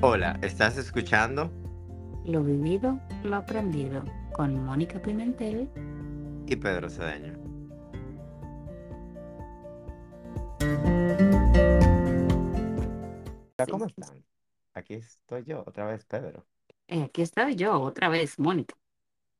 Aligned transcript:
Hola, 0.00 0.38
¿estás 0.42 0.76
escuchando? 0.76 1.50
Lo 2.24 2.44
vivido, 2.44 3.00
lo 3.24 3.34
aprendido, 3.34 4.04
con 4.32 4.64
Mónica 4.64 5.02
Pimentel 5.02 5.68
y 6.46 6.54
Pedro 6.54 6.88
Cedeño. 6.88 7.32
¿Cómo 13.68 13.86
están? 13.86 14.24
Aquí 14.74 14.94
estoy 14.94 15.42
yo, 15.42 15.64
otra 15.66 15.86
vez 15.86 16.04
Pedro. 16.04 16.46
Eh, 16.86 17.02
aquí 17.02 17.22
estoy 17.22 17.56
yo, 17.56 17.80
otra 17.80 18.08
vez 18.08 18.38
Mónica. 18.38 18.76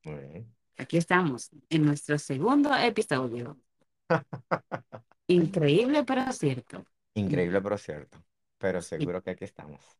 Muy 0.03 0.15
bien. 0.15 0.55
Aquí 0.77 0.97
estamos, 0.97 1.51
en 1.69 1.85
nuestro 1.85 2.19
segundo 2.19 2.75
episodio. 2.75 3.57
Increíble, 5.27 6.03
pero 6.03 6.29
cierto. 6.33 6.83
Increíble, 7.13 7.61
pero 7.61 7.77
cierto. 7.77 8.17
Pero 8.57 8.81
seguro 8.81 9.23
que 9.23 9.29
aquí 9.29 9.45
estamos. 9.45 9.98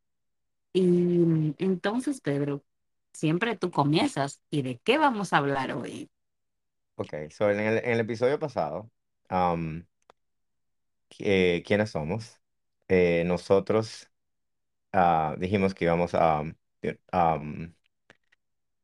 Y 0.73 1.55
entonces, 1.57 2.21
Pedro, 2.21 2.63
siempre 3.13 3.57
tú 3.57 3.71
comienzas. 3.71 4.41
¿Y 4.49 4.61
de 4.61 4.79
qué 4.79 4.97
vamos 4.97 5.33
a 5.33 5.37
hablar 5.37 5.71
hoy? 5.73 6.09
Ok, 6.95 7.13
so 7.31 7.49
en 7.49 7.59
el, 7.59 7.99
episodio 7.99 8.39
pasado, 8.39 8.89
um, 9.29 9.83
eh, 11.19 11.63
¿quiénes 11.65 11.91
somos? 11.91 12.39
Eh, 12.87 13.23
nosotros 13.25 14.09
ah, 14.91 15.35
dijimos 15.39 15.73
que 15.73 15.85
íbamos 15.85 16.13
a, 16.13 16.41
um, 16.41 16.53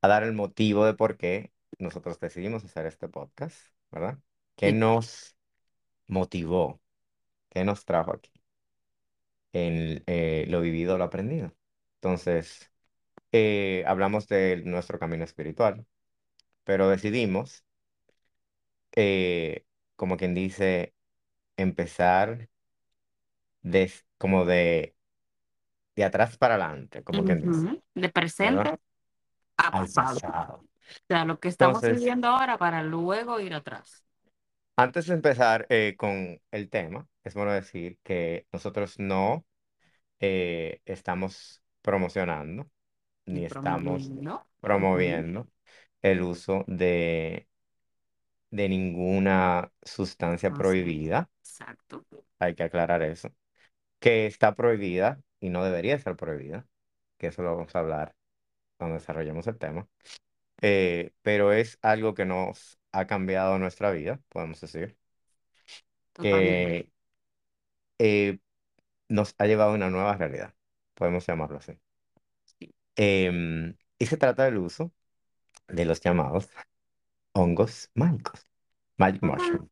a 0.01 0.07
dar 0.07 0.23
el 0.23 0.33
motivo 0.33 0.85
de 0.85 0.93
por 0.93 1.17
qué 1.17 1.51
nosotros 1.79 2.19
decidimos 2.19 2.63
hacer 2.63 2.85
este 2.85 3.09
podcast, 3.09 3.57
¿verdad? 3.91 4.19
¿Qué 4.55 4.71
nos 4.71 5.35
motivó? 6.07 6.81
¿Qué 7.49 7.63
nos 7.65 7.85
trajo 7.85 8.13
aquí? 8.13 8.31
En 9.53 10.03
eh, 10.07 10.45
lo 10.47 10.61
vivido, 10.61 10.97
lo 10.97 11.05
aprendido. 11.05 11.53
Entonces, 12.05 12.71
eh, 13.31 13.83
hablamos 13.87 14.27
de 14.27 14.61
nuestro 14.63 14.99
camino 14.99 15.23
espiritual, 15.23 15.87
pero 16.63 16.87
decidimos, 16.87 17.65
eh, 18.95 19.65
como 19.95 20.15
quien 20.15 20.35
dice, 20.35 20.93
empezar 21.57 22.47
de, 23.63 23.91
como 24.19 24.45
de, 24.45 24.95
de 25.95 26.03
atrás 26.03 26.37
para 26.37 26.53
adelante, 26.53 27.03
como 27.03 27.25
quien 27.25 27.41
dice. 27.41 27.81
De 27.95 28.09
presente 28.09 28.77
a 29.57 29.71
pasado. 29.71 30.59
O 30.61 30.67
sea, 31.07 31.25
lo 31.25 31.39
que 31.39 31.47
estamos 31.47 31.81
viviendo 31.81 32.27
ahora 32.27 32.59
para 32.59 32.83
luego 32.83 33.39
ir 33.39 33.55
atrás. 33.55 34.05
Antes 34.77 35.07
de 35.07 35.15
empezar 35.15 35.65
eh, 35.69 35.95
con 35.97 36.39
el 36.51 36.69
tema, 36.69 37.07
es 37.23 37.33
bueno 37.33 37.51
decir 37.51 37.97
que 38.03 38.45
nosotros 38.51 38.99
no 38.99 39.43
estamos 40.19 41.64
promocionando 41.85 42.67
ni 43.27 43.45
estamos 43.45 44.11
promoviendo 44.59 45.47
el 46.01 46.21
uso 46.21 46.63
de, 46.67 47.47
de 48.49 48.69
ninguna 48.69 49.71
sustancia 49.83 50.51
prohibida. 50.51 51.29
Exacto. 51.41 52.03
Hay 52.39 52.55
que 52.55 52.63
aclarar 52.63 53.03
eso. 53.03 53.29
Que 53.99 54.25
está 54.25 54.55
prohibida 54.55 55.21
y 55.39 55.49
no 55.49 55.63
debería 55.63 55.99
ser 55.99 56.15
prohibida, 56.15 56.65
que 57.17 57.27
eso 57.27 57.43
lo 57.43 57.55
vamos 57.55 57.75
a 57.75 57.79
hablar 57.79 58.15
cuando 58.77 58.95
desarrollemos 58.95 59.45
el 59.47 59.57
tema. 59.57 59.87
Eh, 60.61 61.11
pero 61.21 61.53
es 61.53 61.77
algo 61.83 62.15
que 62.15 62.25
nos 62.25 62.79
ha 62.91 63.05
cambiado 63.05 63.59
nuestra 63.59 63.91
vida, 63.91 64.19
podemos 64.29 64.59
decir. 64.59 64.97
Que 66.13 66.89
eh, 67.99 68.39
nos 69.09 69.35
ha 69.37 69.45
llevado 69.45 69.71
a 69.71 69.75
una 69.75 69.89
nueva 69.89 70.17
realidad, 70.17 70.53
podemos 70.95 71.25
llamarlo 71.27 71.57
así. 71.59 71.73
Em, 72.95 73.75
y 73.99 74.05
se 74.05 74.17
trata 74.17 74.45
del 74.45 74.57
uso 74.57 74.91
de 75.67 75.85
los 75.85 76.01
llamados 76.01 76.49
hongos 77.33 77.91
mágicos, 77.95 78.47
magic 78.97 79.21
mushroom. 79.23 79.69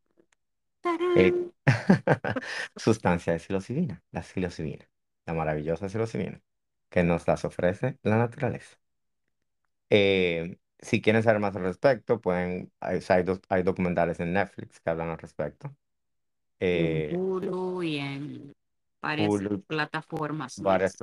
Eh, 1.16 1.34
sustancia 2.76 3.34
de 3.34 3.40
psilocibina, 3.40 4.04
la 4.12 4.24
psilocibina, 4.24 4.90
la 5.26 5.34
maravillosa 5.34 5.90
psilocibina 5.90 6.42
que 6.90 7.04
nos 7.04 7.28
las 7.28 7.46
ofrece 7.46 7.98
la 8.04 8.18
naturaleza. 8.18 8.78
Eh, 9.90 10.58
si 10.80 11.02
quieren 11.02 11.24
saber 11.24 11.40
más 11.40 11.56
al 11.56 11.64
respecto, 11.64 12.20
pueden, 12.22 12.72
hay, 12.80 13.00
hay, 13.50 13.64
documentales 13.64 14.20
en 14.20 14.34
Netflix 14.34 14.80
que 14.80 14.90
hablan 14.90 15.10
al 15.10 15.18
respecto. 15.18 15.68
en 16.60 17.16
eh, 17.16 17.18
Hulu 17.18 17.84
y 17.84 17.98
en 17.98 18.54
varias 19.04 19.30
plataformas. 19.68 20.60
Varias, 20.60 20.98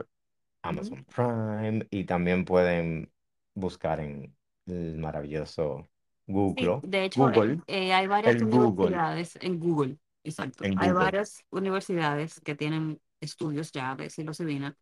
Amazon 0.62 1.04
Prime 1.04 1.86
y 1.90 2.04
también 2.04 2.44
pueden 2.44 3.12
buscar 3.54 4.00
en 4.00 4.34
el 4.66 4.98
maravilloso 4.98 5.88
Google. 6.26 6.80
de 6.82 7.04
hecho, 7.04 7.20
Google, 7.20 7.60
eh, 7.66 7.92
hay 7.92 8.06
varias 8.06 8.40
universidades 8.40 9.36
en 9.40 9.58
Google, 9.58 9.98
exacto. 10.24 10.64
hay 10.64 10.92
varias 10.92 11.44
universidades 11.50 12.40
que 12.40 12.54
tienen 12.54 13.00
estudios 13.20 13.70
ya 13.72 13.94
de 13.94 14.10
psilocibina. 14.10 14.76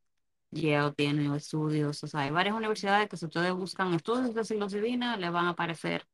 Yale 0.51 0.93
tiene 0.93 1.37
estudios, 1.37 2.03
o 2.03 2.07
sea, 2.07 2.21
hay 2.21 2.31
varias 2.31 2.55
universidades 2.55 3.09
que 3.11 3.19
si 3.19 3.27
ustedes 3.27 3.53
buscan 3.53 3.93
estudios 3.93 4.35
de 4.35 4.45
psilocibina, 4.45 5.19
le 5.19 5.29
van 5.29 5.45
a 5.45 5.51
aparecer 5.51 6.07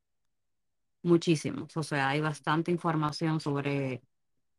muchísimos. 1.03 1.75
O 1.77 1.83
sea, 1.83 2.09
hay 2.09 2.19
bastante 2.19 2.69
información 2.69 3.39
sobre 3.39 4.01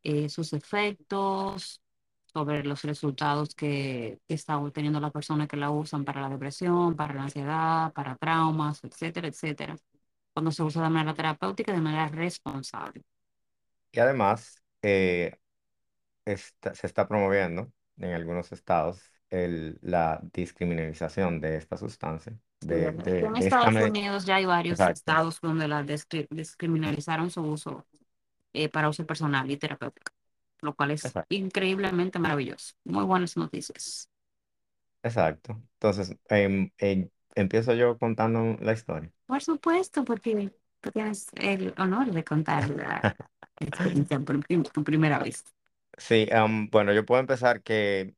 eh, 0.01 0.29
sus 0.29 0.53
efectos, 0.53 1.81
sobre 2.31 2.63
los 2.63 2.83
resultados 2.83 3.55
que, 3.55 4.19
que 4.27 4.33
está 4.33 4.57
obteniendo 4.57 4.99
las 4.99 5.11
personas 5.11 5.47
que 5.47 5.57
la 5.57 5.71
usan 5.71 6.05
para 6.05 6.21
la 6.21 6.29
depresión, 6.29 6.95
para 6.95 7.13
la 7.13 7.23
ansiedad, 7.23 7.93
para 7.93 8.15
traumas, 8.15 8.83
etcétera, 8.83 9.27
etcétera, 9.27 9.75
cuando 10.33 10.51
se 10.51 10.63
usa 10.63 10.83
de 10.83 10.89
manera 10.89 11.13
terapéutica 11.13 11.73
de 11.73 11.81
manera 11.81 12.07
responsable. 12.09 13.03
Y 13.91 13.99
además, 13.99 14.61
eh, 14.81 15.35
se 16.25 16.87
está 16.87 17.07
promoviendo 17.07 17.71
en 17.97 18.13
algunos 18.13 18.51
estados 18.51 19.01
el, 19.29 19.79
la 19.81 20.19
discriminalización 20.33 21.39
de 21.41 21.57
esta 21.57 21.77
sustancia. 21.77 22.37
De, 22.59 22.87
en 22.87 23.35
Estados 23.35 23.75
Unidos 23.89 24.25
ya 24.25 24.35
hay 24.35 24.45
varios 24.45 24.79
estados 24.79 25.39
donde 25.41 25.67
la 25.67 25.83
descriminalizaron 25.83 27.29
su 27.29 27.41
uso 27.41 27.85
eh, 28.51 28.67
para 28.67 28.89
uso 28.89 29.05
personal 29.05 29.49
y 29.51 29.57
terapéutico 29.57 30.16
lo 30.61 30.75
cual 30.75 30.91
es 30.91 31.13
increíblemente 31.29 32.19
maravilloso. 32.19 32.73
Muy 32.83 33.05
buenas 33.05 33.37
noticias. 33.37 34.09
Exacto. 35.03 35.61
Entonces, 35.73 36.15
em, 36.29 36.71
em, 36.77 37.09
empiezo 37.35 37.73
yo 37.73 37.97
contando 37.97 38.57
la 38.61 38.73
historia. 38.73 39.11
Por 39.25 39.41
supuesto, 39.41 40.03
porque 40.03 40.51
tú 40.81 40.91
tienes 40.91 41.27
el 41.35 41.73
honor 41.77 42.11
de 42.11 42.23
contar 42.23 42.69
la 42.69 43.01
experiencia 43.59 44.19
por 44.19 44.43
tu 44.71 44.83
primera 44.83 45.19
vez. 45.19 45.43
Sí, 45.97 46.27
em, 46.29 46.69
bueno, 46.69 46.93
yo 46.93 47.05
puedo 47.05 47.19
empezar 47.21 47.61
que 47.61 48.13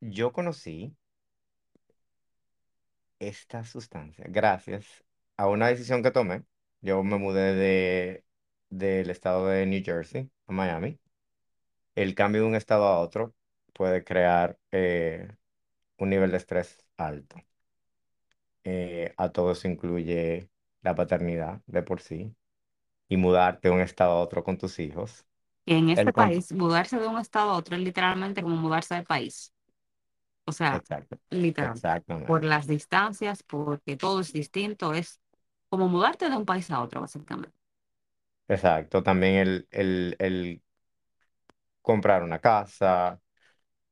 yo 0.00 0.32
conocí 0.32 0.96
esta 3.18 3.64
sustancia 3.64 4.24
gracias 4.28 5.04
a 5.36 5.48
una 5.48 5.68
decisión 5.68 6.02
que 6.02 6.10
tomé. 6.10 6.44
Yo 6.80 7.02
me 7.02 7.18
mudé 7.18 7.54
de, 7.54 8.24
del 8.70 9.10
estado 9.10 9.46
de 9.48 9.66
New 9.66 9.82
Jersey 9.84 10.30
a 10.46 10.52
Miami 10.52 10.98
el 11.94 12.14
cambio 12.14 12.42
de 12.42 12.48
un 12.48 12.54
estado 12.56 12.86
a 12.86 12.98
otro 13.00 13.34
puede 13.72 14.04
crear 14.04 14.58
eh, 14.72 15.28
un 15.98 16.10
nivel 16.10 16.30
de 16.32 16.38
estrés 16.38 16.84
alto. 16.96 17.36
Eh, 18.64 19.14
a 19.16 19.30
todos 19.32 19.64
incluye 19.64 20.50
la 20.82 20.94
paternidad 20.94 21.62
de 21.66 21.82
por 21.82 22.00
sí 22.02 22.34
y 23.08 23.16
mudarte 23.18 23.68
de 23.68 23.74
un 23.74 23.80
estado 23.82 24.12
a 24.12 24.20
otro 24.22 24.44
con 24.44 24.58
tus 24.58 24.78
hijos. 24.80 25.26
en 25.66 25.88
este 25.90 26.12
país, 26.12 26.52
mudarse 26.52 26.98
de 26.98 27.06
un 27.06 27.18
estado 27.18 27.50
a 27.52 27.56
otro 27.56 27.76
es 27.76 27.82
literalmente 27.82 28.42
como 28.42 28.56
mudarse 28.56 28.94
de 28.96 29.02
país. 29.04 29.52
O 30.46 30.52
sea, 30.52 30.84
literalmente. 31.30 31.88
Por 32.24 32.44
las 32.44 32.66
distancias, 32.66 33.42
porque 33.44 33.96
todo 33.96 34.20
es 34.20 34.32
distinto, 34.32 34.94
es 34.94 35.20
como 35.68 35.88
mudarte 35.88 36.30
de 36.30 36.36
un 36.36 36.46
país 36.46 36.70
a 36.70 36.82
otro, 36.82 37.00
básicamente. 37.02 37.54
Exacto. 38.48 39.02
También 39.02 39.36
el, 39.36 39.68
el, 39.70 40.16
el 40.18 40.62
comprar 41.82 42.22
una 42.22 42.38
casa, 42.40 43.20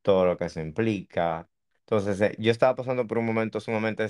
todo 0.01 0.25
lo 0.25 0.37
que 0.37 0.49
se 0.49 0.61
implica. 0.61 1.49
Entonces, 1.81 2.21
eh, 2.21 2.35
yo 2.39 2.51
estaba 2.51 2.75
pasando 2.75 3.07
por 3.07 3.17
un 3.19 3.25
momento 3.27 3.59
sumamente 3.61 4.07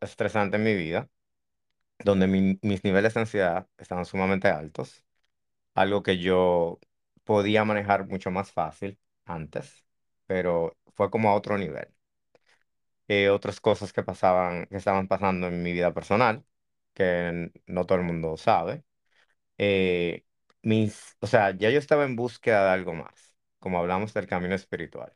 estresante 0.00 0.56
en 0.56 0.64
mi 0.64 0.74
vida, 0.74 1.08
donde 2.04 2.26
mis 2.62 2.84
niveles 2.84 3.14
de 3.14 3.20
ansiedad 3.20 3.68
estaban 3.78 4.04
sumamente 4.06 4.48
altos, 4.48 5.04
algo 5.74 6.02
que 6.02 6.18
yo 6.18 6.80
podía 7.24 7.64
manejar 7.64 8.06
mucho 8.08 8.30
más 8.30 8.52
fácil 8.52 8.98
antes, 9.26 9.84
pero 10.26 10.76
fue 10.94 11.10
como 11.10 11.30
a 11.30 11.34
otro 11.34 11.58
nivel. 11.58 11.88
Eh, 13.08 13.28
otras 13.30 13.60
cosas 13.60 13.92
que 13.92 14.02
pasaban, 14.04 14.66
que 14.66 14.76
estaban 14.76 15.08
pasando 15.08 15.48
en 15.48 15.62
mi 15.62 15.72
vida 15.72 15.92
personal, 15.92 16.44
que 16.94 17.50
no 17.66 17.84
todo 17.86 17.98
el 17.98 18.04
mundo 18.04 18.36
sabe. 18.36 18.84
Eh, 19.58 20.24
mis, 20.62 21.16
o 21.20 21.26
sea, 21.26 21.50
ya 21.56 21.70
yo 21.70 21.78
estaba 21.78 22.04
en 22.04 22.16
búsqueda 22.16 22.64
de 22.66 22.70
algo 22.72 22.94
más 22.94 23.34
como 23.58 23.78
hablamos 23.78 24.14
del 24.14 24.26
camino 24.26 24.54
espiritual. 24.54 25.12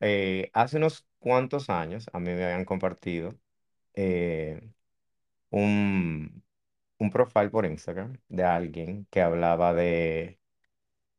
Eh, 0.00 0.50
hace 0.54 0.76
unos 0.78 1.06
cuantos 1.18 1.70
años 1.70 2.06
a 2.12 2.18
mí 2.20 2.26
me 2.32 2.44
habían 2.44 2.64
compartido 2.64 3.38
eh, 3.94 4.60
un, 5.50 6.44
un 6.98 7.10
profile 7.10 7.50
por 7.50 7.66
Instagram 7.66 8.18
de 8.28 8.44
alguien 8.44 9.06
que 9.10 9.22
hablaba 9.22 9.74
de, 9.74 10.40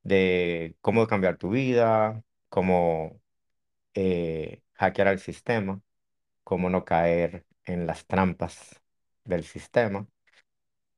de 0.04 0.78
cómo 0.82 1.08
cambiar 1.08 1.38
tu 1.38 1.50
vida, 1.52 2.24
cómo 2.50 3.22
eh, 3.96 4.64
hackear 4.76 5.10
el 5.10 5.20
sistema, 5.20 5.82
cómo 6.44 6.70
no 6.72 6.86
caer 6.86 7.46
en 7.66 7.88
las 7.88 8.06
trampas 8.08 8.82
del 9.26 9.44
sistema. 9.46 10.08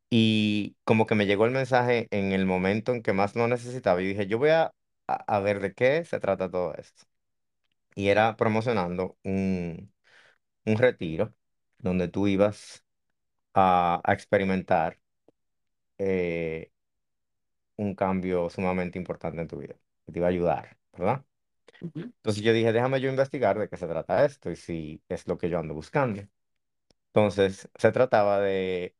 Y 0.10 0.78
como 0.86 1.06
que 1.06 1.16
me 1.16 1.26
llegó 1.26 1.46
el 1.46 1.52
mensaje 1.52 2.08
en 2.12 2.32
el 2.32 2.46
momento 2.46 2.94
en 2.94 3.04
que 3.04 3.14
más 3.14 3.36
lo 3.36 3.48
necesitaba 3.48 4.02
y 4.02 4.08
dije, 4.08 4.28
yo 4.28 4.38
voy 4.40 4.50
a, 4.52 4.74
a, 5.08 5.14
a 5.38 5.40
ver 5.42 5.60
de 5.62 5.74
qué 5.74 6.06
se 6.06 6.20
trata 6.20 6.50
todo 6.50 6.74
esto. 6.76 7.06
Y 7.96 8.10
era 8.10 8.36
promocionando 8.38 9.18
un, 9.24 9.94
un 10.66 10.78
retiro 10.78 11.36
donde 11.80 12.08
tú 12.10 12.28
ibas 12.28 12.86
a, 13.56 14.02
a 14.06 14.14
experimentar 14.14 15.00
eh, 15.98 16.72
un 17.78 17.96
cambio 17.96 18.50
sumamente 18.50 18.98
importante 19.00 19.42
en 19.42 19.48
tu 19.48 19.58
vida, 19.60 19.76
que 20.06 20.12
te 20.12 20.20
iba 20.20 20.28
a 20.28 20.30
ayudar, 20.32 20.78
¿verdad? 20.94 21.24
Ujú. 21.82 22.14
Entonces 22.18 22.44
yo 22.44 22.54
dije, 22.54 22.74
déjame 22.74 23.02
yo 23.02 23.10
investigar 23.10 23.58
de 23.60 23.70
qué 23.70 23.78
se 23.78 23.88
trata 23.88 24.26
esto 24.26 24.52
y 24.52 24.56
si 24.56 25.04
es 25.10 25.28
lo 25.28 25.38
que 25.38 25.50
yo 25.50 25.60
ando 25.60 25.74
buscando. 25.74 26.24
Entonces 27.10 27.70
se 27.78 27.92
trataba 27.94 28.40
de, 28.42 28.96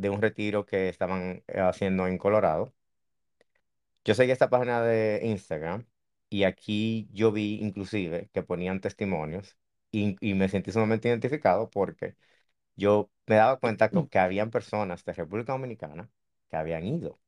de 0.00 0.10
un 0.10 0.22
retiro 0.22 0.66
que 0.66 0.88
estaban 0.88 1.42
eh, 1.48 1.60
haciendo 1.60 2.06
en 2.06 2.18
Colorado. 2.18 2.74
Yo 4.04 4.14
seguí 4.14 4.32
esta 4.32 4.50
página 4.50 4.82
de 4.82 5.20
Instagram 5.24 5.86
y 6.30 6.44
aquí 6.44 7.08
yo 7.12 7.32
vi 7.32 7.56
inclusive 7.60 8.30
que 8.32 8.42
ponían 8.42 8.80
testimonios 8.80 9.56
y, 9.90 10.16
y 10.20 10.34
me 10.34 10.48
sentí 10.48 10.72
sumamente 10.72 11.08
identificado 11.08 11.68
porque 11.70 12.16
yo 12.76 13.10
me 13.26 13.36
daba 13.36 13.58
cuenta 13.60 13.90
que, 13.90 14.08
que 14.08 14.18
habían 14.18 14.50
personas 14.50 15.04
de 15.04 15.12
República 15.14 15.52
Dominicana 15.54 16.10
que 16.50 16.56
habían 16.56 16.86
ido 16.86 17.20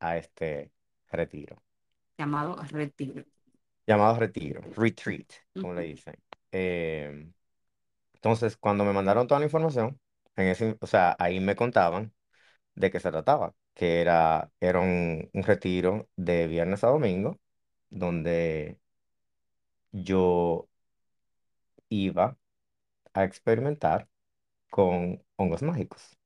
a 0.00 0.16
este 0.18 0.72
retiro, 1.12 1.62
Llamado 2.16 2.56
retiro. 2.70 3.24
llamado 3.86 4.18
retiro, 4.18 4.60
retreat, 4.76 5.26
como 5.58 5.74
le 5.74 5.82
dicen. 5.82 6.14
Eh, 6.52 7.30
entonces, 8.14 8.58
cuando 8.58 8.84
me 8.86 8.94
mandaron 8.94 9.28
toda 9.28 9.40
la 9.40 9.46
información, 9.46 10.00
en 10.36 10.48
ese, 10.48 10.76
o 10.80 10.86
sea, 10.86 11.16
ahí 11.18 11.40
me 11.40 11.56
contaban 11.56 12.12
de 12.76 12.90
qué 12.90 13.00
se 13.00 13.10
trataba, 13.12 13.54
que 13.74 14.00
era, 14.02 14.52
era 14.60 14.80
un, 14.80 15.30
un 15.34 15.42
retiro 15.44 16.08
de 16.16 16.46
viernes 16.48 16.84
a 16.84 16.88
domingo, 16.88 17.40
donde 17.90 18.78
yo 19.92 20.68
iba 21.90 22.36
a 23.14 23.24
experimentar 23.24 24.08
con 24.70 25.22
hongos 25.36 25.62
mágicos. 25.62 26.18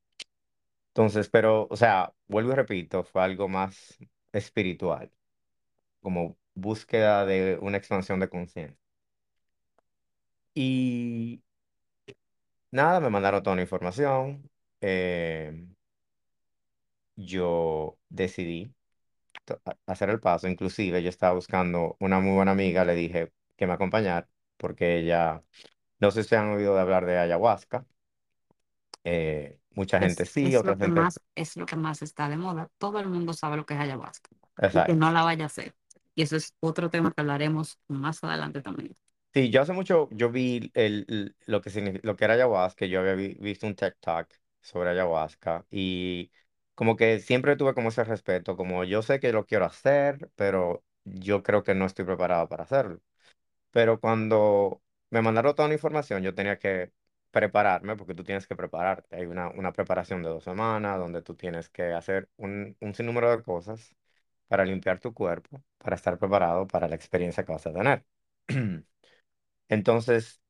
Entonces, 0.89 1.29
pero, 1.29 1.67
o 1.71 1.77
sea, 1.77 2.13
vuelvo 2.27 2.53
y 2.53 2.55
repito, 2.55 3.05
fue 3.05 3.23
algo 3.23 3.49
más 3.49 3.99
espiritual, 4.33 5.11
como 6.01 6.39
búsqueda 6.55 7.27
de 7.27 7.59
una 7.63 7.79
expansión 7.79 8.21
de 8.21 8.31
conciencia. 8.31 8.79
Y 10.55 11.43
nada, 12.71 13.01
me 13.01 13.11
mandaron 13.11 13.43
toda 13.43 13.57
la 13.57 13.63
información. 13.63 14.51
eh, 14.81 15.67
yo 17.17 17.99
decidí 18.09 18.75
to- 19.45 19.61
a- 19.65 19.77
hacer 19.87 20.11
el 20.11 20.21
paso. 20.21 20.49
Inclusive 20.49 21.03
yo 21.03 21.09
estaba 21.11 21.35
buscando 21.35 21.97
una 22.01 22.21
muy 22.21 22.35
buena 22.35 22.53
amiga, 22.53 22.85
le 22.87 22.95
dije 22.95 23.33
que 23.57 23.69
me 23.69 23.75
acompañara, 23.75 24.29
porque 24.57 24.99
ella, 24.99 25.45
no 26.01 26.11
sé 26.11 26.25
si 26.25 26.35
han 26.37 26.51
oído 26.51 26.75
de 26.77 26.83
hablar 26.83 27.07
de 27.07 27.19
ayahuasca. 27.19 27.87
eh, 29.05 29.59
mucha 29.71 29.99
gente 30.01 30.25
Es, 30.25 30.27
sí, 30.27 30.55
es 30.55 30.57
otra 30.57 30.77
lo 30.77 30.77
que 30.79 30.87
gente... 30.87 30.89
más, 30.89 31.21
es 31.35 31.57
lo 31.57 31.67
que 31.67 31.77
más 31.77 32.03
está 32.03 32.29
de 32.29 32.37
moda. 32.37 32.71
Todo 32.79 33.01
el 33.01 33.09
mundo 33.09 33.33
sabe 33.33 33.57
lo 33.57 33.65
que 33.67 33.75
es 33.75 33.81
ayahuasca 33.81 34.31
y 34.71 34.83
que 34.83 34.95
Exacto. 34.95 34.95
no 34.95 35.11
la 35.13 35.23
vaya 35.25 35.45
a 35.45 35.47
hacer. 35.47 35.75
Y 36.15 36.23
eso 36.23 36.37
es 36.37 36.55
otro 36.61 36.91
tema 36.91 37.13
que 37.13 37.21
hablaremos 37.23 37.79
más 37.89 38.23
adelante 38.25 38.61
también. 38.63 38.95
Sí, 39.37 39.51
yo 39.51 39.61
hace 39.61 39.75
mucho, 39.75 40.09
yo 40.13 40.31
vi 40.31 40.71
el, 40.73 41.35
lo 41.45 41.61
que 41.61 41.69
signifi- 41.71 42.01
lo 42.03 42.17
que 42.17 42.25
era 42.25 42.35
ayahuasca, 42.35 42.87
yo 42.87 43.01
había 43.01 43.15
vi- 43.15 43.35
visto 43.39 43.67
un 43.67 43.75
TED 43.75 43.93
Talk 44.01 44.31
sobre 44.63 44.91
ayahuasca 44.91 45.67
y 45.71 46.31
como 46.75 46.97
que 46.97 47.21
siempre 47.21 47.55
tuve 47.57 47.75
como 47.75 47.91
ese 47.91 48.03
respeto, 48.05 48.57
como 48.57 48.85
yo 48.85 49.03
sé 49.03 49.21
que 49.21 49.33
lo 49.33 49.45
quiero 49.45 49.67
hacer, 49.67 50.31
pero 50.37 50.83
yo 51.05 51.43
creo 51.43 51.63
que 51.65 51.75
no 51.75 51.85
estoy 51.85 52.07
preparado 52.07 52.49
para 52.49 52.65
hacerlo. 52.65 53.03
Pero 53.73 54.01
cuando 54.01 54.83
me 55.11 55.23
mandaron 55.23 55.55
toda 55.55 55.69
la 55.69 55.75
información, 55.75 56.23
yo 56.23 56.35
tenía 56.35 56.59
que 56.59 56.93
prepararme, 57.33 57.97
porque 57.97 58.15
tú 58.15 58.25
tienes 58.25 58.47
que 58.47 58.57
prepararte. 58.57 59.17
Hay 59.17 59.27
una, 59.27 59.49
una 59.51 59.73
preparación 59.73 60.23
de 60.23 60.31
dos 60.31 60.45
semanas 60.45 60.99
donde 60.99 61.23
tú 61.23 61.35
tienes 61.37 61.69
que 61.71 61.93
hacer 61.95 62.29
un, 62.37 62.77
un 62.81 62.95
sinnúmero 62.95 63.31
de 63.37 63.43
cosas 63.43 63.95
para 64.49 64.65
limpiar 64.65 65.01
tu 65.01 65.15
cuerpo, 65.15 65.63
para 65.79 65.97
estar 65.97 66.19
preparado 66.19 66.67
para 66.67 66.89
la 66.89 66.97
experiencia 66.97 67.45
que 67.45 67.53
vas 67.53 67.67
a 67.67 67.73
tener. 67.75 68.05
Entonces, 69.69 70.41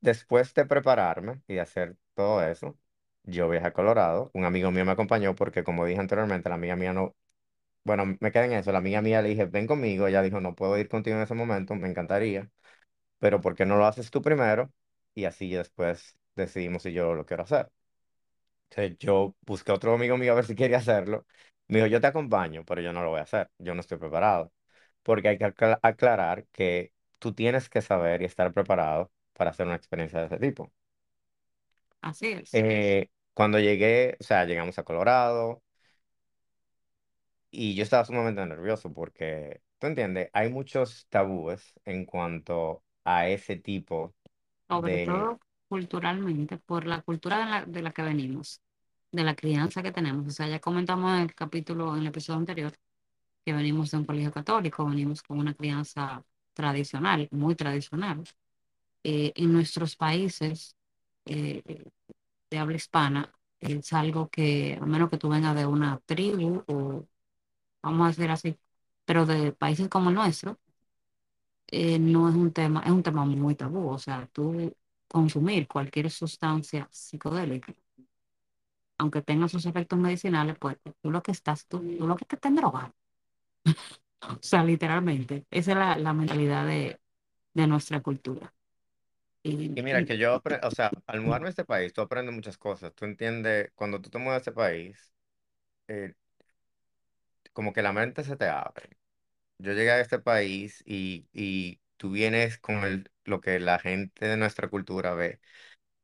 después 0.00 0.54
de 0.54 0.66
prepararme 0.66 1.42
y 1.46 1.54
de 1.54 1.60
hacer 1.60 1.96
todo 2.14 2.42
eso, 2.42 2.78
yo 3.24 3.48
viajé 3.48 3.68
a 3.68 3.72
Colorado. 3.72 4.30
Un 4.34 4.44
amigo 4.44 4.70
mío 4.70 4.84
me 4.84 4.92
acompañó 4.92 5.34
porque, 5.34 5.64
como 5.64 5.84
dije 5.86 6.00
anteriormente, 6.00 6.48
la 6.48 6.56
amiga 6.56 6.76
mía 6.76 6.92
no, 6.92 7.16
bueno, 7.84 8.06
me 8.20 8.32
quedé 8.32 8.46
en 8.46 8.52
eso. 8.54 8.72
La 8.72 8.78
amiga 8.78 9.02
mía 9.02 9.22
le 9.22 9.30
dije, 9.30 9.46
ven 9.46 9.66
conmigo. 9.66 10.06
Ella 10.08 10.22
dijo, 10.22 10.40
no 10.40 10.54
puedo 10.56 10.78
ir 10.78 10.88
contigo 10.88 11.16
en 11.16 11.22
ese 11.24 11.34
momento, 11.34 11.74
me 11.76 11.88
encantaría, 11.90 12.50
pero 13.18 13.40
¿por 13.42 13.54
qué 13.56 13.66
no 13.66 13.76
lo 13.78 13.86
haces 13.86 14.10
tú 14.10 14.22
primero? 14.22 14.72
Y 15.14 15.26
así 15.26 15.50
después 15.52 16.18
decidimos 16.36 16.82
si 16.84 16.92
yo 16.92 17.14
lo 17.14 17.26
quiero 17.26 17.44
hacer. 17.44 17.70
Entonces, 18.70 18.98
yo 18.98 19.34
busqué 19.46 19.72
a 19.72 19.74
otro 19.74 19.94
amigo 19.94 20.16
mío 20.16 20.32
a 20.32 20.34
ver 20.36 20.44
si 20.44 20.54
quería 20.54 20.78
hacerlo. 20.78 21.26
Me 21.68 21.78
dijo, 21.78 21.88
yo 21.88 22.00
te 22.00 22.06
acompaño, 22.06 22.64
pero 22.64 22.80
yo 22.80 22.92
no 22.92 23.02
lo 23.02 23.10
voy 23.10 23.20
a 23.20 23.22
hacer. 23.22 23.50
Yo 23.58 23.74
no 23.74 23.80
estoy 23.80 23.98
preparado. 23.98 24.52
Porque 25.02 25.28
hay 25.28 25.38
que 25.38 25.44
acla- 25.46 25.78
aclarar 25.82 26.46
que 26.52 26.92
tú 27.18 27.32
tienes 27.32 27.68
que 27.68 27.82
saber 27.82 28.22
y 28.22 28.24
estar 28.26 28.52
preparado 28.52 29.10
para 29.34 29.50
hacer 29.50 29.66
una 29.66 29.76
experiencia 29.76 30.20
de 30.20 30.26
ese 30.26 30.38
tipo. 30.38 30.72
Así 32.00 32.28
es. 32.28 32.54
Eh, 32.54 33.10
cuando 33.34 33.58
llegué, 33.58 34.16
o 34.20 34.24
sea, 34.24 34.44
llegamos 34.44 34.78
a 34.78 34.84
Colorado 34.84 35.62
y 37.50 37.74
yo 37.74 37.82
estaba 37.82 38.04
sumamente 38.04 38.44
nervioso 38.44 38.92
porque, 38.92 39.62
tú 39.78 39.86
entiendes, 39.86 40.30
hay 40.32 40.50
muchos 40.50 41.06
tabúes 41.08 41.72
en 41.84 42.04
cuanto 42.04 42.82
a 43.04 43.28
ese 43.28 43.56
tipo 43.56 44.14
Sobre 44.68 44.96
de... 44.98 45.06
todo 45.06 45.40
culturalmente, 45.68 46.58
por 46.58 46.86
la 46.86 47.02
cultura 47.02 47.38
de 47.38 47.44
la, 47.46 47.64
de 47.66 47.82
la 47.82 47.92
que 47.92 48.02
venimos, 48.02 48.62
de 49.12 49.24
la 49.24 49.34
crianza 49.34 49.82
que 49.82 49.92
tenemos. 49.92 50.26
O 50.26 50.30
sea, 50.30 50.48
ya 50.48 50.60
comentamos 50.60 51.12
en 51.16 51.22
el 51.24 51.34
capítulo, 51.34 51.94
en 51.94 52.02
el 52.02 52.06
episodio 52.08 52.38
anterior, 52.38 52.72
que 53.44 53.52
venimos 53.52 53.90
de 53.90 53.98
un 53.98 54.04
colegio 54.04 54.32
católico, 54.32 54.86
venimos 54.86 55.22
con 55.22 55.38
una 55.38 55.54
crianza 55.54 56.24
tradicional, 56.58 57.28
muy 57.30 57.54
tradicional. 57.54 58.24
Eh, 59.04 59.32
en 59.36 59.52
nuestros 59.54 59.96
países 59.96 60.76
eh, 61.26 61.62
de 62.50 62.58
habla 62.58 62.76
hispana, 62.76 63.32
es 63.60 63.92
algo 63.94 64.28
que, 64.30 64.78
a 64.80 64.86
menos 64.86 65.10
que 65.10 65.18
tú 65.18 65.28
vengas 65.30 65.56
de 65.56 65.66
una 65.66 66.00
tribu 66.06 66.64
o 66.68 67.06
vamos 67.82 68.06
a 68.06 68.08
decir 68.10 68.30
así, 68.30 68.58
pero 69.06 69.26
de 69.26 69.52
países 69.52 69.88
como 69.88 70.10
el 70.10 70.16
nuestro, 70.16 70.58
eh, 71.68 71.98
no 71.98 72.28
es 72.28 72.34
un 72.34 72.52
tema, 72.52 72.82
es 72.84 72.90
un 72.90 73.02
tema 73.02 73.24
muy 73.24 73.54
tabú. 73.54 73.88
O 73.90 73.98
sea, 73.98 74.26
tú 74.32 74.74
consumir 75.08 75.66
cualquier 75.68 76.10
sustancia 76.10 76.88
psicodélica, 76.90 77.74
aunque 78.98 79.22
tenga 79.22 79.48
sus 79.48 79.66
efectos 79.66 79.98
medicinales, 79.98 80.56
pues 80.58 80.76
tú 81.02 81.10
lo 81.10 81.22
que 81.22 81.32
estás, 81.32 81.66
tú, 81.66 81.78
tú 81.98 82.06
lo 82.06 82.16
que 82.16 82.24
te 82.24 82.36
estás 82.36 82.50
en 82.50 82.56
droga. 82.56 82.92
O 84.22 84.38
sea, 84.42 84.64
literalmente, 84.64 85.46
esa 85.50 85.72
es 85.72 85.76
la, 85.78 85.96
la 85.98 86.12
mentalidad 86.12 86.66
de, 86.66 87.00
de 87.54 87.66
nuestra 87.66 88.00
cultura. 88.02 88.54
Y, 89.42 89.72
Y 89.74 89.82
mira, 89.82 90.02
y 90.02 90.04
que 90.04 90.18
yo, 90.18 90.42
o 90.62 90.70
sea, 90.72 90.92
al 91.06 91.20
mudarme 91.20 91.46
a 91.48 91.50
este 91.50 91.64
país, 91.64 91.92
tú 91.92 92.00
aprendes 92.00 92.34
muchas 92.34 92.58
cosas. 92.58 92.92
Tú 92.94 93.04
entiendes, 93.04 93.70
cuando 93.74 94.00
tú 94.00 94.10
te 94.10 94.18
mudas 94.18 94.34
a 94.36 94.38
este 94.38 94.52
país, 94.52 95.12
eh, 95.88 96.14
como 97.52 97.72
que 97.72 97.82
la 97.82 97.92
mente 97.92 98.24
se 98.24 98.36
te 98.36 98.46
abre. 98.48 98.90
Yo 99.58 99.72
llegué 99.74 99.92
a 99.92 100.00
este 100.00 100.20
país 100.20 100.82
y, 100.86 101.28
y 101.32 101.80
tú 101.98 102.12
vienes 102.12 102.58
con 102.58 102.84
el, 102.84 103.10
lo 103.24 103.40
que 103.42 103.60
la 103.60 103.80
gente 103.80 104.26
de 104.28 104.38
nuestra 104.38 104.68
cultura 104.68 105.14
ve. 105.14 105.40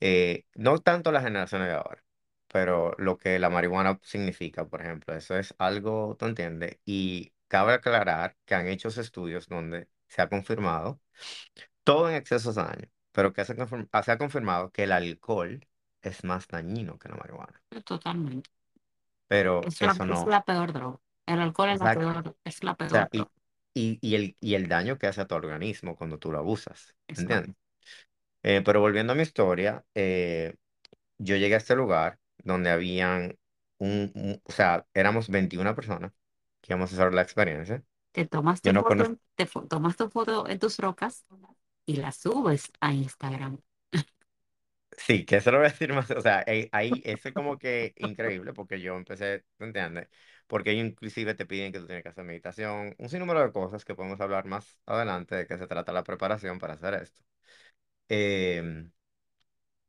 Eh, 0.01 0.47
no 0.57 0.79
tanto 0.81 1.13
las 1.13 1.25
generaciones 1.25 1.69
de 1.69 1.75
ahora, 1.77 2.05
pero 2.49 2.95
lo 2.99 3.19
que 3.19 3.41
la 3.41 3.51
marihuana 3.51 4.01
significa, 4.05 4.67
por 4.69 4.83
ejemplo, 4.83 5.15
eso 5.17 5.39
es 5.39 5.55
algo, 5.59 6.17
¿tú 6.19 6.27
entiendes? 6.27 6.79
Y 6.87 7.34
cabe 7.55 7.73
aclarar 7.75 8.37
que 8.47 8.55
han 8.55 8.69
hecho 8.69 8.89
estudios 8.89 9.49
donde 9.49 9.89
se 10.09 10.23
ha 10.23 10.29
confirmado, 10.29 11.01
todo 11.85 12.09
en 12.11 12.17
exceso 12.17 12.51
es 12.51 12.57
daño, 12.57 12.89
pero 13.13 13.33
que 13.33 13.45
se, 13.45 13.53
ha 13.55 13.57
confirm- 13.57 13.89
se 14.05 14.13
ha 14.13 14.19
confirmado 14.19 14.73
que 14.73 14.85
el 14.85 14.93
alcohol 14.93 15.67
es 16.03 16.25
más 16.25 16.49
dañino 16.49 16.99
que 16.99 17.09
la 17.11 17.17
marihuana. 17.17 17.63
totalmente. 17.85 18.51
Pero 19.29 19.71
Es 19.71 19.83
la, 19.83 19.93
eso 19.93 20.05
es 20.07 20.07
no, 20.07 20.27
la 20.27 20.45
peor 20.45 20.73
droga. 20.73 21.01
El 21.27 21.41
alcohol 21.41 21.71
es 21.71 21.83
la 21.83 21.91
peor, 21.91 22.37
es 22.45 22.63
la 22.65 22.77
O 22.87 22.89
sea, 22.89 23.09
peor 23.09 23.11
y, 23.13 23.29
droga. 23.29 23.33
y, 23.75 23.99
y 24.03 24.15
el, 24.15 24.37
y 24.41 24.55
el 24.55 24.69
daño 24.69 24.99
que 24.99 25.07
hace 25.07 25.21
a 25.23 25.27
tu 25.27 25.35
organismo 25.35 25.97
cuando 25.97 26.19
tú 26.19 26.31
lo 26.33 26.39
abusas, 26.39 26.95
¿entiendes? 27.17 27.55
Eh, 28.43 28.63
pero 28.65 28.81
volviendo 28.81 29.13
a 29.15 29.17
mi 29.17 29.23
historia, 29.23 29.85
eh, 29.95 30.57
yo 31.19 31.37
llegué 31.37 31.55
a 31.57 31.59
este 31.59 31.77
lugar 31.77 32.19
donde 32.39 32.71
habían 32.71 33.39
un, 33.79 34.13
un- 34.15 34.43
o 34.45 34.53
sea, 34.53 34.87
éramos 34.95 35.29
21 35.31 35.75
personas 35.77 36.13
que 36.67 36.73
íbamos 36.75 36.93
a 36.93 36.97
hacer 36.97 37.15
la 37.15 37.23
experiencia. 37.23 37.85
Te 38.13 38.27
tomas 38.27 38.63
Yo 38.63 38.73
tu 38.73 38.73
no 38.73 38.85
foto, 38.85 39.19
te 39.37 39.47
fo- 39.47 39.67
tomas 39.69 39.97
tu 39.97 40.09
foto 40.11 40.49
en 40.49 40.59
tus 40.59 40.79
rocas 40.79 41.25
y 41.87 41.97
la 41.97 42.13
subes 42.13 42.73
a 42.81 42.93
Instagram. 42.95 43.59
sí, 44.97 45.25
que 45.25 45.37
eso 45.37 45.51
lo 45.51 45.59
voy 45.59 45.67
a 45.67 45.71
decir 45.71 45.93
más, 45.93 46.11
o 46.11 46.21
sea, 46.21 46.43
eh, 46.47 46.69
ahí 46.73 47.03
eso 47.05 47.29
es 47.29 47.35
como 47.35 47.59
que 47.59 47.95
increíble 47.99 48.53
porque 48.53 48.81
yo 48.81 48.97
empecé, 48.97 49.45
¿tú 49.59 49.65
entiendes? 49.65 50.09
Porque 50.47 50.73
ellos 50.73 50.87
inclusive 50.87 51.35
te 51.35 51.47
piden 51.47 51.73
que 51.73 51.81
tú 51.81 51.87
tienes 51.87 52.03
que 52.03 52.11
hacer 52.11 52.25
meditación, 52.25 52.95
un 52.99 53.09
sinnúmero 53.09 53.41
de 53.43 53.53
cosas 53.53 53.85
que 53.85 53.95
podemos 53.95 54.21
hablar 54.21 54.47
más 54.47 54.79
adelante 54.87 55.35
de 55.37 55.47
qué 55.47 55.59
se 55.59 55.67
trata 55.67 55.93
la 55.93 56.05
preparación 56.05 56.59
para 56.59 56.75
hacer 56.75 56.95
esto. 56.95 57.23
Em, 58.09 58.93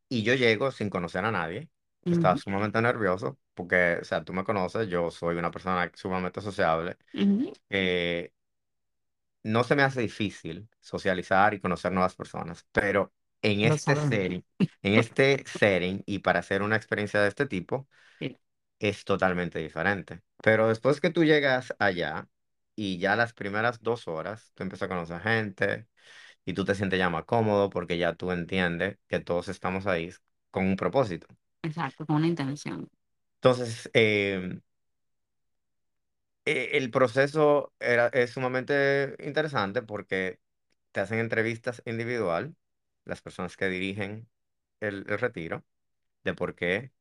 Y 0.10 0.24
yo 0.24 0.34
llego 0.36 0.72
sin 0.72 0.90
conocer 0.90 1.26
a 1.26 1.32
nadie. 1.32 1.70
Estaba 2.10 2.36
Ujú, 2.36 2.38
sumamente 2.38 2.82
nervioso 2.82 3.40
porque, 3.54 4.00
o 4.02 4.04
sea, 4.06 4.24
tú 4.24 4.34
me 4.34 4.44
conoces, 4.44 4.88
yo 4.90 5.12
soy 5.12 5.38
una 5.38 5.52
persona 5.52 5.92
sumamente 5.96 6.42
sociable. 6.42 6.98
ujú. 7.14 7.54
Eh, 7.70 8.34
no 9.44 9.64
se 9.64 9.76
me 9.76 9.84
hace 9.84 10.02
difícil 10.02 10.70
socializar 10.80 11.54
y 11.54 11.60
conocer 11.60 11.92
nuevas 11.92 12.16
personas, 12.16 12.66
pero 12.72 13.14
en 13.42 13.62
Lo 13.62 13.76
este 13.76 13.96
sabemos. 13.96 14.20
setting, 14.20 14.44
en 14.82 14.96
este 14.96 15.44
setting 15.48 16.04
y 16.06 16.20
para 16.20 16.40
hacer 16.40 16.62
una 16.62 16.76
experiencia 16.76 17.22
de 17.22 17.28
este 17.30 17.46
tipo, 17.46 17.88
Sí, 18.20 18.38
es 18.80 19.06
totalmente 19.06 19.60
diferente. 19.60 20.22
Pero 20.44 20.68
después 20.70 21.02
que 21.02 21.10
tú 21.12 21.24
llegas 21.26 21.76
allá 21.80 22.30
y 22.76 23.00
ya 23.00 23.16
las 23.16 23.34
primeras 23.34 23.82
dos 23.84 24.08
horas, 24.08 24.52
tú 24.56 24.64
empiezas 24.64 24.88
a 24.88 24.90
conocer 24.90 25.22
gente 25.22 25.88
y 26.46 26.54
tú 26.54 26.66
te 26.66 26.76
sientes 26.76 27.00
ya 27.00 27.10
más 27.10 27.26
cómodo 27.26 27.70
porque 27.70 27.98
ya 27.98 28.16
tú 28.16 28.32
entiendes 28.32 29.00
que 29.08 29.20
todos 29.22 29.50
estamos 29.50 29.88
ahí 29.88 30.12
con 30.52 30.66
un 30.68 30.76
propósito. 30.78 31.28
Exacto, 31.66 32.06
con 32.06 32.18
una 32.18 32.28
intención. 32.28 32.90
Entonces, 33.42 33.90
eh, 33.94 34.60
eh, 36.46 36.72
el 36.74 36.92
proceso 36.92 37.74
era, 37.80 38.08
es 38.10 38.32
sumamente 38.32 39.16
interesante 39.20 39.82
porque 39.82 40.40
te 40.92 41.00
hacen 41.02 41.20
entrevistas 41.20 41.82
individual, 41.86 42.56
las 43.06 43.22
personas 43.22 43.58
que 43.58 43.68
dirigen 43.70 44.30
el, 44.80 45.06
el 45.10 45.20
retiro, 45.20 45.66
de 46.24 46.34
por 46.36 46.56
qué, 46.56 46.94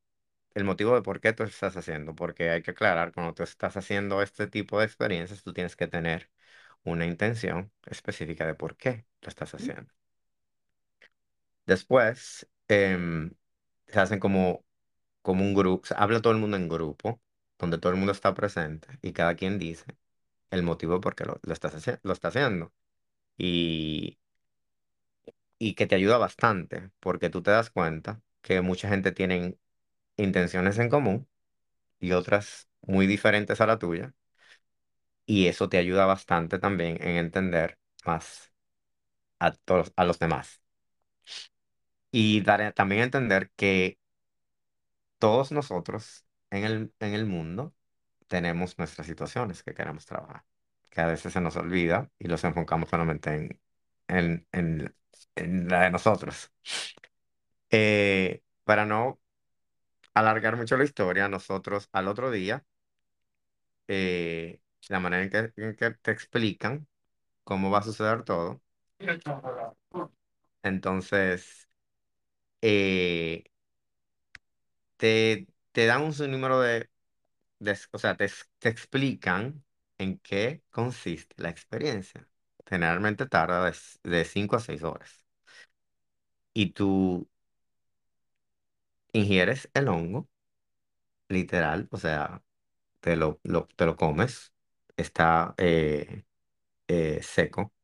el 0.54 0.64
motivo 0.64 0.94
de 0.96 1.02
por 1.02 1.20
qué 1.20 1.32
tú 1.32 1.44
estás 1.44 1.76
haciendo, 1.78 2.14
porque 2.16 2.50
hay 2.50 2.62
que 2.62 2.72
aclarar, 2.72 3.12
cuando 3.14 3.34
tú 3.34 3.42
estás 3.44 3.76
haciendo 3.76 4.22
este 4.22 4.46
tipo 4.48 4.80
de 4.80 4.86
experiencias, 4.86 5.42
tú 5.44 5.52
tienes 5.54 5.76
que 5.76 5.88
tener 5.88 6.30
una 6.84 7.06
intención 7.06 7.72
específica 7.86 8.46
de 8.46 8.54
por 8.56 8.76
qué 8.76 9.06
lo 9.22 9.28
estás 9.30 9.54
haciendo. 9.54 9.92
Después, 11.66 12.46
em, 12.68 13.30
se 13.88 14.00
hacen 14.00 14.20
como, 14.20 14.64
como 15.22 15.44
un 15.44 15.54
grupo, 15.54 15.88
habla 15.96 16.22
todo 16.22 16.32
el 16.34 16.40
mundo 16.40 16.56
en 16.58 16.68
grupo, 16.68 17.20
donde 17.58 17.78
todo 17.78 17.92
el 17.92 17.98
mundo 17.98 18.12
está 18.12 18.34
presente 18.34 18.88
y 19.02 19.12
cada 19.14 19.36
quien 19.36 19.58
dice 19.58 19.86
el 20.50 20.62
motivo 20.64 21.00
por 21.00 21.14
qué 21.16 21.24
lo, 21.24 21.40
lo 21.42 21.52
está 21.54 22.28
haciendo. 22.28 22.74
Y, 23.38 24.18
y 25.58 25.74
que 25.74 25.86
te 25.86 25.94
ayuda 25.94 26.18
bastante, 26.18 26.90
porque 27.00 27.30
tú 27.30 27.42
te 27.42 27.50
das 27.50 27.70
cuenta 27.70 28.20
que 28.42 28.60
mucha 28.60 28.88
gente 28.88 29.12
tiene 29.12 29.58
intenciones 30.16 30.78
en 30.78 30.90
común 30.90 31.28
y 32.00 32.12
otras 32.12 32.68
muy 32.82 33.06
diferentes 33.08 33.60
a 33.62 33.66
la 33.66 33.78
tuya, 33.80 34.14
y 35.26 35.46
eso 35.48 35.68
te 35.68 35.78
ayuda 35.78 36.06
bastante 36.06 36.58
también 36.58 36.98
en 37.02 37.16
entender 37.16 37.78
más 38.04 38.52
a 39.40 39.52
todos, 39.52 39.92
a 39.96 40.06
los 40.06 40.20
demás. 40.20 40.62
Y 42.16 42.40
dar, 42.42 42.72
también 42.74 43.02
entender 43.02 43.50
que 43.56 43.98
todos 45.18 45.52
nosotros 45.52 46.26
en 46.50 46.64
el, 46.64 46.94
en 47.00 47.14
el 47.14 47.26
mundo 47.26 47.74
tenemos 48.28 48.78
nuestras 48.78 49.06
situaciones 49.06 49.62
que 49.62 49.74
queremos 49.74 50.06
trabajar, 50.06 50.44
que 50.90 51.00
a 51.00 51.06
veces 51.06 51.32
se 51.32 51.40
nos 51.40 51.56
olvida 51.56 52.10
y 52.18 52.28
los 52.28 52.44
enfocamos 52.44 52.90
solamente 52.90 53.34
en, 53.34 53.60
en, 54.08 54.48
en, 54.52 54.96
en 55.36 55.68
la 55.68 55.82
de 55.84 55.90
nosotros. 55.90 56.52
Eh, 57.70 58.42
para 58.64 58.86
no 58.86 59.20
alargar 60.14 60.56
mucho 60.56 60.76
la 60.78 60.84
historia, 60.84 61.28
nosotros 61.28 61.88
al 61.92 62.08
otro 62.08 62.30
día, 62.30 62.64
eh, 63.88 64.60
la 64.88 65.00
manera 65.00 65.22
en 65.24 65.30
que, 65.52 65.62
en 65.62 65.76
que 65.76 65.90
te 65.92 66.10
explican 66.12 66.86
cómo 67.44 67.70
va 67.70 67.80
a 67.80 67.82
suceder 67.82 68.24
todo, 68.24 68.62
entonces 70.62 71.68
eh, 72.64 73.44
te, 74.96 75.46
te 75.72 75.86
dan 75.86 76.02
un 76.02 76.12
sinnúmero 76.12 76.60
de, 76.60 76.90
de- 77.60 77.78
o 77.92 77.98
sea, 77.98 78.16
te, 78.18 78.30
te 78.60 78.68
explican 78.68 79.64
en 79.98 80.18
qué 80.20 80.64
consiste 80.70 81.34
la 81.42 81.50
experiencia. 81.50 82.28
Generalmente 82.66 83.26
tarda 83.26 83.66
de, 83.70 83.76
de 84.10 84.24
5 84.24 84.56
a 84.56 84.60
6 84.60 84.84
horas. 84.84 85.24
Y 86.52 86.72
tú 86.72 87.28
ingieres 89.14 89.70
el 89.74 89.88
hongo, 89.88 90.28
literal, 91.28 91.88
o 91.90 91.96
sea, 91.98 92.42
te 93.00 93.16
lo, 93.16 93.40
lo- 93.44 93.68
te 93.76 93.86
lo 93.86 93.96
comes, 93.96 94.52
está 94.96 95.54
eh, 95.58 96.24
eh, 96.88 97.20
seco, 97.22 97.74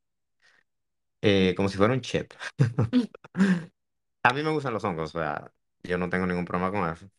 eh, 1.22 1.54
como 1.56 1.68
si 1.68 1.76
fuera 1.76 1.92
un 1.94 2.00
chip. 2.00 2.32
A 4.22 4.32
mí 4.32 4.42
me 4.42 4.50
gustan 4.50 4.72
los 4.74 4.84
hongos, 4.84 5.14
o 5.14 5.18
sea, 5.18 5.52
yo 5.82 5.98
no 5.98 6.08
tengo 6.08 6.26
ningún 6.26 6.44
problema 6.46 6.70
con 6.72 6.88
eso, 6.90 7.10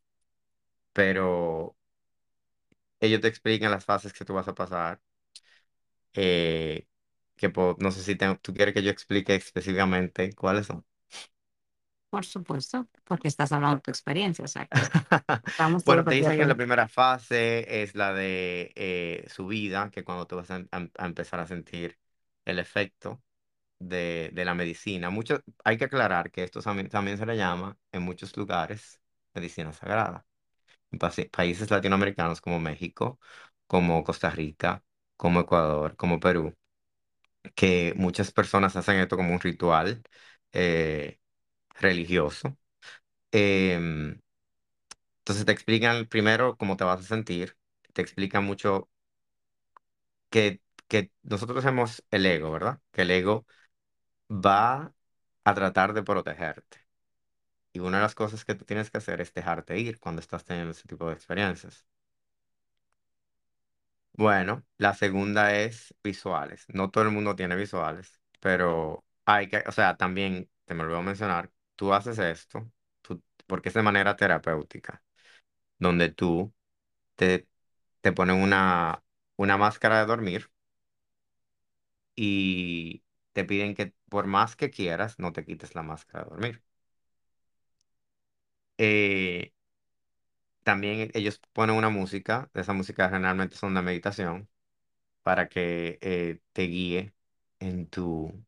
pero 0.94 1.76
ellos 3.02 3.20
te 3.22 3.28
explican 3.28 3.70
las 3.72 3.84
fases 3.86 4.14
que 4.14 4.24
tú 4.26 4.34
vas 4.34 4.48
a 4.48 4.56
pasar, 4.56 5.02
eh, 6.14 6.88
que 7.38 7.50
po- 7.50 7.76
no 7.80 7.92
sé 7.92 8.04
si 8.04 8.16
te- 8.16 8.36
tú 8.38 8.54
quieres 8.54 8.74
que 8.74 8.84
yo 8.84 8.92
explique 8.92 9.36
específicamente 9.36 10.34
cuáles 10.36 10.68
son. 10.68 10.86
Por 12.10 12.26
supuesto, 12.26 12.88
porque 13.06 13.28
estás 13.30 13.52
hablando 13.54 13.78
de 13.78 13.82
tu 13.84 13.92
experiencia, 13.92 14.44
o 14.46 14.48
sea 14.48 14.66
que 14.68 14.82
estamos 15.46 15.86
todos 15.86 16.04
Bueno, 16.04 16.06
te 16.06 16.16
dicen 16.16 16.38
que 16.38 16.46
la 16.46 16.56
primera 16.56 16.88
fase 16.88 17.82
es 17.84 17.96
la 17.96 18.14
de 18.14 18.72
eh, 18.76 19.26
subida, 19.30 19.90
que 19.92 20.04
cuando 20.04 20.28
tú 20.28 20.36
vas 20.38 20.52
a, 20.52 20.58
a- 20.72 20.88
a 20.98 21.06
empezar 21.06 21.40
a 21.40 21.48
sentir 21.48 22.00
el 22.46 22.60
efecto 22.60 23.22
de, 23.82 24.32
de 24.34 24.46
la 24.46 24.54
medicina. 24.56 25.10
Mucho, 25.10 25.42
hay 25.64 25.78
que 25.78 25.86
aclarar 25.86 26.32
que 26.32 26.44
esto 26.44 26.62
también, 26.62 26.90
también 26.90 27.18
se 27.18 27.26
le 27.26 27.38
llama 27.38 27.78
en 27.92 28.04
muchos 28.04 28.36
lugares 28.38 29.02
medicina 29.34 29.74
sagrada. 29.74 30.26
En 30.92 31.00
pase- 31.00 31.30
países 31.32 31.72
latinoamericanos 31.72 32.42
como 32.42 32.60
México, 32.60 33.20
como 33.68 34.04
Costa 34.04 34.30
Rica, 34.32 34.84
como 35.18 35.42
Ecuador, 35.42 35.96
como 35.98 36.20
Perú, 36.20 36.56
que 37.56 37.94
muchas 37.98 38.32
personas 38.32 38.76
hacen 38.76 38.98
esto 38.98 39.18
como 39.18 39.34
un 39.34 39.40
ritual 39.40 40.04
eh, 40.54 41.20
religioso. 41.80 42.58
Em, 43.32 44.22
entonces 45.20 45.46
te 45.46 45.52
explican 45.52 46.06
primero 46.08 46.58
cómo 46.58 46.78
te 46.78 46.84
vas 46.84 47.00
a 47.02 47.04
sentir, 47.04 47.58
te 47.94 48.02
explican 48.02 48.44
mucho 48.46 48.90
que, 50.30 50.62
que 50.88 51.12
nosotros 51.24 51.64
somos 51.64 52.04
el 52.12 52.26
ego, 52.26 52.52
¿verdad? 52.52 52.82
Que 52.92 53.04
el 53.04 53.12
ego 53.12 53.46
va 54.32 54.94
a 55.44 55.54
tratar 55.54 55.94
de 55.94 56.04
protegerte. 56.04 56.80
Y 57.74 57.80
una 57.80 57.98
de 57.98 58.04
las 58.04 58.16
cosas 58.16 58.46
que 58.46 58.56
tú 58.56 58.66
tienes 58.66 58.92
que 58.92 59.00
hacer 59.00 59.22
es 59.22 59.34
dejarte 59.34 59.80
ir 59.80 60.00
cuando 60.00 60.22
estás 60.22 60.46
teniendo 60.46 60.72
ese 60.72 60.88
tipo 60.88 61.08
de 61.08 61.14
experiencias. 61.16 61.86
Bueno, 64.14 64.66
la 64.78 64.94
segunda 64.94 65.56
es 65.56 65.96
visuales. 66.04 66.66
No 66.70 66.92
todo 66.92 67.04
el 67.06 67.12
mundo 67.12 67.36
tiene 67.36 67.56
visuales, 67.56 68.20
pero 68.40 69.06
hay 69.26 69.48
que, 69.50 69.64
o 69.68 69.72
sea, 69.72 69.96
también 69.98 70.50
te 70.66 70.74
me 70.74 70.84
olvidó 70.84 71.02
mencionar, 71.02 71.52
tú 71.76 71.94
haces 71.94 72.20
esto 72.20 72.70
tú- 73.02 73.24
porque 73.48 73.70
es 73.70 73.76
de 73.76 73.82
manera 73.84 74.16
terapéutica, 74.16 75.04
donde 75.80 76.10
tú 76.12 76.54
te, 77.16 77.48
te 78.02 78.14
ponen 78.14 78.38
una, 78.42 79.04
una 79.38 79.58
máscara 79.58 80.00
de 80.02 80.08
dormir 80.08 80.52
y 82.16 83.04
te 83.34 83.46
piden 83.46 83.76
que 83.76 83.94
por 84.10 84.28
más 84.28 84.56
que 84.56 84.70
quieras, 84.72 85.20
no 85.20 85.34
te 85.34 85.46
quites 85.46 85.76
la 85.76 85.84
máscara 85.84 86.24
de 86.26 86.30
dormir. 86.32 86.64
Eh, 88.78 89.54
también 90.64 91.12
ellos 91.14 91.40
ponen 91.54 91.76
una 91.76 91.90
música, 91.90 92.50
esa 92.54 92.74
música 92.74 93.10
generalmente 93.10 93.56
son 93.56 93.74
de 93.76 93.82
meditación, 93.82 94.50
para 95.24 95.50
que 95.50 96.00
eh, 96.02 96.42
te 96.54 96.64
guíe 96.64 97.14
en 97.60 97.88
tu, 97.90 98.46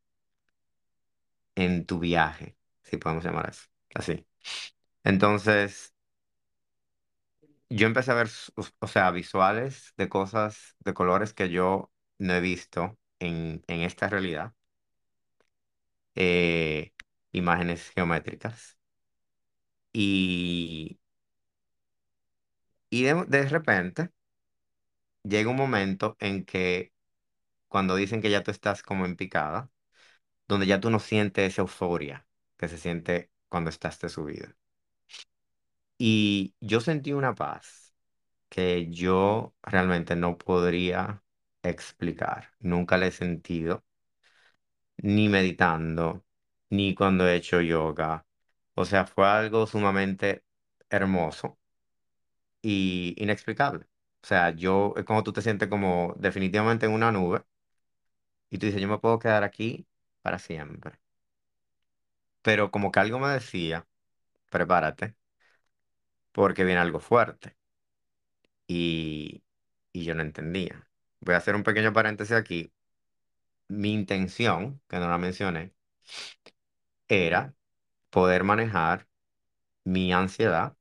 en 1.56 1.86
tu 1.86 2.00
viaje, 2.00 2.58
si 2.84 2.98
podemos 2.98 3.24
llamar 3.24 3.50
eso, 3.50 3.68
así. 3.96 4.26
Entonces, 5.04 5.94
yo 7.70 7.88
empecé 7.88 8.12
a 8.12 8.16
ver, 8.16 8.30
o 8.80 8.88
sea, 8.88 9.12
visuales 9.12 9.94
de 9.98 10.10
cosas, 10.10 10.76
de 10.80 10.94
colores 10.94 11.34
que 11.34 11.50
yo 11.50 11.92
no 12.20 12.34
he 12.34 12.42
visto 12.42 12.98
en, 13.20 13.64
en 13.68 13.82
esta 13.82 14.10
realidad. 14.10 14.54
Eh, 16.16 16.94
imágenes 17.32 17.92
geométricas. 17.96 18.78
Y, 19.94 20.98
y 22.90 23.04
de, 23.04 23.26
de 23.28 23.44
repente 23.50 24.10
llega 25.24 25.50
un 25.50 25.56
momento 25.58 26.16
en 26.20 26.46
que 26.46 26.94
cuando 27.70 27.96
dicen 27.98 28.22
que 28.22 28.32
ya 28.32 28.44
tú 28.44 28.52
estás 28.52 28.84
como 28.84 29.06
en 29.06 29.16
picada, 29.18 29.72
donde 30.48 30.68
ya 30.68 30.80
tú 30.82 30.90
no 30.92 31.00
sientes 31.00 31.54
esa 31.54 31.64
euforia 31.64 32.28
que 32.58 32.68
se 32.70 32.78
siente 32.80 33.32
cuando 33.50 33.70
estás 33.72 34.00
de 34.02 34.10
subida. 34.10 34.56
Y 35.98 36.56
yo 36.60 36.82
sentí 36.82 37.14
una 37.14 37.34
paz 37.36 37.96
que 38.50 38.90
yo 38.92 39.56
realmente 39.64 40.16
no 40.16 40.38
podría 40.38 41.24
explicar. 41.64 42.52
Nunca 42.60 42.98
la 42.98 43.08
he 43.08 43.12
sentido, 43.12 43.86
ni 44.98 45.30
meditando, 45.30 46.26
ni 46.70 46.96
cuando 46.96 47.28
he 47.28 47.36
hecho 47.36 47.62
yoga. 47.62 48.26
O 48.76 48.86
sea, 48.86 49.06
fue 49.06 49.28
algo 49.28 49.68
sumamente 49.68 50.44
hermoso 50.90 51.60
y 52.62 53.14
inexplicable. 53.18 53.86
O 54.24 54.28
sea, 54.28 54.52
yo, 54.52 54.94
es 54.98 55.04
como 55.06 55.24
tú 55.24 55.34
te 55.34 55.42
sientes 55.42 55.70
como 55.70 56.14
definitivamente 56.18 56.86
en 56.86 56.94
una 56.94 57.12
nube 57.12 57.44
y 58.50 58.58
tú 58.58 58.66
dices, 58.66 58.82
yo 58.82 58.88
me 58.88 59.00
puedo 59.00 59.20
quedar 59.20 59.44
aquí 59.44 59.86
para 60.22 60.40
siempre. 60.40 61.00
Pero 62.46 62.72
como 62.72 62.92
que 62.92 63.00
algo 63.02 63.20
me 63.20 63.30
decía, 63.30 63.86
prepárate, 64.52 65.16
porque 66.32 66.64
viene 66.64 66.82
algo 66.82 67.00
fuerte. 67.00 67.56
Y, 68.68 69.44
y 69.94 70.04
yo 70.06 70.16
no 70.16 70.22
entendía. 70.24 70.88
Voy 71.22 71.36
a 71.36 71.38
hacer 71.38 71.56
un 71.56 71.64
pequeño 71.64 71.94
paréntesis 71.94 72.36
aquí. 72.36 72.72
Mi 73.68 73.92
intención, 73.94 74.82
que 74.88 75.00
no 75.00 75.10
la 75.10 75.18
mencioné, 75.18 75.74
era 77.08 77.56
poder 78.10 78.44
manejar 78.44 79.08
mi 79.86 80.14
ansiedad, 80.14 80.78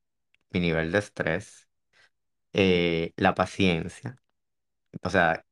mi 0.50 0.60
nivel 0.60 0.92
de 0.92 0.98
estrés, 1.00 1.68
eh, 2.54 3.12
la 3.16 3.34
paciencia. 3.36 4.16
O 5.02 5.10
sea, 5.10 5.44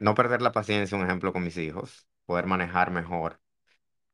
no 0.00 0.14
perder 0.14 0.42
la 0.42 0.52
paciencia, 0.52 0.98
un 0.98 1.04
ejemplo, 1.06 1.32
con 1.32 1.44
mis 1.44 1.56
hijos, 1.58 2.08
poder 2.26 2.46
manejar 2.46 2.90
mejor 2.90 3.40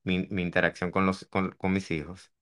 mi, 0.05 0.27
mi 0.31 0.43
interacción 0.43 0.91
con 0.93 1.07
los, 1.07 1.27
con, 1.31 1.53
con 1.53 1.73
mis 1.73 1.91
hijos 1.93 2.33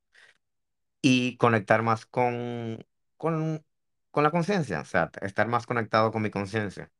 y 1.00 1.36
conectar 1.38 1.82
más 1.82 2.06
con, 2.06 2.84
con, 3.16 3.64
con 4.10 4.22
la 4.24 4.30
conciencia, 4.30 4.80
o 4.80 4.84
sea, 4.84 5.10
estar 5.22 5.48
más 5.48 5.66
conectado 5.66 6.12
con 6.12 6.22
mi 6.22 6.30
conciencia. 6.30 6.90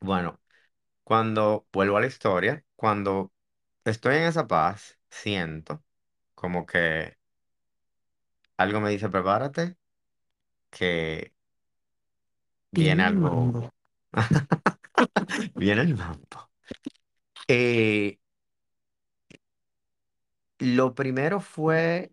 Bueno, 0.00 0.40
cuando 1.08 1.66
vuelvo 1.72 1.96
a 1.96 2.02
la 2.02 2.06
historia, 2.06 2.62
cuando 2.76 3.32
estoy 3.84 4.16
en 4.16 4.24
esa 4.24 4.46
paz, 4.46 4.98
siento 5.10 5.82
como 6.34 6.66
que 6.66 7.18
algo 8.58 8.80
me 8.80 8.90
dice, 8.90 9.08
prepárate, 9.08 9.76
que 10.70 11.34
viene 12.72 13.02
Viene 13.02 13.06
el 13.06 13.16
algo, 13.16 13.30
mambo. 13.30 13.70
viene 15.54 15.82
el 15.82 15.94
mambo. 15.96 16.50
Eh, 17.48 18.18
lo 20.58 20.94
primero 20.94 21.40
fue, 21.40 22.12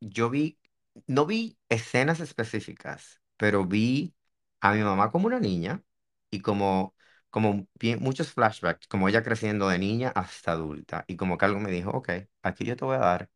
yo 0.00 0.30
vi, 0.30 0.58
no 1.06 1.26
vi 1.26 1.58
escenas 1.68 2.20
específicas, 2.20 3.20
pero 3.36 3.64
vi 3.66 4.14
a 4.60 4.72
mi 4.72 4.82
mamá 4.82 5.10
como 5.10 5.26
una 5.26 5.40
niña 5.40 5.82
y 6.30 6.40
como, 6.40 6.94
como 7.30 7.66
bien- 7.74 8.00
muchos 8.02 8.32
flashbacks, 8.32 8.86
como 8.88 9.08
ella 9.08 9.22
creciendo 9.22 9.68
de 9.68 9.78
niña 9.78 10.10
hasta 10.14 10.52
adulta. 10.52 11.04
Y 11.08 11.16
como 11.16 11.38
que 11.38 11.44
algo 11.46 11.60
me 11.60 11.70
dijo, 11.70 11.90
ok, 11.90 12.10
aquí 12.42 12.64
yo 12.64 12.76
te 12.76 12.84
voy 12.84 12.96
a 12.96 13.00
dar 13.00 13.30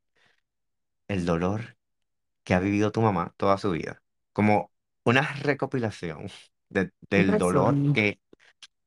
el 1.08 1.26
dolor 1.26 1.76
que 2.44 2.54
ha 2.54 2.60
vivido 2.60 2.92
tu 2.92 3.02
mamá 3.02 3.34
toda 3.36 3.58
su 3.58 3.72
vida. 3.72 4.02
Como 4.34 4.72
una 5.04 5.22
recopilación 5.42 6.28
de- 6.70 6.92
del 7.10 7.38
dolor 7.38 7.82
que 7.92 8.20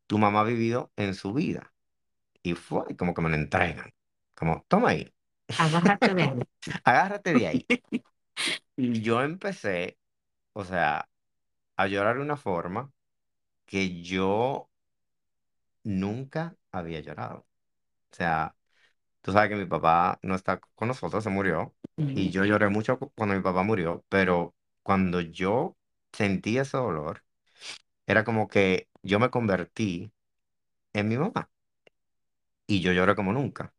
tu 0.07 0.19
mamá 0.19 0.41
ha 0.41 0.43
vivido 0.45 0.91
en 0.97 1.15
su 1.15 1.33
vida. 1.33 1.73
Y 2.43 2.55
fue 2.55 2.97
como 2.97 3.13
que 3.13 3.21
me 3.23 3.29
lo 3.29 3.35
entregan. 3.35 3.91
Como, 4.35 4.65
toma 4.69 4.89
ahí, 4.91 5.13
Agárrate 5.57 6.13
de 6.13 6.23
ahí. 6.23 6.47
agárrate 6.83 7.35
de 7.35 7.47
ahí. 7.47 7.67
Y 8.75 9.01
yo 9.01 9.21
empecé, 9.23 9.97
o 10.53 10.65
sea, 10.65 11.09
a 11.77 11.87
llorar 11.87 12.17
de 12.17 12.23
una 12.23 12.37
forma 12.37 12.91
que 13.65 14.01
yo 14.03 14.69
nunca 15.85 16.57
había 16.73 17.01
llorado. 17.01 17.47
O 18.13 18.15
sea, 18.15 18.55
tú 19.21 19.31
sabes 19.33 19.49
que 19.49 19.55
mi 19.57 19.65
papá 19.65 20.19
no 20.23 20.35
está 20.35 20.59
con 20.75 20.87
nosotros, 20.89 21.23
se 21.23 21.29
murió. 21.31 21.75
Y 22.13 22.31
yo 22.31 22.45
lloré 22.45 22.69
mucho 22.69 22.99
cu- 22.99 23.11
cuando 23.15 23.35
mi 23.35 23.41
papá 23.41 23.63
murió, 23.63 24.05
pero 24.09 24.55
cuando 24.83 25.21
yo 25.21 25.77
sentí 26.13 26.57
ese 26.59 26.77
dolor, 26.77 27.23
era 28.07 28.23
como 28.25 28.47
que 28.47 28.89
yo 29.03 29.19
me 29.19 29.29
convertí 29.31 30.11
en 30.93 31.09
mi 31.09 31.17
mamá 31.17 31.49
y 32.67 32.81
yo 32.81 32.91
lloré 32.93 33.15
como 33.15 33.33
nunca. 33.33 33.73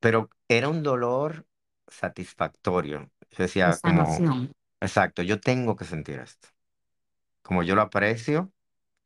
Pero 0.00 0.30
era 0.48 0.68
un 0.68 0.82
dolor 0.82 1.46
satisfactorio. 1.88 3.10
Yo 3.30 3.36
De 3.40 3.44
decía 3.44 3.78
como, 3.80 4.28
exacto, 4.80 5.22
yo 5.22 5.40
tengo 5.40 5.76
que 5.76 5.84
sentir 5.84 6.18
esto. 6.20 6.48
Como 7.42 7.62
yo 7.62 7.74
lo 7.74 7.82
aprecio, 7.82 8.52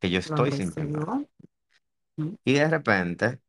que 0.00 0.10
yo 0.10 0.18
estoy 0.20 0.52
sintiendo. 0.52 1.12
Y 2.44 2.54
de 2.54 2.68
repente 2.68 3.40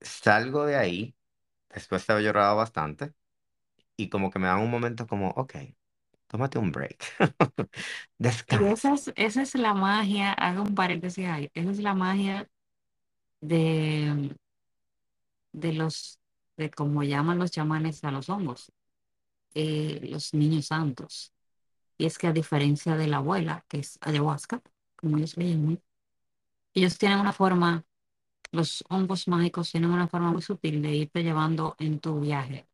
salgo 0.00 0.66
de 0.66 0.76
ahí, 0.76 1.16
después 1.70 2.06
de 2.06 2.14
haber 2.14 2.26
llorado 2.26 2.56
bastante, 2.56 3.14
y 3.96 4.08
como 4.10 4.30
que 4.30 4.38
me 4.40 4.48
dan 4.48 4.60
un 4.62 4.70
momento 4.70 5.06
como, 5.06 5.30
ok, 5.30 5.54
tómate 6.28 6.58
un 6.58 6.72
break, 6.72 7.04
Y 8.48 8.64
esa 8.66 8.92
descansa. 8.92 8.94
es, 8.94 9.12
esa 9.16 9.42
es 9.42 9.54
la 9.54 9.74
magia, 9.74 10.32
hago 10.32 10.62
un 10.62 10.74
paréntesis 10.74 11.26
ahí, 11.26 11.50
esa 11.54 11.70
es 11.70 11.78
la 11.80 11.94
magia 11.94 12.48
de, 13.40 14.36
de 15.52 15.72
los, 15.72 16.18
de 16.56 16.70
como 16.70 17.02
llaman 17.02 17.38
los 17.38 17.50
chamanes 17.50 18.04
a 18.04 18.10
los 18.10 18.28
hongos, 18.28 18.72
eh, 19.54 20.00
los 20.10 20.34
niños 20.34 20.66
santos. 20.68 21.32
Y 21.98 22.06
es 22.06 22.18
que 22.18 22.28
a 22.28 22.32
diferencia 22.32 22.96
de 22.96 23.08
la 23.08 23.18
abuela, 23.18 23.64
que 23.68 23.78
es 23.80 23.98
ayahuasca, 24.02 24.62
como 24.96 25.18
ellos 25.18 25.36
le 25.38 25.50
llaman, 25.50 25.82
ellos 26.74 26.98
tienen 26.98 27.20
una 27.20 27.32
forma, 27.32 27.84
los 28.52 28.84
hongos 28.90 29.28
mágicos 29.28 29.70
tienen 29.72 29.90
una 29.90 30.08
forma 30.08 30.32
muy 30.32 30.42
sutil 30.42 30.82
de 30.82 30.94
irte 30.96 31.22
llevando 31.22 31.76
en 31.78 32.00
tu 32.00 32.20
viaje, 32.20 32.68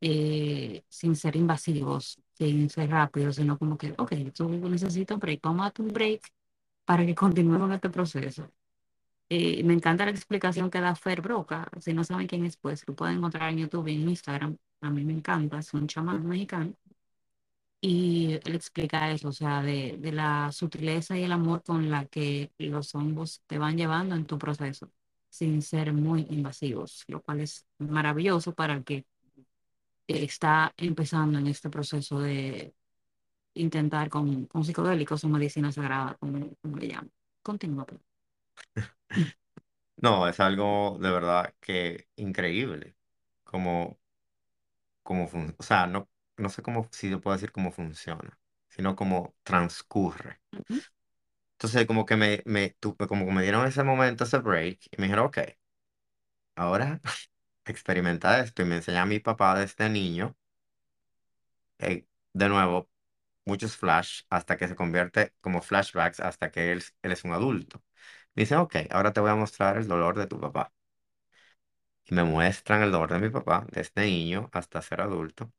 eh, 0.00 0.84
sin 0.88 1.16
ser 1.16 1.36
invasivos, 1.36 2.20
sin 2.34 2.68
ser 2.70 2.90
rápidos, 2.90 3.36
sino 3.36 3.58
como 3.58 3.78
que, 3.78 3.94
ok, 3.98 4.12
tú 4.34 4.48
necesitas 4.68 5.14
un 5.14 5.20
break, 5.20 5.40
tómate 5.40 5.82
un 5.82 5.88
break 5.88 6.22
para 6.84 7.06
que 7.06 7.14
continúe 7.16 7.58
con 7.58 7.72
este 7.72 7.90
proceso. 7.90 8.50
Eh, 9.28 9.62
me 9.64 9.74
encanta 9.74 10.04
la 10.04 10.10
explicación 10.12 10.70
que 10.70 10.80
da 10.80 10.94
Fer 10.94 11.22
Broca. 11.22 11.68
Si 11.80 11.92
no 11.94 12.04
saben 12.04 12.26
quién 12.26 12.44
es, 12.44 12.56
pues 12.56 12.84
lo 12.86 12.94
pueden 12.94 13.18
encontrar 13.18 13.50
en 13.50 13.58
YouTube 13.58 13.88
y 13.88 13.94
en 13.96 14.08
Instagram. 14.10 14.56
A 14.82 14.90
mí 14.90 15.04
me 15.04 15.14
encanta, 15.14 15.58
es 15.58 15.74
un 15.74 15.86
chamán 15.88 16.26
mexicano. 16.26 16.74
Y 17.86 18.40
él 18.46 18.54
explica 18.54 19.10
eso, 19.10 19.28
o 19.28 19.32
sea, 19.32 19.60
de, 19.60 19.98
de 19.98 20.10
la 20.10 20.50
sutileza 20.52 21.18
y 21.18 21.22
el 21.24 21.32
amor 21.32 21.62
con 21.62 21.90
la 21.90 22.06
que 22.06 22.50
los 22.56 22.94
hongos 22.94 23.42
te 23.46 23.58
van 23.58 23.76
llevando 23.76 24.14
en 24.14 24.24
tu 24.24 24.38
proceso, 24.38 24.90
sin 25.28 25.60
ser 25.60 25.92
muy 25.92 26.26
invasivos, 26.30 27.04
lo 27.08 27.20
cual 27.22 27.40
es 27.40 27.66
maravilloso 27.76 28.54
para 28.54 28.72
el 28.72 28.84
que 28.84 29.04
está 30.08 30.72
empezando 30.78 31.38
en 31.38 31.46
este 31.46 31.68
proceso 31.68 32.20
de 32.20 32.74
intentar 33.52 34.08
con, 34.08 34.46
con 34.46 34.64
psicodélicos 34.64 35.22
o 35.24 35.28
medicina 35.28 35.70
sagrada, 35.70 36.16
como, 36.18 36.56
le 36.78 36.88
llaman. 36.88 37.12
Continúa. 37.42 37.84
pues. 37.84 38.00
No, 39.96 40.28
es 40.28 40.40
algo 40.40 40.98
de 41.00 41.10
verdad 41.10 41.54
que 41.60 42.08
increíble, 42.16 42.96
como, 43.44 43.98
como 45.02 45.28
o 45.58 45.62
sea, 45.62 45.86
no, 45.86 46.08
no 46.36 46.48
sé 46.48 46.62
cómo, 46.62 46.88
si 46.92 47.10
yo 47.10 47.20
puedo 47.20 47.36
decir 47.36 47.52
cómo 47.52 47.72
funciona, 47.72 48.38
sino 48.68 48.96
cómo 48.96 49.34
transcurre. 49.42 50.40
Entonces, 51.54 51.86
como 51.86 52.04
que 52.06 52.16
me, 52.16 52.42
me, 52.46 52.76
como 53.08 53.26
que 53.26 53.32
me 53.32 53.42
dieron 53.42 53.66
ese 53.66 53.82
momento, 53.84 54.24
ese 54.24 54.38
break, 54.38 54.80
y 54.90 54.96
me 55.00 55.04
dijeron, 55.06 55.26
ok, 55.26 55.38
ahora 56.56 57.00
experimenta 57.66 58.40
esto, 58.40 58.62
y 58.62 58.64
me 58.66 58.76
enseña 58.76 59.02
a 59.02 59.06
mi 59.06 59.20
papá 59.20 59.58
desde 59.58 59.88
niño, 59.88 60.36
eh, 61.78 62.06
de 62.32 62.48
nuevo, 62.48 62.90
muchos 63.46 63.76
flash 63.76 64.22
hasta 64.30 64.56
que 64.56 64.68
se 64.68 64.76
convierte 64.76 65.34
como 65.40 65.62
flashbacks 65.62 66.20
hasta 66.20 66.50
que 66.50 66.72
él, 66.72 66.84
él 67.02 67.12
es 67.12 67.24
un 67.24 67.32
adulto. 67.32 67.84
Dicen, 68.34 68.58
ok, 68.58 68.76
ahora 68.90 69.12
te 69.14 69.20
voy 69.20 69.30
a 69.32 69.36
mostrar 69.36 69.78
el 69.78 69.88
dolor 69.88 70.18
de 70.18 70.28
tu 70.28 70.40
papá. 70.40 70.72
Y 72.06 72.14
me 72.14 72.24
muestran 72.24 72.82
el 72.82 72.90
dolor 72.92 73.12
de 73.12 73.18
mi 73.18 73.28
papá 73.28 73.66
desde 73.70 74.06
niño 74.06 74.48
hasta 74.54 74.80
ser 74.80 75.02
adulto. 75.02 75.52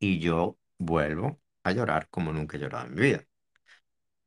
Y 0.00 0.18
yo 0.20 0.58
vuelvo 0.78 1.40
a 1.64 1.72
llorar 1.72 2.08
como 2.10 2.32
nunca 2.32 2.56
he 2.56 2.60
llorado 2.60 2.86
en 2.88 2.94
mi 2.94 3.02
vida. 3.02 3.26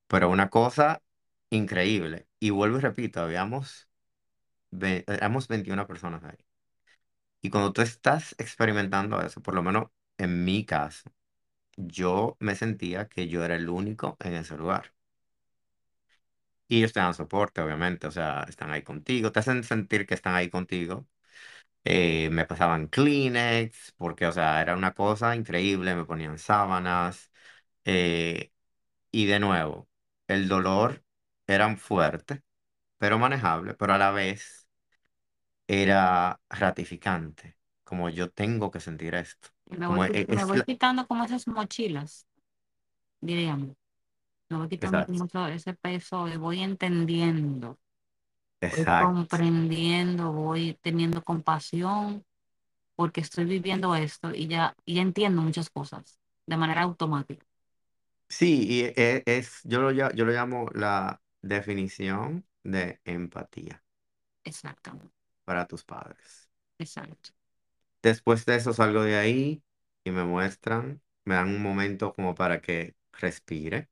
Pero 0.08 0.30
una 0.30 0.50
cosa 0.50 1.02
increíble. 1.50 2.28
Y 2.40 2.50
vuelvo 2.52 2.78
y 2.78 2.82
repito, 2.82 3.22
habíamos 3.22 3.90
éramos 5.08 5.48
21 5.48 5.88
personas 5.88 6.24
ahí. 6.24 6.38
Y 7.42 7.50
cuando 7.52 7.74
tú 7.74 7.82
estás 7.82 8.36
experimentando 8.40 9.22
eso, 9.22 9.42
por 9.42 9.54
lo 9.56 9.64
menos 9.64 9.92
en 10.18 10.44
mi 10.46 10.66
caso, 10.66 11.12
yo 11.78 12.38
me 12.40 12.56
sentía 12.56 13.10
que 13.10 13.28
yo 13.30 13.44
era 13.46 13.56
el 13.56 13.70
único 13.70 14.18
en 14.22 14.36
ese 14.36 14.58
lugar. 14.58 14.94
Y 16.68 16.78
ellos 16.80 16.94
te 16.94 17.00
dan 17.00 17.14
soporte, 17.14 17.62
obviamente, 17.62 18.08
o 18.08 18.12
sea, 18.12 18.46
están 18.50 18.72
ahí 18.72 18.82
contigo, 18.84 19.32
te 19.32 19.40
hacen 19.40 19.64
sentir 19.64 20.06
que 20.08 20.14
están 20.16 20.36
ahí 20.36 20.50
contigo. 20.50 21.08
Eh, 21.86 22.30
me 22.32 22.46
pasaban 22.46 22.88
Kleenex, 22.88 23.94
porque, 23.98 24.26
o 24.28 24.32
sea, 24.32 24.62
era 24.62 24.76
una 24.76 24.94
cosa 24.94 25.36
increíble, 25.36 25.96
me 25.96 26.06
ponían 26.06 26.38
sábanas. 26.40 27.32
eh, 27.86 28.52
y 29.12 29.26
de 29.28 29.40
nuevo, 29.40 29.90
el 30.28 30.48
dolor 30.50 31.04
era 31.48 31.76
fuerte, 31.78 32.44
pero 33.00 33.20
manejable, 33.20 33.76
pero 33.76 33.94
a 33.96 33.98
la 34.00 34.12
vez 34.12 34.68
era 35.68 36.40
gratificante, 36.50 37.58
como 37.84 38.10
yo 38.10 38.32
tengo 38.32 38.72
que 38.72 38.80
sentir 38.80 39.16
esto. 39.16 39.50
Me 39.70 39.88
voy, 39.88 40.00
Como 40.00 40.06
e- 40.06 40.28
me 40.30 40.44
es, 40.44 40.46
voy 40.46 40.60
la- 40.60 40.68
quitando 40.68 41.08
como 41.08 41.24
esas 41.26 41.48
mochilas, 41.48 42.28
diríamos. 43.22 43.76
Me 44.50 44.58
voy 44.58 44.70
quitando 44.70 45.06
Exacto, 45.06 45.06
como 45.06 45.26
eso- 45.26 45.48
ese 45.48 45.74
peso 45.76 46.28
y 46.30 46.38
voy 46.38 46.62
entendiendo, 46.62 47.80
voy 48.72 48.88
comprendiendo, 48.96 50.32
voy 50.32 50.78
teniendo 50.82 51.24
compasión 51.24 52.26
porque 52.96 53.22
estoy 53.22 53.46
viviendo 53.46 53.96
esto 53.96 54.34
y 54.36 54.48
ya, 54.48 54.76
y 54.86 54.96
ya 54.96 55.04
entiendo 55.04 55.42
muchas 55.42 55.70
cosas 55.72 56.20
de 56.48 56.58
manera 56.58 56.84
automática. 56.84 57.46
Sí, 58.30 58.66
y 58.68 58.82
e- 59.00 59.24
es, 59.26 59.62
yo 59.64 59.80
lo, 59.82 59.92
yo 59.92 60.26
lo 60.26 60.32
llamo 60.32 60.70
la 60.74 61.22
definición 61.42 62.46
de 62.64 63.00
empatía 63.06 63.84
Exactamente, 64.46 65.14
para 65.46 65.66
tus 65.68 65.84
padres. 65.86 66.50
exacto. 66.78 67.32
Después 68.04 68.46
de 68.46 68.56
eso 68.58 68.72
salgo 68.74 69.02
de 69.04 69.16
ahí 69.18 69.64
y 70.04 70.12
me 70.12 70.24
muestran, 70.26 71.02
me 71.26 71.36
dan 71.36 71.50
un 71.50 71.62
momento 71.64 72.14
como 72.14 72.36
para 72.36 72.62
que 72.62 72.96
respire 73.14 73.90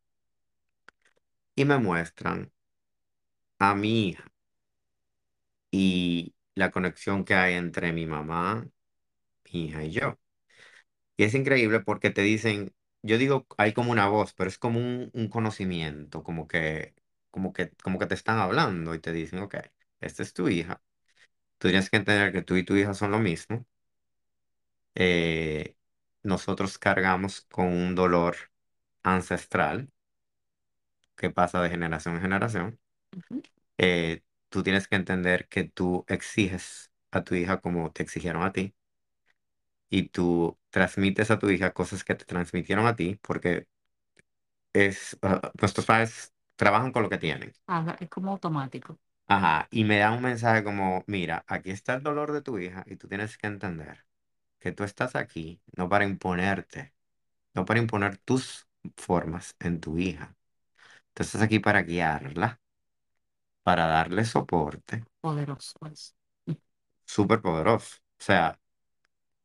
y 1.55 1.63
me 1.65 1.77
muestran 1.77 2.51
a 3.59 3.73
mi 3.75 4.09
hija 4.09 4.30
y 5.71 6.35
la 6.55 6.71
conexión 6.71 7.25
que 7.25 7.35
hay 7.35 7.55
entre 7.55 7.93
mi 7.93 8.05
mamá, 8.07 8.67
mi 9.53 9.65
hija 9.67 9.83
y 9.85 9.91
yo. 9.91 10.19
Y 11.17 11.23
es 11.23 11.33
increíble 11.35 11.79
porque 11.81 12.09
te 12.11 12.21
dicen, 12.21 12.73
yo 13.03 13.17
digo, 13.17 13.47
hay 13.57 13.73
como 13.73 13.91
una 13.91 14.07
voz, 14.07 14.33
pero 14.33 14.49
es 14.49 14.57
como 14.57 14.79
un, 14.79 15.11
un 15.13 15.27
conocimiento, 15.29 16.23
como 16.23 16.47
que, 16.47 16.95
como 17.31 17.53
que, 17.53 17.71
como 17.83 17.99
que 17.99 18.07
te 18.07 18.15
están 18.15 18.39
hablando 18.39 18.95
y 18.95 18.99
te 18.99 19.11
dicen, 19.13 19.39
ok, 19.39 19.55
esta 20.01 20.23
es 20.23 20.33
tu 20.33 20.49
hija. 20.49 20.81
Tú 21.59 21.69
tienes 21.69 21.89
que 21.89 21.97
entender 21.97 22.31
que 22.33 22.43
tú 22.43 22.55
y 22.57 22.65
tu 22.65 22.75
hija 22.77 22.93
son 22.95 23.11
lo 23.11 23.19
mismo. 23.19 23.65
Eh, 24.95 25.75
nosotros 26.23 26.77
cargamos 26.77 27.41
con 27.51 27.67
un 27.67 27.95
dolor 27.95 28.35
ancestral 29.03 29.91
que 31.15 31.29
pasa 31.29 31.61
de 31.61 31.69
generación 31.69 32.15
en 32.15 32.21
generación. 32.21 32.79
Ujú. 33.15 33.41
Eh, 33.77 34.21
tú 34.51 34.63
tienes 34.63 34.87
que 34.89 34.97
entender 34.97 35.49
que 35.49 35.65
tú 35.65 36.05
exiges 36.09 36.91
a 37.11 37.23
tu 37.25 37.35
hija 37.35 37.61
como 37.61 37.91
te 37.93 38.03
exigieron 38.03 38.43
a 38.43 38.53
ti 38.53 38.75
y 39.89 40.09
tú 40.09 40.57
transmites 40.69 41.31
a 41.31 41.39
tu 41.39 41.49
hija 41.49 41.73
cosas 41.73 42.03
que 42.03 42.15
te 42.15 42.25
transmitieron 42.25 42.87
a 42.87 42.95
ti 42.95 43.19
porque 43.21 43.67
es, 44.73 45.17
ah, 45.21 45.51
nuestros 45.59 45.85
padres 45.85 46.33
trabajan 46.55 46.91
con 46.91 47.03
lo 47.03 47.09
que 47.09 47.17
tienen. 47.17 47.53
Ah, 47.67 47.95
es 47.99 48.07
como 48.09 48.31
automático. 48.31 48.99
Ajá, 49.27 49.67
y 49.71 49.85
me 49.85 49.97
da 49.99 50.11
un 50.11 50.21
mensaje 50.21 50.63
como, 50.63 51.03
mira, 51.07 51.45
aquí 51.47 51.71
está 51.71 51.93
el 51.95 52.03
dolor 52.03 52.31
de 52.33 52.41
tu 52.41 52.59
hija 52.59 52.83
y 52.87 52.97
tú 52.97 53.07
tienes 53.07 53.37
que 53.37 53.47
entender 53.47 54.05
que 54.59 54.71
tú 54.73 54.83
estás 54.85 55.15
aquí 55.15 55.61
no 55.77 55.89
para 55.89 56.05
imponerte, 56.05 56.93
no 57.55 57.65
para 57.65 57.79
imponer 57.81 58.17
tus 58.19 58.67
formas 58.97 59.55
en 59.59 59.81
tu 59.81 59.97
hija. 59.99 60.35
Tú 61.15 61.23
estás 61.23 61.41
aquí 61.43 61.59
para 61.59 61.83
guiarla, 61.83 62.60
para 63.63 63.87
darle 63.87 64.25
soporte, 64.25 65.05
Poderoso 65.19 65.79
es. 65.91 66.15
súper 67.05 67.41
poderoso. 67.41 67.97
O 68.19 68.23
sea, 68.23 68.59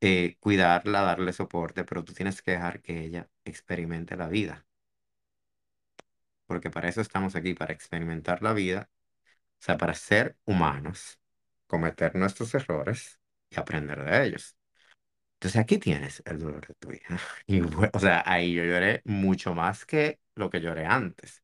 eh, 0.01 0.37
cuidarla, 0.39 1.01
darle 1.03 1.33
soporte, 1.33 1.83
pero 1.85 2.03
tú 2.05 2.13
tienes 2.13 2.41
que 2.41 2.51
dejar 2.53 2.81
que 2.81 3.03
ella 3.05 3.29
experimente 3.45 4.15
la 4.17 4.27
vida, 4.29 4.67
porque 6.45 6.69
para 6.69 6.89
eso 6.89 7.01
estamos 7.01 7.35
aquí, 7.35 7.53
para 7.53 7.73
experimentar 7.73 8.41
la 8.43 8.53
vida 8.53 8.89
O 9.61 9.65
sea, 9.65 9.77
para 9.77 9.93
ser 9.95 10.37
humanos, 10.45 11.19
cometer 11.67 12.15
nuestros 12.15 12.53
errores 12.55 13.19
y 13.51 13.59
aprender 13.59 14.03
de 14.05 14.25
ellos. 14.27 14.57
Entonces 15.35 15.61
aquí 15.61 15.77
tienes 15.79 16.23
el 16.25 16.39
dolor 16.39 16.67
de 16.67 16.75
tu 16.75 16.91
hija. 16.93 17.19
Y, 17.47 17.61
o 17.61 17.99
sea, 17.99 18.23
ahí 18.27 18.53
yo 18.55 18.63
lloré 18.65 19.01
mucho 19.05 19.55
más 19.55 19.85
que 19.85 20.19
lo 20.35 20.49
que 20.49 20.61
lloré 20.61 20.85
antes. 20.87 21.43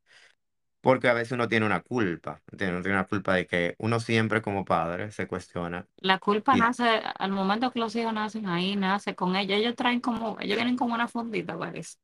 Porque 0.83 1.09
a 1.09 1.13
veces 1.13 1.31
uno 1.33 1.47
tiene 1.49 1.65
una 1.65 1.81
culpa. 1.81 2.41
Uno 2.51 2.57
tiene 2.83 2.93
una 2.93 3.07
culpa 3.07 3.35
de 3.35 3.47
que 3.47 3.75
uno 3.79 3.99
siempre 4.01 4.41
como 4.43 4.65
padre 4.65 5.11
se 5.11 5.27
cuestiona. 5.27 5.87
La 5.97 6.19
culpa 6.19 6.55
Y, 6.55 6.57
nace, 6.57 6.83
al 7.17 7.31
momento 7.31 7.71
que 7.71 7.79
los 7.79 7.95
hijos 7.95 8.13
nacen 8.13 8.47
ahí, 8.47 8.75
nace 8.75 9.15
con 9.15 9.35
ellos. 9.35 9.57
Ellos 9.57 9.75
traen 9.75 10.01
como, 10.01 10.37
ellos 10.39 10.55
vienen 10.57 10.77
como 10.77 10.93
una 10.93 11.07
fundita, 11.07 11.57
parece. 11.57 11.97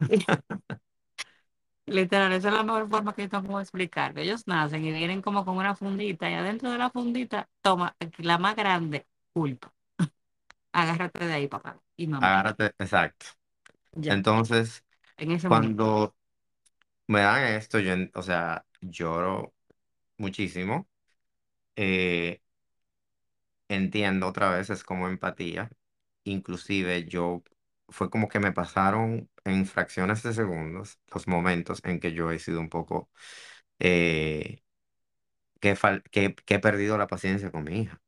Literal, 1.86 2.32
esa 2.32 2.48
es 2.48 2.54
la 2.54 2.62
mejor 2.62 2.88
forma 2.88 3.14
que 3.14 3.22
yo 3.22 3.28
tengo 3.28 3.58
de 3.58 3.62
explicar. 3.64 4.18
Ellos 4.18 4.46
nacen 4.46 4.84
y 4.84 4.92
vienen 4.92 5.20
como 5.22 5.44
con 5.44 5.56
una 5.58 5.74
fundita 5.76 6.30
y 6.30 6.34
adentro 6.34 6.70
de 6.70 6.78
la 6.78 6.90
fundita, 6.90 7.48
toma, 7.62 7.94
la 8.18 8.38
más 8.38 8.56
grande, 8.56 9.06
culpa. 9.32 9.72
Agárrate 10.72 11.26
de 11.26 11.32
ahí, 11.34 11.48
papá 11.48 11.80
y 11.96 12.06
mamá. 12.06 12.36
agárrate, 12.36 12.74
exacto. 12.78 13.26
Ya, 13.96 14.14
Entonces, 14.14 14.84
en 15.18 15.30
ese 15.32 15.48
momento. 15.48 15.76
cuando 15.76 16.16
me 17.06 17.20
dan 17.20 17.44
esto, 17.54 17.78
yo, 17.80 17.94
o 18.14 18.22
sea, 18.22 18.66
lloro 18.80 19.54
muchísimo. 20.18 20.88
Eh, 21.76 22.42
entiendo 23.68 24.26
otra 24.28 24.50
vez, 24.50 24.70
es 24.70 24.84
como 24.84 25.08
empatía. 25.08 25.70
Inclusive 26.24 27.04
yo, 27.06 27.42
fue 27.88 28.10
como 28.10 28.28
que 28.28 28.40
me 28.40 28.52
pasaron 28.52 29.30
en 29.44 29.66
fracciones 29.66 30.22
de 30.22 30.32
segundos 30.34 30.98
los 31.14 31.28
momentos 31.28 31.80
en 31.84 32.00
que 32.00 32.12
yo 32.12 32.30
he 32.30 32.38
sido 32.38 32.60
un 32.60 32.68
poco, 32.70 33.10
eh, 33.78 34.62
que, 35.60 35.74
fal- 35.76 36.02
que, 36.12 36.34
que 36.46 36.54
he 36.56 36.58
perdido 36.60 36.98
la 36.98 37.06
paciencia 37.08 37.50
con 37.50 37.64
mi 37.64 37.80
hija. 37.82 38.00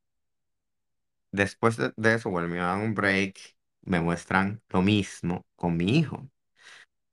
Después 1.33 1.77
de, 1.77 1.93
eso, 2.15 2.31
vuelven 2.31 2.61
a 2.61 2.67
dar 2.69 2.79
un 2.79 2.95
break, 2.95 3.39
me 3.83 4.01
muestran 4.01 4.63
lo 4.71 4.83
mismo 4.83 5.45
con 5.57 5.77
mi 5.77 5.99
hijo 5.99 6.29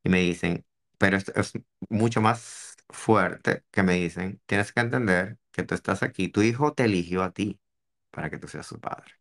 y 0.04 0.10
me 0.10 0.20
dicen, 0.20 0.66
pero 1.04 1.18
es 1.18 1.54
mucho 1.90 2.22
más 2.22 2.76
fuerte 2.90 3.66
que 3.72 3.84
me 3.84 3.96
dicen, 3.96 4.42
tienes 4.46 4.72
que 4.74 4.80
entender 4.82 5.38
que 5.52 5.64
tú 5.64 5.76
estás 5.76 6.04
aquí, 6.04 6.30
tu 6.30 6.42
hijo 6.42 6.74
te 6.74 6.86
eligió 6.86 7.24
a 7.24 7.34
ti 7.34 7.60
para 8.12 8.30
que 8.30 8.38
tú 8.40 8.48
seas 8.48 8.68
su 8.68 8.80
padre. 8.80 9.14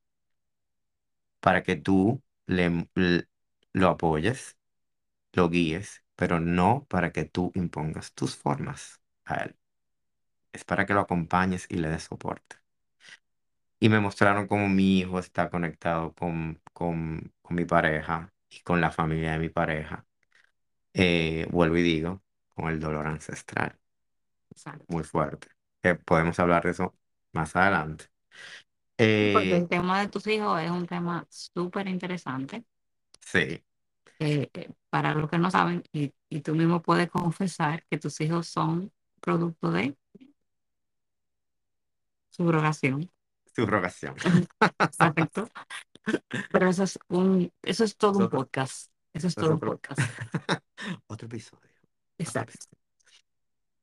para 1.41 1.63
que 1.63 1.77
tú 1.77 2.23
le, 2.47 2.67
l- 2.95 3.29
lo 3.73 3.89
apoyes, 3.89 4.57
lo 5.35 5.51
guíes, 5.51 6.05
pero 6.17 6.41
no 6.41 6.87
para 6.89 7.13
que 7.13 7.25
tú 7.27 7.53
impongas 7.55 8.15
tus 8.15 8.37
formas 8.37 9.03
a 9.25 9.37
él. 9.45 9.57
Es 10.53 10.65
para 10.65 10.87
que 10.87 10.95
lo 10.95 11.01
acompañes 11.03 11.67
y 11.71 11.77
le 11.77 11.89
des 11.91 12.05
soporte. 12.05 12.57
Y 13.81 13.89
me 13.91 14.01
mostraron 14.01 14.47
cómo 14.47 14.69
mi 14.69 14.99
hijo 15.01 15.19
está 15.19 15.51
conectado 15.51 16.15
con, 16.15 16.61
con, 16.73 17.33
con 17.43 17.57
mi 17.57 17.65
pareja 17.67 18.33
y 18.49 18.61
con 18.63 18.81
la 18.81 18.91
familia 18.91 19.33
de 19.33 19.39
mi 19.41 19.49
pareja. 19.51 20.07
Eh, 20.95 21.47
vuelvo 21.51 21.77
y 21.79 21.83
digo, 21.83 22.23
con 22.55 22.69
el 22.71 22.81
dolor 22.81 23.07
ancestral, 23.07 23.79
Exacto. 24.51 24.87
muy 24.89 25.03
fuerte. 25.05 25.49
Eh, 25.83 25.95
podemos 25.95 26.39
hablar 26.39 26.65
de 26.65 26.71
eso 26.73 26.95
más 27.33 27.57
adelante. 27.57 28.07
Porque 29.31 29.57
Eh, 29.57 29.59
el 29.59 29.69
tema 29.69 30.01
de 30.01 30.09
tus 30.09 30.27
hijos 30.29 30.61
es 30.63 30.71
un 30.71 30.87
tema 30.87 31.27
súper 31.29 31.87
interesante. 31.89 32.65
sí, 33.21 33.63
eh, 34.19 34.51
eh, 34.55 34.71
para 34.91 35.15
los 35.15 35.29
que 35.31 35.39
no 35.39 35.51
saben, 35.51 35.83
y, 35.93 36.15
y 36.29 36.41
tú 36.43 36.55
mismo 36.55 36.83
puedes 36.83 37.11
confesar 37.11 37.85
que 37.91 37.99
tus 37.99 38.21
hijos 38.21 38.49
son 38.49 38.93
producto 39.21 39.71
de 39.71 39.97
subrogación. 42.31 43.09
subrogación. 43.55 44.17
Exacto. 44.83 45.51
Pero 46.51 46.69
eso 46.71 46.85
es 46.85 47.01
un, 47.09 47.53
eso 47.63 47.85
es 47.85 47.97
todo 47.99 48.21
un 48.21 48.29
podcast. 48.29 48.92
Eso 49.13 49.29
es 49.29 49.37
todo 49.37 49.53
un 49.53 49.57
otro, 49.57 49.71
podcast. 49.73 50.01
otro 51.07 51.27
episodio. 51.27 51.71
Otro 52.25 52.43
Exacto. 52.43 52.45
episodio. 52.45 52.79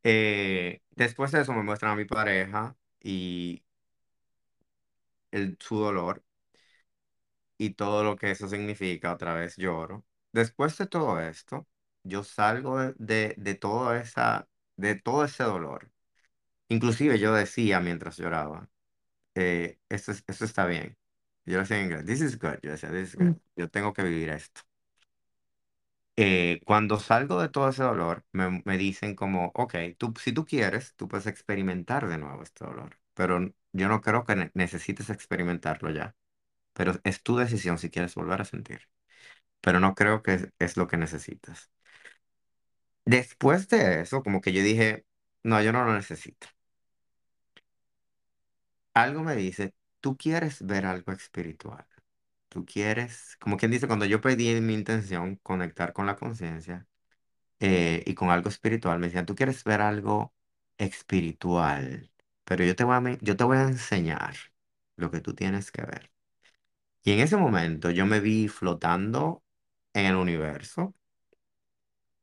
Eh, 0.03 0.81
después 0.91 1.31
de 1.31 1.41
eso 1.41 1.53
me 1.53 1.63
muestran 1.63 1.91
a 1.93 1.95
mi 1.95 2.05
pareja 2.05 2.75
y 3.01 3.63
el, 5.31 5.57
su 5.59 5.77
dolor 5.79 6.23
y 7.57 7.71
todo 7.71 8.03
lo 8.03 8.15
que 8.15 8.31
eso 8.31 8.47
significa. 8.49 9.13
Otra 9.13 9.33
vez 9.33 9.55
lloro. 9.57 10.05
Después 10.31 10.77
de 10.77 10.87
todo 10.87 11.19
esto, 11.19 11.67
yo 12.03 12.23
salgo 12.23 12.79
de, 12.79 12.93
de, 12.97 13.35
de 13.37 13.55
toda 13.55 13.99
esa, 14.01 14.47
de 14.77 14.95
todo 14.95 15.25
ese 15.25 15.43
dolor 15.43 15.91
Inclusive 16.69 17.19
yo 17.19 17.33
decía 17.33 17.79
mientras 17.81 18.17
lloraba, 18.17 18.69
eh, 19.35 19.79
esto, 19.89 20.11
es- 20.13 20.23
esto 20.27 20.45
está 20.45 20.65
bien. 20.67 20.97
Yo 21.45 21.55
lo 21.55 21.61
decía 21.61 21.79
en 21.79 21.85
inglés, 21.85 22.05
this 22.05 22.21
is 22.21 22.39
good. 22.39 22.57
Yo 22.63 22.71
decía, 22.71 22.91
this 22.91 23.09
is 23.11 23.17
good. 23.17 23.27
Mm. 23.27 23.39
Yo 23.57 23.69
tengo 23.69 23.93
que 23.93 24.03
vivir 24.03 24.29
esto. 24.29 24.61
Eh, 26.21 26.59
cuando 26.65 26.99
salgo 26.99 27.41
de 27.41 27.47
todo 27.49 27.69
ese 27.69 27.83
dolor, 27.83 28.25
me, 28.33 28.61
me 28.65 28.77
dicen 28.77 29.15
como, 29.15 29.51
ok, 29.55 29.75
tú, 29.97 30.13
si 30.21 30.33
tú 30.33 30.45
quieres, 30.45 30.93
tú 30.95 31.07
puedes 31.07 31.27
experimentar 31.27 32.07
de 32.09 32.17
nuevo 32.17 32.43
este 32.43 32.65
dolor, 32.65 32.99
pero 33.13 33.39
yo 33.71 33.87
no 33.87 34.01
creo 34.01 34.25
que 34.25 34.35
ne- 34.35 34.51
necesites 34.53 35.09
experimentarlo 35.09 35.89
ya, 35.91 36.15
pero 36.73 36.93
es 37.05 37.23
tu 37.23 37.37
decisión 37.37 37.77
si 37.79 37.89
quieres 37.91 38.15
volver 38.15 38.41
a 38.41 38.45
sentir, 38.45 38.89
pero 39.61 39.79
no 39.81 39.95
creo 39.95 40.23
que 40.23 40.51
es 40.59 40.77
lo 40.77 40.87
que 40.87 40.97
necesitas. 40.97 41.71
Después 43.05 43.67
de 43.69 44.01
eso, 44.01 44.23
como 44.23 44.39
que 44.41 44.53
yo 44.53 44.61
dije, 44.63 45.05
no, 45.43 45.61
yo 45.61 45.71
no 45.73 45.83
lo 45.85 45.93
necesito. 45.93 46.47
Algo 48.93 49.23
me 49.23 49.35
dice, 49.35 49.73
tú 49.99 50.15
quieres 50.17 50.61
ver 50.65 50.85
algo 50.85 51.11
espiritual, 51.11 51.87
tú 52.49 52.65
quieres, 52.65 53.37
como 53.39 53.57
quien 53.57 53.71
dice, 53.71 53.87
cuando 53.87 54.05
yo 54.05 54.21
pedí 54.21 54.49
en 54.49 54.65
mi 54.65 54.73
intención 54.73 55.37
conectar 55.37 55.93
con 55.93 56.05
la 56.07 56.15
conciencia, 56.17 56.87
eh, 57.59 58.03
y 58.05 58.13
con 58.15 58.29
algo 58.29 58.49
espiritual. 58.49 58.99
Me 58.99 59.07
decían, 59.07 59.25
tú 59.25 59.35
quieres 59.35 59.63
ver 59.63 59.81
algo 59.81 60.33
espiritual, 60.77 62.11
pero 62.45 62.63
yo 62.65 62.75
te 62.75 62.83
voy 62.83 62.95
a, 62.97 63.17
yo 63.21 63.37
te 63.37 63.43
voy 63.43 63.57
a 63.57 63.63
enseñar 63.63 64.35
lo 64.95 65.11
que 65.11 65.21
tú 65.21 65.33
tienes 65.35 65.71
que 65.71 65.83
ver. 65.83 66.11
Y 67.03 67.11
en 67.13 67.19
ese 67.21 67.37
momento 67.37 67.91
yo 67.91 68.05
me 68.05 68.19
vi 68.21 68.47
flotando 68.49 69.43
en 69.93 70.05
el 70.07 70.15
universo 70.15 70.95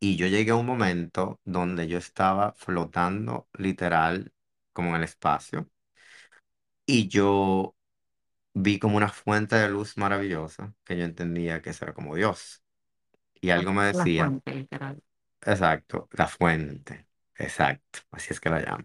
y 0.00 0.16
yo 0.16 0.26
llegué 0.26 0.52
a 0.52 0.56
un 0.56 0.64
momento 0.66 1.40
donde 1.44 1.86
yo 1.88 1.98
estaba 1.98 2.52
flotando 2.54 3.48
literal 3.58 4.32
como 4.72 4.90
en 4.90 4.96
el 4.96 5.04
espacio 5.04 5.70
y 6.86 7.08
yo 7.08 7.75
vi 8.56 8.78
como 8.80 8.96
una 8.96 9.08
fuente 9.10 9.56
de 9.56 9.68
luz 9.70 9.96
maravillosa 9.98 10.74
que 10.84 10.96
yo 10.98 11.04
entendía 11.04 11.62
que 11.62 11.70
era 11.70 11.94
como 11.94 12.16
Dios. 12.16 12.62
Y 13.40 13.50
algo 13.50 13.72
me 13.74 13.84
la 13.90 14.06
decía, 14.06 14.06
fuente, 14.06 14.52
literal. 14.54 15.02
exacto, 15.42 16.08
la 16.12 16.26
fuente, 16.28 17.06
exacto, 17.36 18.00
así 18.10 18.32
es 18.32 18.40
que 18.40 18.50
la 18.50 18.60
llamo. 18.60 18.84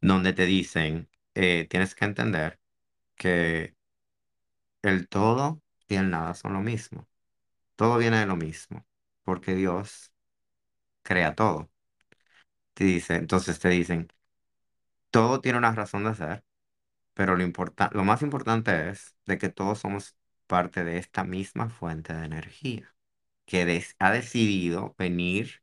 donde 0.00 0.32
te 0.32 0.46
dicen, 0.46 1.08
eh, 1.34 1.66
tienes 1.70 1.94
que 1.94 2.04
entender 2.04 2.60
que 3.16 3.76
el 4.82 5.08
todo 5.08 5.60
y 5.88 5.96
el 5.96 6.10
nada 6.10 6.34
son 6.34 6.52
lo 6.54 6.60
mismo. 6.60 7.08
Todo 7.76 7.98
viene 7.98 8.18
de 8.20 8.26
lo 8.26 8.36
mismo, 8.36 8.86
porque 9.24 9.54
Dios 9.54 10.12
crea 11.02 11.34
todo. 11.34 11.70
Te 12.74 12.84
dice, 12.84 13.14
entonces 13.16 13.58
te 13.58 13.68
dicen, 13.70 14.08
todo 15.10 15.40
tiene 15.40 15.58
una 15.58 15.72
razón 15.72 16.04
de 16.04 16.14
ser, 16.14 16.44
pero 17.14 17.36
lo 17.36 17.42
importa- 17.44 17.90
lo 17.92 18.04
más 18.04 18.22
importante 18.22 18.90
es 18.90 19.16
de 19.26 19.38
que 19.38 19.48
todos 19.50 19.78
somos 19.80 20.16
parte 20.46 20.84
de 20.84 20.98
esta 20.98 21.24
misma 21.24 21.68
fuente 21.70 22.14
de 22.14 22.24
energía, 22.26 22.94
que 23.46 23.64
des- 23.66 23.96
ha 23.98 24.12
decidido 24.12 24.94
venir 24.98 25.62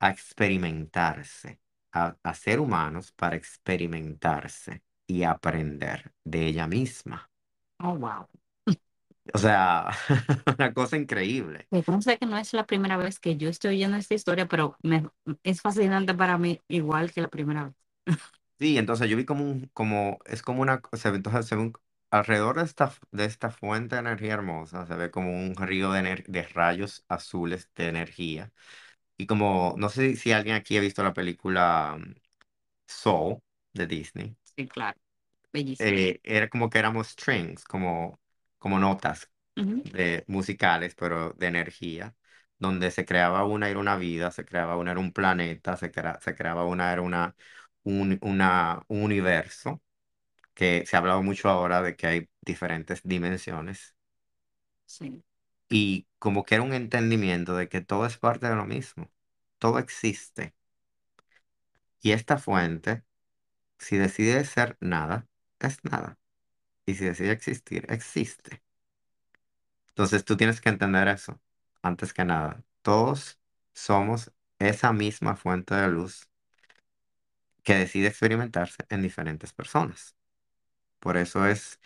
a 0.00 0.10
experimentarse, 0.10 1.60
a, 1.92 2.16
a 2.22 2.34
ser 2.34 2.60
humanos 2.60 3.12
para 3.12 3.36
experimentarse 3.36 4.82
y 5.06 5.24
aprender 5.24 6.14
de 6.24 6.46
ella 6.46 6.66
misma. 6.68 7.30
Oh, 7.80 7.94
wow. 7.94 8.26
O 9.34 9.38
sea, 9.38 9.90
una 10.58 10.72
cosa 10.74 10.96
increíble. 10.96 11.68
sé 12.00 12.18
que 12.18 12.26
no 12.26 12.38
es 12.38 12.52
la 12.52 12.66
primera 12.66 12.96
vez 12.96 13.18
que 13.20 13.36
yo 13.36 13.48
estoy 13.48 13.76
oyendo 13.76 13.96
esta 13.96 14.14
historia, 14.14 14.46
pero 14.48 14.76
me, 14.82 15.08
es 15.42 15.60
fascinante 15.60 16.14
para 16.14 16.38
mí, 16.38 16.60
igual 16.68 17.12
que 17.12 17.20
la 17.22 17.28
primera 17.28 17.64
vez. 17.64 17.74
Sí, 18.58 18.78
entonces 18.78 19.08
yo 19.10 19.16
vi 19.16 19.24
como 19.24 19.44
un, 19.44 19.68
como, 19.74 20.18
es 20.26 20.42
como 20.42 20.62
una, 20.62 20.80
o 20.92 20.96
sea, 20.96 21.12
entonces 21.12 21.46
se 21.46 21.56
ve 21.56 21.62
un- 21.62 21.72
alrededor 22.10 22.56
de 22.58 22.62
esta, 22.64 22.92
de 23.10 23.24
esta 23.24 23.50
fuente 23.50 23.96
de 23.96 24.00
energía 24.00 24.34
hermosa, 24.34 24.86
se 24.86 24.94
ve 24.94 25.10
como 25.10 25.32
un 25.32 25.56
río 25.56 25.90
de, 25.92 26.00
ener- 26.00 26.24
de 26.28 26.42
rayos 26.44 27.04
azules 27.08 27.70
de 27.74 27.88
energía. 27.88 28.52
Y 29.18 29.26
como, 29.26 29.74
no 29.78 29.88
sé 29.90 30.16
si 30.16 30.32
alguien 30.32 30.56
aquí 30.56 30.76
ha 30.78 30.80
visto 30.80 31.02
la 31.04 31.14
película 31.14 31.94
um, 31.96 32.14
Soul 32.88 33.40
de 33.74 33.86
Disney, 33.88 34.36
Sí, 34.56 34.66
claro, 34.68 34.98
bellísimo. 35.52 36.02
eh, 36.02 36.20
era 36.24 36.48
como 36.48 36.70
que 36.70 36.78
éramos 36.78 37.08
strings, 37.08 37.64
como, 37.64 38.20
como 38.58 38.78
notas 38.78 39.30
Ujú, 39.56 39.84
de 39.84 40.24
musicales, 40.28 40.94
pero 40.94 41.32
de 41.34 41.46
energía, 41.48 42.16
donde 42.58 42.90
se 42.90 43.04
creaba 43.04 43.44
una 43.44 43.68
era 43.70 43.78
una 43.80 43.96
vida, 43.96 44.30
se 44.30 44.44
creaba 44.44 44.76
una 44.76 44.92
era 44.92 45.00
un 45.00 45.12
planeta, 45.12 45.76
se, 45.76 45.90
crea- 45.92 46.20
se 46.22 46.34
creaba 46.34 46.64
una 46.66 46.92
era 46.92 47.02
una, 47.02 47.36
un, 47.84 48.18
una, 48.22 48.82
un 48.88 49.02
universo, 49.04 49.82
que 50.54 50.86
se 50.86 50.96
ha 50.96 51.00
hablado 51.00 51.22
mucho 51.22 51.48
ahora 51.50 51.82
de 51.82 51.96
que 51.96 52.06
hay 52.08 52.30
diferentes 52.42 53.02
dimensiones, 53.04 53.96
Sí. 54.86 55.22
y 55.68 56.06
como 56.18 56.44
que 56.44 56.54
era 56.56 56.64
un 56.64 56.72
entendimiento 56.74 57.54
de 57.56 57.68
que 57.68 57.80
todo 57.82 58.06
es 58.06 58.18
parte 58.18 58.48
de 58.48 58.56
lo 58.56 58.64
mismo, 58.66 59.10
todo 59.58 59.78
existe, 59.78 60.54
y 62.02 62.12
esta 62.12 62.38
fuente, 62.38 63.04
si 63.78 63.96
decide 63.98 64.44
ser 64.44 64.76
nada, 64.80 65.28
es 65.60 65.84
nada, 65.84 66.18
y 66.86 66.94
si 66.96 67.04
decide 67.06 67.32
existir, 67.32 67.86
existe. 67.90 68.62
Entonces 69.88 70.24
tú 70.24 70.36
tienes 70.36 70.60
que 70.60 70.68
entender 70.68 71.08
eso, 71.08 71.40
antes 71.82 72.12
que 72.12 72.24
nada. 72.24 72.64
Todos 72.82 73.38
somos 73.72 74.32
esa 74.58 74.92
misma 74.92 75.36
fuente 75.36 75.74
de 75.74 75.88
luz 75.88 76.28
que 77.64 77.74
decide 77.76 78.08
experimentarse 78.08 78.78
en 78.90 79.02
diferentes 79.02 79.54
personas. 79.54 80.16
Por 81.00 81.16
eso 81.18 81.46
es, 81.46 81.80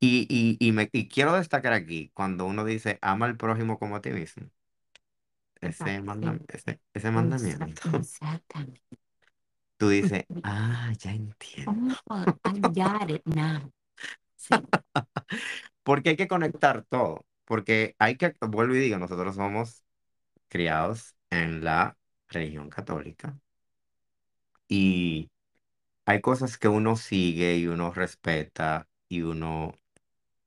y, 0.00 0.26
y, 0.30 0.56
y, 0.66 0.72
me, 0.72 0.90
y 0.92 1.08
quiero 1.08 1.34
destacar 1.34 1.72
aquí, 1.74 2.10
cuando 2.14 2.46
uno 2.46 2.64
dice, 2.64 2.98
ama 3.02 3.26
al 3.26 3.36
prójimo 3.36 3.78
como 3.78 3.96
a 3.96 4.02
ti 4.02 4.10
mismo, 4.10 4.50
ese, 5.60 6.00
manda- 6.02 6.40
ese, 6.48 6.80
ese 6.94 7.10
mandamiento, 7.10 7.82
Exactamente. 7.94 8.80
tú 9.76 9.88
dices, 9.88 10.24
ah, 10.42 10.92
ya 10.98 11.12
entiendo. 11.12 11.80
Oh, 12.10 12.26
I 12.44 12.58
got 12.60 13.10
it 13.10 13.22
now. 13.26 13.70
Sí, 14.36 14.68
Porque 15.82 16.10
hay 16.10 16.16
que 16.16 16.28
conectar 16.28 16.84
todo, 16.88 17.26
porque 17.44 17.94
hay 17.98 18.16
que, 18.16 18.34
vuelvo 18.40 18.74
y 18.74 18.78
digo, 18.80 18.98
nosotros 18.98 19.36
somos 19.36 19.84
criados 20.48 21.16
en 21.30 21.64
la 21.64 21.98
religión 22.28 22.70
católica 22.70 23.38
y 24.74 25.30
hay 26.06 26.20
cosas 26.22 26.58
que 26.58 26.68
uno 26.68 26.96
sigue 26.96 27.56
y 27.58 27.66
uno 27.68 27.92
respeta 27.92 28.88
y 29.08 29.22
uno 29.22 29.74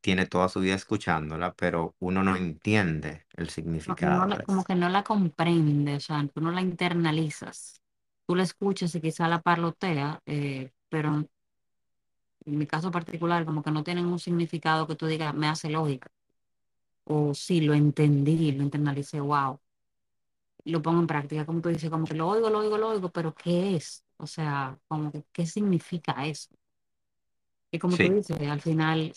tiene 0.01 0.25
toda 0.27 0.49
su 0.49 0.61
vida 0.61 0.75
escuchándola, 0.75 1.53
pero 1.55 1.95
uno 1.99 2.23
no 2.23 2.35
entiende 2.37 3.27
el 3.35 3.49
no, 3.85 3.97
no 4.01 4.25
significado 4.25 4.27
la- 4.27 4.37
de 4.37 4.43
como 4.43 4.63
eso. 4.63 4.65
que 4.65 4.75
no 4.75 4.89
la 4.89 5.03
comprendes, 5.03 6.03
o 6.03 6.07
sea, 6.07 6.27
tú 6.33 6.41
no 6.41 6.51
la 6.51 6.61
internalizas. 6.61 7.81
Tú 8.27 8.35
la 8.35 8.43
escuchas 8.43 8.93
y 8.95 9.01
quizá 9.01 9.27
la 9.27 9.41
parlotea, 9.41 10.21
eh, 10.25 10.71
pero 10.89 11.25
en 12.45 12.57
mi 12.57 12.65
caso 12.67 12.89
particular, 12.91 13.45
como 13.45 13.61
que 13.63 13.69
no 13.71 13.83
tienen 13.83 14.05
un 14.07 14.17
significado 14.19 14.87
que 14.87 14.95
tú 14.95 15.05
digas, 15.07 15.33
me 15.35 15.47
hace 15.47 15.69
lógica. 15.69 16.09
O 17.05 17.33
sí, 17.33 17.61
lo 17.61 17.73
entendí, 17.75 18.51
lo 18.53 18.63
internalicé, 18.63 19.19
wow. 19.21 19.59
Lo 20.65 20.81
pongo 20.83 20.99
en 21.01 21.07
práctica, 21.07 21.45
como 21.45 21.61
tú 21.61 21.69
dices, 21.69 21.89
como 21.89 22.05
que 22.05 22.13
lo 22.13 22.27
oigo, 22.27 22.49
lo 22.49 22.59
oigo, 22.59 22.77
lo 22.77 22.89
oigo, 22.89 23.09
pero 23.11 23.33
¿qué 23.33 23.75
es? 23.75 24.05
O 24.17 24.27
sea, 24.27 24.79
como 24.87 25.11
que, 25.11 25.25
¿qué 25.31 25.45
significa 25.45 26.25
eso? 26.27 26.49
Y 27.71 27.79
como 27.79 27.99
tú 27.99 28.11
dices, 28.13 28.39
al 28.41 28.61
final, 28.61 29.13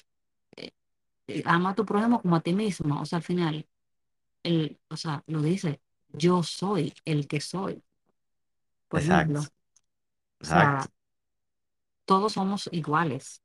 eh, 0.57 0.73
eh, 1.29 1.43
ama 1.47 1.71
a 1.71 1.75
tu 1.75 1.87
prójimo 1.87 2.23
como 2.23 2.37
a 2.37 2.43
ti 2.43 2.55
mismo. 2.55 3.01
O 3.03 3.07
sea, 3.07 3.19
al 3.19 3.25
final, 3.25 3.69
el, 4.45 4.81
o 4.91 4.97
sea, 4.99 5.25
lo 5.29 5.43
dice, 5.43 5.83
yo 6.11 6.43
soy 6.45 6.95
el 7.07 7.29
que 7.29 7.41
soy, 7.43 7.83
por 8.89 9.03
ejemplo. 9.03 9.41
exacto, 9.41 9.53
O 10.41 10.45
sea, 10.45 10.91
todos 12.05 12.33
somos 12.35 12.69
iguales. 12.73 13.43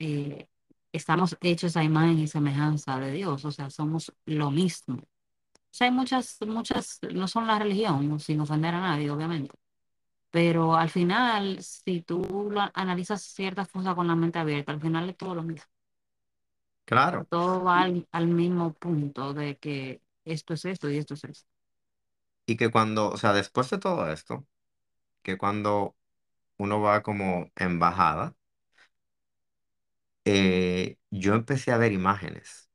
eh, 0.00 0.48
estamos 0.92 1.36
hechos 1.42 1.76
a 1.76 1.84
imagen 1.84 2.18
y 2.20 2.28
semejanza 2.28 2.98
de 3.00 3.12
Dios, 3.12 3.44
o 3.46 3.52
sea, 3.52 3.70
somos 3.70 4.12
lo 4.26 4.50
mismo. 4.50 4.96
O 4.98 5.06
sea, 5.72 5.86
hay 5.88 5.92
muchas, 5.94 6.38
muchas, 6.46 7.00
no 7.14 7.28
son 7.28 7.46
la 7.48 7.58
religión, 7.58 8.20
sin 8.20 8.40
ofender 8.40 8.74
a 8.74 8.80
nadie, 8.82 9.10
obviamente, 9.10 9.56
pero 10.34 10.74
al 10.76 10.90
final, 10.90 11.62
si 11.62 12.02
tú 12.02 12.48
lo 12.50 12.62
analizas 12.74 13.22
ciertas 13.22 13.68
cosas 13.70 13.94
con 13.94 14.08
la 14.08 14.16
mente 14.16 14.38
abierta, 14.40 14.72
al 14.72 14.80
final 14.80 15.08
es 15.10 15.16
todo 15.16 15.34
lo 15.36 15.42
mismo. 15.44 15.64
claro. 16.84 17.28
Todo 17.28 17.62
va 17.64 17.82
al, 17.82 18.08
al 18.12 18.26
mismo 18.28 18.72
punto 18.74 19.34
de 19.34 19.56
que 19.58 20.00
esto 20.24 20.54
es 20.54 20.64
esto 20.64 20.88
y 20.90 20.96
esto 20.98 21.14
es 21.14 21.24
esto. 21.24 21.48
y 22.46 22.56
que 22.56 22.70
cuando, 22.70 23.10
o 23.10 23.16
sea, 23.16 23.32
después 23.32 23.70
de 23.70 23.78
todo 23.78 24.10
esto, 24.12 24.46
que 25.22 25.38
cuando 25.38 25.96
uno 26.58 26.80
va 26.82 27.02
como 27.04 27.50
en 27.56 27.78
bajada, 27.78 28.36
eh, 30.24 30.98
yo 31.10 31.34
empecé 31.34 31.72
a 31.72 31.78
ver 31.78 31.92
imágenes, 31.92 32.70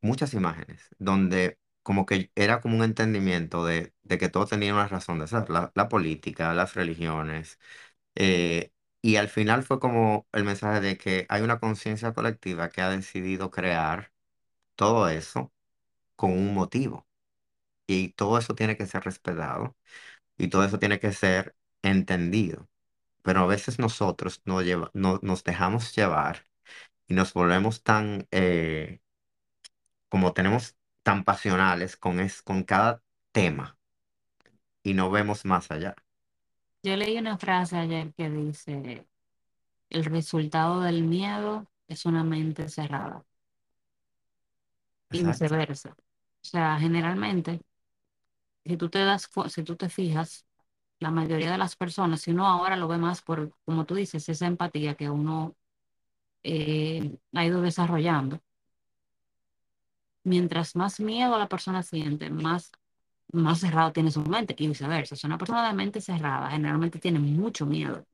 muchas 0.00 0.34
imágenes, 0.34 0.88
donde 0.98 1.58
como 1.82 2.06
que 2.06 2.30
era 2.34 2.60
como 2.60 2.76
un 2.76 2.84
entendimiento 2.84 3.64
de, 3.64 3.94
de 4.02 4.18
que 4.18 4.28
todo 4.28 4.46
tenía 4.46 4.74
una 4.74 4.88
razón 4.88 5.18
de 5.18 5.26
ser, 5.28 5.50
la, 5.50 5.72
la 5.74 5.88
política, 5.88 6.54
las 6.54 6.74
religiones 6.74 7.58
Eh, 8.16 8.72
y 9.02 9.16
al 9.16 9.28
final 9.28 9.62
fue 9.64 9.80
como 9.80 10.28
el 10.32 10.44
mensaje 10.44 10.80
de 10.80 10.98
que 10.98 11.26
hay 11.30 11.42
una 11.42 11.60
conciencia 11.60 12.14
colectiva 12.14 12.70
que 12.70 12.82
ha 12.82 12.90
decidido 12.90 13.50
crear 13.50 14.12
todo 14.76 15.08
eso 15.10 15.52
con 16.16 16.32
un 16.32 16.54
motivo. 16.54 17.06
Y 17.86 18.10
todo 18.10 18.38
eso 18.38 18.54
tiene 18.54 18.76
que 18.76 18.86
ser 18.86 19.04
respetado 19.04 19.76
y 20.38 20.48
todo 20.48 20.64
eso 20.64 20.78
tiene 20.80 21.00
que 21.00 21.12
ser 21.12 21.56
entendido. 21.82 22.68
Pero 23.22 23.40
a 23.42 23.46
veces 23.46 23.78
nosotros 23.80 24.42
no 24.46 24.62
lleva- 24.62 24.90
no- 24.94 25.20
nos 25.22 25.44
dejamos 25.44 25.94
llevar 25.96 26.48
y 27.08 27.14
nos 27.14 27.34
volvemos 27.34 27.82
tan, 27.84 28.28
eh, 28.32 29.00
como 30.08 30.32
tenemos 30.32 30.76
tan 31.02 31.24
pasionales 31.24 31.96
con, 31.96 32.20
es, 32.20 32.42
con 32.42 32.64
cada 32.64 33.02
tema 33.32 33.78
y 34.82 34.94
no 34.94 35.10
vemos 35.10 35.44
más 35.46 35.70
allá. 35.70 35.94
Yo 36.82 36.96
leí 36.96 37.18
una 37.18 37.38
frase 37.38 37.76
ayer 37.76 38.12
que 38.14 38.30
dice, 38.30 39.06
el 39.90 40.04
resultado 40.06 40.80
del 40.82 41.04
miedo 41.04 41.66
es 41.88 42.06
una 42.06 42.24
mente 42.24 42.68
cerrada 42.70 43.24
y 45.10 45.22
Exacto. 45.22 45.24
viceversa. 45.24 45.90
O 45.90 45.94
sea, 46.42 46.78
generalmente, 46.78 47.60
si 48.64 48.76
tú 48.76 48.88
te 48.90 49.00
das, 49.00 49.28
si 49.48 49.62
tú 49.64 49.76
te 49.76 49.88
fijas, 49.88 50.46
la 51.00 51.10
mayoría 51.10 51.52
de 51.52 51.58
las 51.58 51.76
personas, 51.76 52.22
si 52.22 52.32
uno 52.32 52.46
ahora 52.46 52.76
lo 52.76 52.88
ve 52.88 52.98
más 52.98 53.22
por, 53.22 53.52
como 53.64 53.86
tú 53.86 53.94
dices, 53.96 54.28
esa 54.28 54.46
empatía 54.46 54.94
que 54.96 55.10
uno 55.10 55.56
eh, 56.44 57.18
ha 57.34 57.46
ido 57.46 57.62
desarrollando, 57.62 58.40
mientras 60.24 60.76
más 60.76 61.00
miedo 61.00 61.38
la 61.38 61.48
persona 61.48 61.82
siente, 61.82 62.30
más, 62.30 62.72
más 63.32 63.60
cerrado 63.60 63.92
tiene 63.92 64.10
su 64.10 64.22
mente 64.22 64.54
y 64.58 64.68
viceversa. 64.68 65.14
O 65.14 65.18
sea, 65.18 65.28
una 65.28 65.38
persona 65.38 65.66
de 65.68 65.74
mente 65.74 66.00
cerrada 66.00 66.50
generalmente 66.50 66.98
tiene 66.98 67.18
mucho 67.20 67.66
miedo 67.66 68.04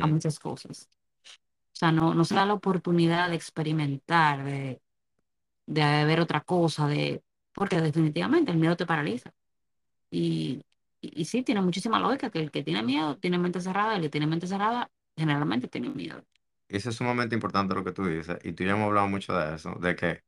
a 0.00 0.06
Mm. 0.06 0.08
muchas 0.08 0.38
cosas. 0.40 0.88
O 1.74 1.76
sea, 1.78 1.92
no, 1.92 2.14
no 2.14 2.24
se 2.24 2.34
da 2.34 2.46
la 2.46 2.54
oportunidad 2.54 3.28
de 3.30 3.36
experimentar, 3.36 4.44
de, 4.44 4.80
de 5.66 6.04
ver 6.06 6.20
otra 6.20 6.40
cosa, 6.42 6.86
de, 6.86 7.22
porque 7.52 7.80
definitivamente 7.80 8.50
el 8.52 8.58
miedo 8.58 8.76
te 8.76 8.86
paraliza. 8.86 9.32
Y, 10.10 10.62
y, 11.00 11.22
y 11.22 11.24
sí, 11.26 11.42
tiene 11.44 11.62
muchísima 11.62 12.00
lógica 12.00 12.30
que 12.30 12.40
el 12.40 12.50
que 12.50 12.64
tiene 12.64 12.82
miedo 12.82 13.18
tiene 13.18 13.38
mente 13.38 13.60
cerrada, 13.60 13.96
el 13.96 14.02
que 14.02 14.10
tiene 14.10 14.26
mente 14.26 14.46
cerrada 14.46 14.90
generalmente 15.16 15.68
tiene 15.68 15.90
miedo. 15.90 16.24
Eso 16.68 16.90
es 16.90 16.96
sumamente 16.96 17.34
importante 17.34 17.74
lo 17.74 17.84
que 17.84 17.92
tú 17.92 18.04
dices, 18.06 18.38
y 18.44 18.52
tú 18.52 18.64
ya 18.64 18.72
hemos 18.72 18.86
hablado 18.86 19.08
mucho 19.08 19.34
de 19.36 19.54
eso, 19.54 19.74
de 19.80 19.96
que 19.96 20.22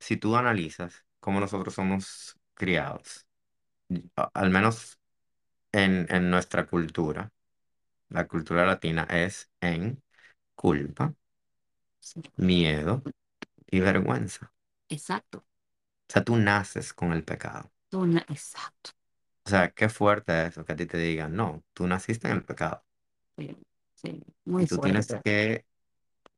si 0.00 0.16
tú 0.16 0.36
analizas 0.36 1.04
cómo 1.20 1.40
nosotros 1.40 1.74
somos 1.74 2.38
criados, 2.54 3.26
a- 4.16 4.30
al 4.34 4.50
menos 4.50 4.98
en, 5.72 6.06
en 6.10 6.30
nuestra 6.30 6.66
cultura, 6.66 7.32
la 8.10 8.28
cultura 8.28 8.66
latina 8.66 9.04
es 9.10 9.50
en 9.60 10.02
culpa, 10.56 11.14
miedo 12.36 13.02
y 13.70 13.80
vergüenza. 13.80 14.52
exacto. 14.88 15.44
O 16.08 16.12
sea, 16.12 16.22
tú 16.24 16.36
naces 16.36 16.92
con 16.92 17.12
el 17.14 17.24
pecado. 17.24 17.70
Tú 17.90 18.06
na- 18.06 18.24
exacto. 18.28 18.90
O 19.46 19.50
sea, 19.50 19.70
qué 19.72 19.88
fuerte 19.88 20.42
es 20.42 20.50
eso, 20.52 20.64
que 20.64 20.72
a 20.74 20.76
ti 20.76 20.86
te 20.86 20.96
digan, 20.98 21.34
no, 21.34 21.64
tú 21.72 21.86
naciste 21.88 22.28
en 22.28 22.34
el 22.34 22.44
pecado 22.44 22.84
Sí, 23.36 23.56
sí, 23.94 24.22
y 24.56 24.66
muy 24.66 24.66
tú 24.66 24.78
tienes 24.80 25.14
fuerte. 25.14 25.22
que 25.24 25.66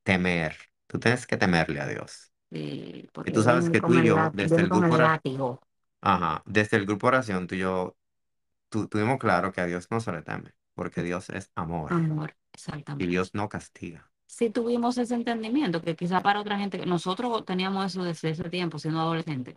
temer, 0.05 0.57
tú 0.89 0.99
tienes 1.01 1.27
que 1.27 1.37
temerle 1.37 1.81
a 1.81 1.89
Dios. 1.89 2.30
Sí, 2.51 3.09
Y 3.25 3.33
porque 3.33 3.33
tú 3.33 3.43
sabes 3.43 3.71
vienen 3.71 3.71
que 3.71 3.81
tú 3.81 3.95
con 3.95 3.97
y 3.97 4.03
el, 4.03 4.07
yo, 4.07 4.31
desde 4.33 4.61
vienen 4.61 4.63
el 4.63 4.69
con 4.69 4.71
grupo, 4.71 4.85
el 4.85 4.97
ora- 4.97 5.09
látigo. 5.09 5.61
ajá, 6.03 6.43
desde 6.47 6.77
el 6.79 6.87
grupo 6.87 7.09
oración, 7.09 7.47
tú 7.49 7.55
y 7.57 7.59
yo 7.61 7.97
tu- 8.71 8.89
tuvimos 8.89 9.19
claro 9.19 9.53
que 9.53 9.61
a 9.63 9.67
Dios 9.67 9.89
no 9.91 10.01
se 10.01 10.13
le 10.13 10.23
teme, 10.23 10.55
porque 10.75 11.03
Dios 11.05 11.31
es 11.31 11.51
amor 11.57 11.99
Amor, 11.99 12.35
y 12.99 13.07
exactamente. 13.07 13.09
Dios 13.09 13.35
no 13.35 13.49
castiga. 13.49 14.13
Sí 14.27 14.49
tuvimos 14.51 14.97
ese 14.99 15.15
entendimiento, 15.15 15.83
que 15.83 15.97
quizá 15.97 16.23
para 16.23 16.41
otra 16.41 16.59
gente, 16.59 16.87
nosotros 16.87 17.45
teníamos 17.45 17.87
eso 17.87 18.05
desde 18.05 18.31
ese 18.31 18.49
tiempo, 18.49 18.79
siendo 18.79 19.01
adolescentes, 19.01 19.57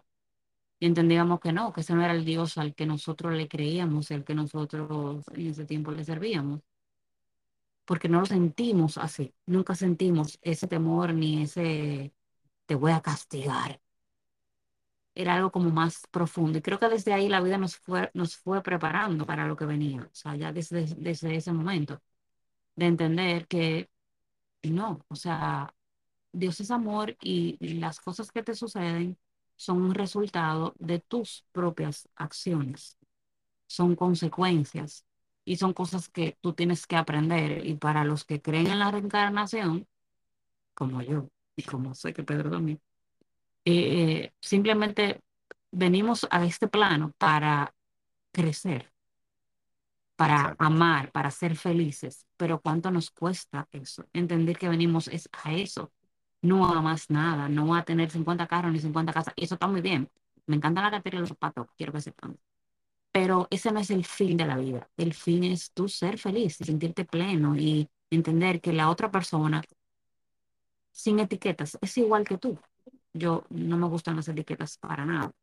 y 0.79 0.88
entendíamos 0.88 1.39
que 1.41 1.53
no, 1.53 1.73
que 1.73 1.82
ese 1.82 1.95
no 1.95 2.03
era 2.03 2.13
el 2.13 2.25
Dios 2.25 2.58
al 2.58 2.75
que 2.75 2.86
nosotros 2.88 3.34
le 3.34 3.47
creíamos, 3.49 4.12
el 4.12 4.23
que 4.25 4.36
nosotros 4.36 5.25
en 5.34 5.47
ese 5.47 5.65
tiempo 5.65 5.91
le 5.91 6.03
servíamos, 6.06 6.62
porque 7.86 8.10
no 8.10 8.19
lo 8.21 8.25
sentimos 8.25 8.97
así, 8.97 9.34
nunca 9.45 9.75
sentimos 9.75 10.39
ese 10.41 10.67
temor 10.67 11.13
ni 11.13 11.43
ese 11.43 12.13
te 12.73 12.77
voy 12.77 12.91
a 12.91 13.01
castigar. 13.01 13.79
Era 15.15 15.36
algo 15.36 15.51
como 15.51 15.69
más 15.69 16.07
profundo. 16.09 16.57
Y 16.57 16.62
creo 16.62 16.79
que 16.79 16.89
desde 16.89 17.13
ahí 17.13 17.29
la 17.29 17.39
vida 17.41 17.57
nos 17.59 17.77
fue, 17.77 18.09
nos 18.15 18.36
fue 18.36 18.63
preparando 18.63 19.25
para 19.27 19.45
lo 19.47 19.55
que 19.55 19.65
venía. 19.65 20.01
O 20.01 20.09
sea, 20.15 20.36
ya 20.36 20.51
desde, 20.51 20.86
desde 20.97 21.36
ese 21.36 21.53
momento, 21.53 22.01
de 22.75 22.88
entender 22.88 23.47
que 23.47 23.89
no, 24.63 25.05
o 25.09 25.15
sea, 25.15 25.73
Dios 26.33 26.59
es 26.62 26.71
amor 26.71 27.17
y 27.21 27.57
las 27.79 27.99
cosas 28.01 28.31
que 28.31 28.43
te 28.43 28.55
suceden 28.55 29.17
son 29.57 29.81
un 29.83 29.95
resultado 29.95 30.75
de 30.79 30.99
tus 30.99 31.45
propias 31.51 32.09
acciones, 32.15 32.97
son 33.67 33.95
consecuencias 33.95 35.05
y 35.45 35.57
son 35.57 35.73
cosas 35.73 36.09
que 36.09 36.38
tú 36.41 36.53
tienes 36.53 36.88
que 36.88 36.97
aprender. 36.97 37.65
Y 37.67 37.75
para 37.75 38.05
los 38.05 38.25
que 38.25 38.41
creen 38.41 38.67
en 38.67 38.79
la 38.79 38.91
reencarnación, 38.91 39.88
como 40.75 41.01
yo 41.01 41.29
y 41.56 41.63
como 41.63 41.94
sé 41.96 42.13
que 42.13 42.24
Pedro 42.24 42.52
también, 42.52 42.82
eh, 43.66 44.24
eh, 44.26 44.34
simplemente 44.42 45.22
venimos 45.72 46.28
a 46.32 46.46
este 46.46 46.68
plano 46.68 47.13
para 47.18 47.74
crecer, 48.32 48.92
para 50.16 50.36
Exacto. 50.42 50.66
amar, 50.66 51.12
para 51.12 51.32
ser 51.32 51.56
felices, 51.56 52.26
pero 52.38 52.62
¿cuánto 52.62 52.92
nos 52.92 53.10
cuesta 53.12 53.68
eso? 53.72 54.06
Entender 54.13 54.58
que 54.58 54.70
venimos 54.70 55.08
es 55.08 55.28
a 55.44 55.54
eso, 55.54 55.92
no 56.42 56.66
a 56.74 56.82
más 56.82 57.10
nada, 57.10 57.50
no 57.50 57.76
a 57.76 57.84
tener 57.84 58.10
50 58.12 58.48
carros 58.48 58.72
ni 58.72 58.80
50 58.80 59.13
casas, 59.13 59.34
eso 59.38 59.56
está 59.56 59.68
muy 59.68 59.82
bien. 59.82 60.10
Me 60.46 60.56
encanta 60.56 60.82
la 60.82 60.92
cartera 60.92 61.18
y 61.18 61.20
los 61.22 61.30
zapatos, 61.30 61.68
quiero 61.78 61.94
que 61.94 62.02
sepan. 62.02 62.38
Pero 63.12 63.48
ese 63.52 63.72
no 63.72 63.80
es 63.82 63.92
el 63.92 64.06
fin 64.06 64.38
de 64.38 64.46
la 64.46 64.58
vida. 64.58 64.89
El 64.98 65.13
fin 65.13 65.44
es 65.46 65.72
tú 65.74 65.89
ser 65.89 66.18
feliz 66.20 66.62
y 66.62 66.66
sentirte 66.66 67.06
pleno 67.06 67.56
y 67.58 67.89
entender 68.12 68.62
que 68.62 68.74
la 68.74 68.89
otra 68.89 69.12
persona, 69.12 69.63
sin 70.93 71.19
etiquetas, 71.21 71.79
es 71.82 71.97
igual 71.99 72.25
que 72.25 72.39
tú. 72.39 72.60
Yo 73.13 73.45
no 73.51 73.77
me 73.77 73.88
gustan 73.89 74.17
las 74.17 74.29
etiquetas 74.29 74.79
para 74.79 75.06
nada. 75.06 75.34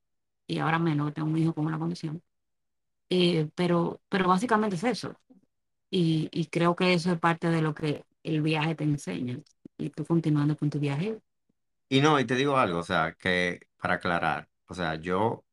Y 0.46 0.58
ahora 0.60 0.78
menos, 0.80 1.14
tengo 1.14 1.28
un 1.30 1.38
hijo 1.38 1.54
con 1.54 1.66
una 1.66 1.78
condición. 1.80 2.22
Eh, 3.10 3.48
pero, 3.54 4.00
pero 4.08 4.28
básicamente 4.28 4.76
es 4.76 4.84
eso. 4.84 5.14
Y, 5.90 6.28
y 6.32 6.46
creo 6.48 6.76
que 6.76 6.94
eso 6.94 7.12
es 7.12 7.20
parte 7.20 7.48
de 7.50 7.62
lo 7.62 7.74
que 7.74 8.04
el 8.24 8.42
viaje 8.42 8.74
te 8.76 8.84
enseña. 8.84 9.40
Y 9.78 9.90
tú 9.90 10.04
continuando 10.06 10.56
con 10.56 10.70
tu 10.70 10.80
viaje, 10.80 11.20
Y 11.88 12.00
no, 12.00 12.18
y 12.20 12.26
te 12.26 12.36
digo 12.36 12.56
algo, 12.56 12.78
o 12.80 12.82
sea, 12.82 13.14
que 13.18 13.68
para 13.76 13.94
aclarar, 13.94 14.48
o 14.66 14.74
sea, 14.74 14.94
yo 14.96 15.44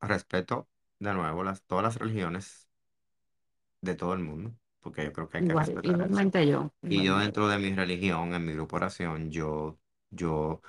respeto 0.00 0.68
de 1.00 1.14
nuevo 1.14 1.44
las, 1.44 1.62
todas 1.64 1.84
las 1.84 1.96
religiones 1.98 2.68
de 3.82 3.94
todo 3.94 4.14
el 4.14 4.20
mundo, 4.20 4.54
porque 4.80 5.04
yo 5.04 5.12
creo 5.12 5.28
que 5.28 5.38
hay 5.38 5.44
que 5.44 5.54
igual, 5.54 5.56
respetar 5.56 6.02
eso. 6.02 6.22
igualmente 6.22 6.46
yo. 6.46 6.70
Y 6.88 7.02
yo 7.04 7.18
igualmente 7.18 7.32
yo. 7.32 7.32
dentro 7.32 7.48
de 7.48 7.58
mi 7.58 7.74
religión, 7.74 8.34
en 8.34 8.44
mi 8.46 8.54
grupo 8.54 8.76
oración, 8.76 9.30
yo, 9.30 9.80
yo, 10.10 10.62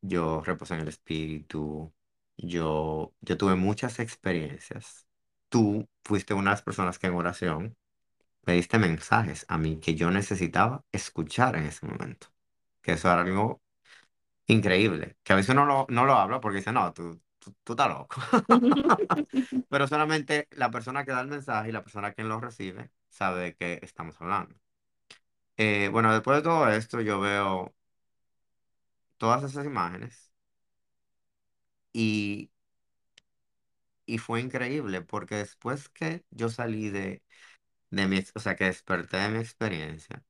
yo 0.00 0.42
reposo 0.42 0.74
en 0.74 0.80
el 0.80 0.88
espíritu, 0.88 1.92
yo, 2.36 3.14
yo 3.20 3.36
tuve 3.36 3.54
muchas 3.56 3.98
experiencias. 3.98 5.06
Tú 5.48 5.88
fuiste 6.04 6.34
una 6.34 6.50
de 6.50 6.54
las 6.56 6.62
personas 6.62 6.98
que 6.98 7.06
en 7.08 7.14
oración 7.14 7.76
me 8.46 8.54
diste 8.54 8.78
mensajes 8.78 9.46
a 9.48 9.58
mí 9.58 9.80
que 9.80 9.94
yo 9.94 10.10
necesitaba 10.10 10.84
escuchar 10.92 11.56
en 11.56 11.64
ese 11.66 11.86
momento. 11.86 12.28
Que 12.82 12.92
eso 12.94 13.10
era 13.12 13.22
algo 13.22 13.62
increíble. 14.46 15.18
Que 15.24 15.34
a 15.34 15.36
veces 15.36 15.50
uno 15.52 15.66
lo- 15.66 15.86
no 15.90 16.06
lo 16.06 16.14
habla 16.14 16.40
porque 16.40 16.58
dice, 16.58 16.72
no, 16.72 16.92
tú, 16.94 17.20
tú, 17.64 17.72
estás 17.72 17.88
loco. 17.88 18.20
Pero 19.68 19.86
solamente 19.88 20.48
la 20.52 20.70
persona 20.70 21.04
que 21.04 21.12
da 21.12 21.20
el 21.20 21.28
mensaje 21.28 21.68
y 21.70 21.72
la 21.72 21.82
persona 21.82 22.12
que 22.14 22.24
lo 22.24 22.40
recibe 22.40 22.90
sabe 23.08 23.40
de 23.42 23.56
qué 23.56 23.78
estamos 23.82 24.20
hablando. 24.20 24.56
Eh, 25.56 25.88
bueno, 25.92 26.12
después 26.12 26.38
de 26.38 26.42
todo 26.42 26.68
esto, 26.70 27.00
yo 27.00 27.20
veo 27.20 27.74
todas 29.18 29.44
esas 29.44 29.66
imágenes 29.66 30.32
y, 31.92 32.50
y 34.06 34.18
fue 34.18 34.40
increíble 34.40 35.02
porque 35.02 35.36
después 35.36 35.88
que 35.88 36.24
yo 36.30 36.48
salí 36.48 36.90
de, 36.90 37.22
de 37.90 38.08
mi, 38.08 38.20
o 38.34 38.40
sea, 38.40 38.56
que 38.56 38.64
desperté 38.66 39.18
de 39.18 39.30
mi 39.30 39.38
experiencia, 39.40 40.24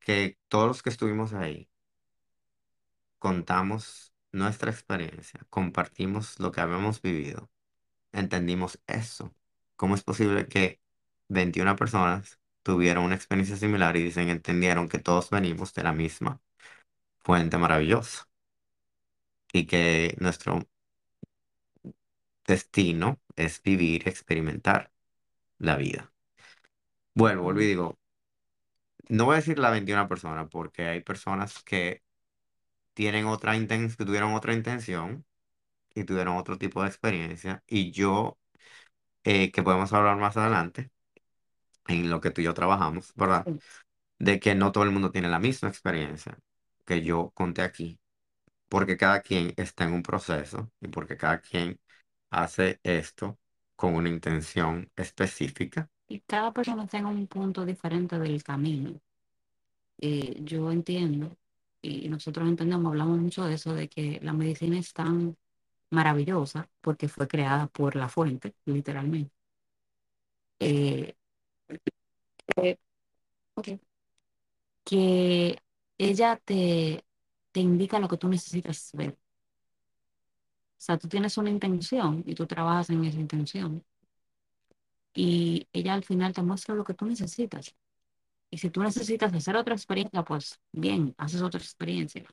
que 0.00 0.38
todos 0.48 0.68
los 0.68 0.82
que 0.84 0.90
estuvimos 0.90 1.34
ahí, 1.34 1.70
contamos 3.18 4.11
nuestra 4.32 4.70
experiencia, 4.70 5.40
compartimos 5.50 6.40
lo 6.40 6.52
que 6.52 6.60
habíamos 6.60 7.02
vivido, 7.02 7.50
entendimos 8.12 8.80
eso. 8.86 9.34
¿Cómo 9.76 9.94
es 9.94 10.02
posible 10.04 10.46
que 10.46 10.80
21 11.28 11.76
personas 11.76 12.38
tuvieron 12.62 13.04
una 13.04 13.14
experiencia 13.16 13.56
similar 13.56 13.96
y 13.96 14.04
dicen, 14.04 14.28
entendieron 14.28 14.88
que 14.88 14.98
todos 14.98 15.30
venimos 15.30 15.74
de 15.74 15.82
la 15.84 15.92
misma 15.92 16.40
fuente 17.20 17.58
maravillosa 17.58 18.28
y 19.52 19.66
que 19.66 20.16
nuestro 20.18 20.66
destino 22.46 23.20
es 23.36 23.62
vivir 23.62 24.02
y 24.06 24.08
experimentar 24.08 24.92
la 25.58 25.76
vida? 25.76 26.12
Bueno, 27.14 27.42
volví 27.42 27.64
y 27.64 27.68
digo, 27.68 27.98
no 29.08 29.26
voy 29.26 29.34
a 29.34 29.36
decir 29.36 29.58
la 29.58 29.70
21 29.70 30.08
persona 30.08 30.48
porque 30.48 30.86
hay 30.86 31.00
personas 31.00 31.62
que 31.62 32.02
tienen 32.94 33.26
otra 33.26 33.56
intención, 33.56 33.96
que 33.96 34.04
tuvieron 34.06 34.34
otra 34.34 34.54
intención 34.54 35.24
y 35.94 36.04
tuvieron 36.04 36.36
otro 36.38 36.58
tipo 36.58 36.82
de 36.82 36.88
experiencia 36.88 37.62
y 37.68 37.92
yo, 37.92 38.38
eh, 39.24 39.52
que 39.52 39.62
podemos 39.62 39.92
hablar 39.92 40.18
más 40.18 40.36
adelante 40.36 40.90
en 41.88 42.10
lo 42.10 42.20
que 42.20 42.30
tú 42.30 42.40
y 42.40 42.44
yo 42.44 42.54
trabajamos, 42.54 43.12
¿verdad? 43.14 43.46
De 44.18 44.40
que 44.40 44.54
no 44.54 44.72
todo 44.72 44.84
el 44.84 44.90
mundo 44.90 45.10
tiene 45.10 45.28
la 45.28 45.38
misma 45.38 45.68
experiencia 45.68 46.38
que 46.86 47.02
yo 47.02 47.30
conté 47.34 47.62
aquí, 47.62 47.98
porque 48.68 48.96
cada 48.96 49.20
quien 49.22 49.54
está 49.56 49.84
en 49.84 49.94
un 49.94 50.02
proceso 50.02 50.70
y 50.80 50.88
porque 50.88 51.16
cada 51.16 51.40
quien 51.40 51.78
hace 52.30 52.80
esto 52.82 53.38
con 53.76 53.94
una 53.94 54.08
intención 54.08 54.90
específica. 54.96 55.90
Y 56.08 56.20
cada 56.20 56.52
persona 56.52 56.84
está 56.84 56.98
en 56.98 57.06
un 57.06 57.26
punto 57.26 57.64
diferente 57.64 58.18
del 58.20 58.42
camino. 58.44 59.00
Eh, 59.98 60.36
yo 60.44 60.70
entiendo, 60.70 61.36
y 61.82 62.08
nosotros 62.08 62.48
entendemos, 62.48 62.90
hablamos 62.90 63.18
mucho 63.20 63.44
de 63.44 63.54
eso, 63.54 63.74
de 63.74 63.88
que 63.88 64.20
la 64.22 64.32
medicina 64.32 64.78
es 64.78 64.92
tan 64.92 65.36
maravillosa 65.90 66.70
porque 66.82 67.08
fue 67.08 67.28
creada 67.28 67.68
por 67.68 67.96
la 67.96 68.08
fuente, 68.08 68.54
literalmente. 68.66 69.32
Eh, 70.60 71.14
eh, 72.56 72.76
que 74.84 75.58
ella 75.98 76.36
te, 76.44 77.04
te 77.52 77.60
indica 77.60 77.98
lo 77.98 78.08
que 78.08 78.16
tú 78.18 78.28
necesitas 78.28 78.90
ver. 78.94 79.12
O 79.12 79.16
sea, 80.84 80.98
tú 80.98 81.08
tienes 81.08 81.38
una 81.38 81.48
intención 81.50 82.22
y 82.26 82.34
tú 82.34 82.46
trabajas 82.46 82.90
en 82.90 83.04
esa 83.06 83.18
intención. 83.20 83.82
Y 85.14 85.66
ella 85.72 85.94
al 85.94 86.04
final 86.04 86.34
te 86.34 86.42
muestra 86.42 86.74
lo 86.74 86.84
que 86.84 86.92
tú 86.94 87.06
necesitas. 87.06 87.74
Y 88.52 88.58
si 88.58 88.70
tú 88.70 88.82
necesitas 88.84 89.34
hacer 89.34 89.56
otra 89.56 89.74
experiencia, 89.74 90.24
pues 90.24 90.60
bien, 90.72 91.14
haces 91.18 91.42
otra 91.42 91.60
experiencia. 91.60 92.24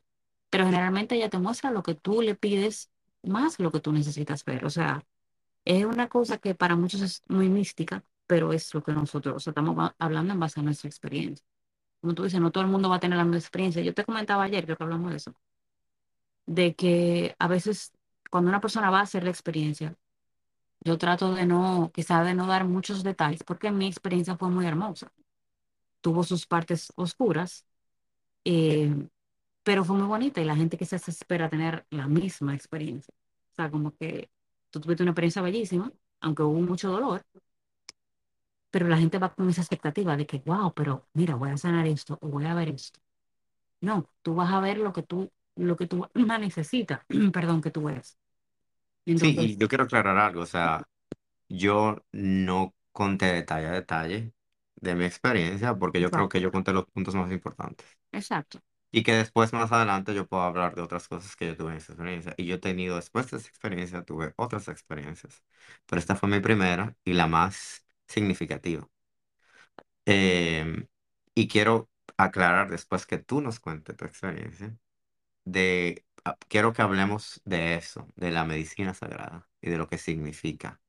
Pero 0.52 0.66
generalmente 0.66 1.16
ella 1.16 1.30
te 1.32 1.40
muestra 1.40 1.72
lo 1.72 1.84
que 1.84 1.96
tú 1.96 2.22
le 2.22 2.36
pides 2.36 2.92
más 3.24 3.60
lo 3.60 3.72
que 3.72 3.80
tú 3.82 3.92
necesitas 3.94 4.46
ver. 4.46 4.66
O 4.66 4.70
sea, 4.70 5.06
es 5.66 5.86
una 5.86 6.10
cosa 6.10 6.38
que 6.40 6.56
para 6.56 6.76
muchos 6.76 7.02
es 7.02 7.24
muy 7.30 7.50
mística, 7.50 8.04
pero 8.28 8.54
es 8.54 8.74
lo 8.74 8.84
que 8.84 8.94
nosotros, 8.94 9.36
o 9.38 9.40
sea, 9.42 9.52
estamos 9.52 9.94
hablando 10.00 10.34
en 10.34 10.40
base 10.42 10.60
a 10.60 10.64
nuestra 10.64 10.90
experiencia. 10.90 11.46
Como 12.02 12.16
tú 12.16 12.24
dices, 12.26 12.42
no 12.42 12.52
todo 12.52 12.64
el 12.66 12.72
mundo 12.72 12.90
va 12.90 12.98
a 12.98 13.02
tener 13.02 13.18
la 13.18 13.26
misma 13.26 13.40
experiencia. 13.40 13.82
Yo 13.84 13.94
te 13.96 14.06
comentaba 14.06 14.44
ayer, 14.44 14.66
creo 14.66 14.78
que 14.78 14.84
hablamos 14.84 15.12
de 15.12 15.18
eso, 15.18 15.36
de 16.46 16.76
que 16.76 17.36
a 17.40 17.48
veces 17.48 17.92
cuando 18.30 18.50
una 18.50 18.62
persona 18.62 18.90
va 18.90 19.00
a 19.00 19.04
hacer 19.04 19.24
la 19.24 19.30
experiencia, 19.32 19.96
yo 20.82 20.98
trato 20.98 21.34
de 21.34 21.46
no, 21.46 21.92
quizá 21.94 22.24
de 22.24 22.36
no 22.36 22.48
dar 22.48 22.66
muchos 22.66 23.04
detalles, 23.04 23.44
porque 23.44 23.72
mi 23.72 23.88
experiencia 23.88 24.38
fue 24.38 24.50
muy 24.50 24.66
hermosa. 24.66 25.12
Tuvo 26.02 26.24
sus 26.24 26.46
partes 26.48 26.92
oscuras, 26.96 27.66
eh, 28.46 28.94
pero 29.64 29.86
fue 29.86 29.98
muy 29.98 30.08
bonita 30.08 30.42
y 30.42 30.46
la 30.46 30.56
gente 30.56 30.78
quizás 30.78 31.08
espera 31.10 31.50
tener 31.50 31.86
la 31.92 32.08
misma 32.08 32.56
experiencia. 32.56 33.14
O 33.52 33.56
sea, 33.56 33.70
como 33.72 33.96
que 33.96 34.30
tú 34.72 34.80
tuviste 34.80 35.04
una 35.04 35.12
experiencia 35.12 35.42
bellísima, 35.42 35.92
aunque 36.22 36.44
hubo 36.44 36.62
mucho 36.62 36.90
dolor, 36.92 37.24
pero 38.72 38.88
la 38.88 38.98
gente 38.98 39.18
va 39.18 39.34
con 39.34 39.50
esa 39.50 39.62
expectativa 39.62 40.16
de 40.16 40.26
que, 40.26 40.42
wow, 40.46 40.74
pero 40.74 41.08
mira, 41.14 41.36
voy 41.36 41.50
a 41.50 41.58
sanar 41.58 41.88
esto 41.88 42.18
o 42.22 42.28
voy 42.28 42.46
a 42.46 42.54
ver 42.54 42.70
esto. 42.70 43.00
No, 43.82 44.10
tú 44.22 44.36
vas 44.36 44.52
a 44.52 44.60
ver 44.60 44.78
lo 44.78 44.94
que 44.94 45.04
tú, 45.04 45.32
lo 45.56 45.76
que 45.76 45.88
tú 45.88 46.08
necesitas, 46.16 47.02
perdón, 47.34 47.62
que 47.62 47.72
tú 47.72 47.84
ves. 47.84 48.18
sí, 49.06 49.36
y 49.40 49.58
yo 49.58 49.68
quiero 49.68 49.86
aclarar 49.86 50.18
algo, 50.18 50.42
o 50.42 50.46
sea, 50.46 50.84
yo 51.48 52.04
no 52.12 52.74
conté 52.92 53.28
detalle 53.28 53.68
a 53.68 53.72
detalle 53.72 54.34
de 54.82 54.96
mi 54.96 55.06
experiencia 55.06 55.76
porque 55.78 56.00
yo 56.02 56.12
creo 56.12 56.30
que 56.30 56.42
yo 56.42 56.52
conté 56.52 56.74
los 56.74 56.86
puntos 56.88 57.16
más 57.16 57.32
importantes. 57.32 57.88
Exacto. 58.12 58.60
Y 58.92 59.04
que 59.04 59.14
después, 59.14 59.54
más 59.54 59.72
adelante, 59.72 60.16
yo 60.16 60.28
puedo 60.28 60.44
hablar 60.44 60.76
de 60.76 60.82
otras 60.82 61.08
cosas 61.08 61.36
que 61.36 61.46
yo 61.48 61.56
tuve 61.58 61.72
en 61.72 61.78
esa 61.78 61.94
experiencia. 61.94 62.34
Y 62.38 62.46
yo 62.48 62.56
he 62.56 62.58
tenido, 62.60 62.96
después 62.96 63.30
de 63.30 63.38
esa 63.38 63.48
experiencia, 63.50 64.04
tuve 64.04 64.34
otras 64.36 64.68
experiencias. 64.68 65.44
Pero 65.86 66.00
esta 66.00 66.16
fue 66.16 66.30
mi 66.30 66.40
primera 66.40 66.96
y 67.04 67.14
la 67.14 67.28
más 67.28 67.86
significativa. 68.08 68.88
Em, 70.06 70.88
y 71.36 71.48
quiero 71.48 71.90
aclarar 72.18 72.70
después 72.70 73.06
que 73.06 73.18
tú 73.20 73.42
nos 73.42 73.60
cuentes 73.60 73.96
tu 73.96 74.06
experiencia, 74.06 74.76
de, 75.46 76.06
ah, 76.26 76.38
quiero 76.50 76.74
que 76.74 76.82
hablemos 76.84 77.42
de 77.46 77.76
eso, 77.76 78.08
de 78.16 78.32
la 78.32 78.46
medicina 78.46 78.94
sagrada 78.94 79.50
y 79.62 79.70
de 79.72 79.78
lo 79.78 79.88
que 79.90 79.98
significa 79.98 80.82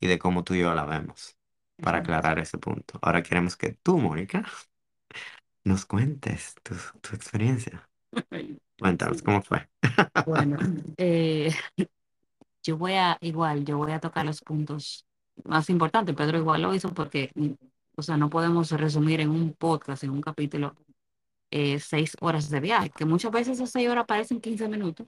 y 0.00 0.08
de 0.08 0.18
cómo 0.18 0.44
tú 0.44 0.54
y 0.54 0.60
yo 0.60 0.74
la 0.74 0.84
vemos, 0.86 1.38
para 1.76 1.98
aclarar 1.98 2.38
ese 2.38 2.58
punto. 2.58 2.98
Ahora 3.02 3.22
queremos 3.22 3.56
que 3.56 3.72
tú, 3.72 3.98
Mónica, 3.98 4.44
nos 5.64 5.86
cuentes 5.86 6.54
tu, 6.62 6.74
tu 7.00 7.14
experiencia. 7.14 7.88
Cuéntanos, 8.78 9.22
¿cómo 9.22 9.42
fue? 9.42 9.68
Bueno, 10.26 10.58
eh, 10.98 11.54
yo 12.62 12.76
voy 12.76 12.94
a, 12.94 13.16
igual, 13.20 13.64
yo 13.64 13.78
voy 13.78 13.92
a 13.92 14.00
tocar 14.00 14.24
los 14.24 14.40
puntos 14.40 15.06
más 15.44 15.70
importantes. 15.70 16.14
Pedro 16.14 16.38
igual 16.38 16.62
lo 16.62 16.74
hizo 16.74 16.92
porque, 16.92 17.32
o 17.96 18.02
sea, 18.02 18.16
no 18.16 18.30
podemos 18.30 18.70
resumir 18.72 19.20
en 19.20 19.30
un 19.30 19.54
podcast, 19.54 20.04
en 20.04 20.10
un 20.10 20.20
capítulo, 20.20 20.74
eh, 21.50 21.78
seis 21.80 22.16
horas 22.20 22.50
de 22.50 22.60
viaje, 22.60 22.90
que 22.90 23.04
muchas 23.04 23.32
veces 23.32 23.58
esas 23.58 23.70
seis 23.70 23.88
horas 23.88 24.06
parecen 24.06 24.40
15 24.40 24.68
minutos, 24.68 25.06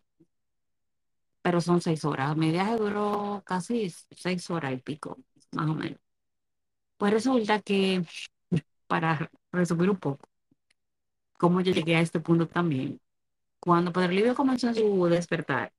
pero 1.42 1.60
son 1.60 1.80
seis 1.80 2.04
horas. 2.04 2.36
Mi 2.36 2.50
viaje 2.50 2.76
duró 2.76 3.42
casi 3.46 3.90
seis 4.10 4.50
horas 4.50 4.72
y 4.72 4.78
pico, 4.78 5.18
más 5.52 5.68
o 5.68 5.74
menos. 5.74 6.03
Pues 6.96 7.12
resulta 7.12 7.60
que, 7.62 8.02
para 8.88 9.30
resumir 9.52 9.90
un 9.90 9.98
poco, 9.98 10.28
cómo 11.38 11.60
yo 11.60 11.72
llegué 11.72 11.96
a 11.96 12.00
este 12.00 12.20
punto 12.20 12.48
también. 12.48 13.00
Cuando 13.60 13.92
Pedro 13.92 14.12
Livio 14.12 14.34
comenzó 14.34 14.68
en 14.68 14.76
su 14.76 15.06
despertar, 15.06 15.72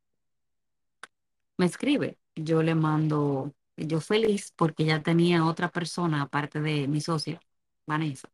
me 1.58 1.66
escribe, 1.66 2.18
yo 2.36 2.62
le 2.64 2.76
mando, 2.76 3.54
yo 3.78 4.02
feliz 4.02 4.52
porque 4.56 4.86
ya 4.86 5.02
tenía 5.04 5.46
otra 5.46 5.70
persona 5.70 6.22
aparte 6.24 6.62
de 6.62 6.88
mi 6.88 7.02
socia, 7.02 7.40
Vanessa. 7.86 8.30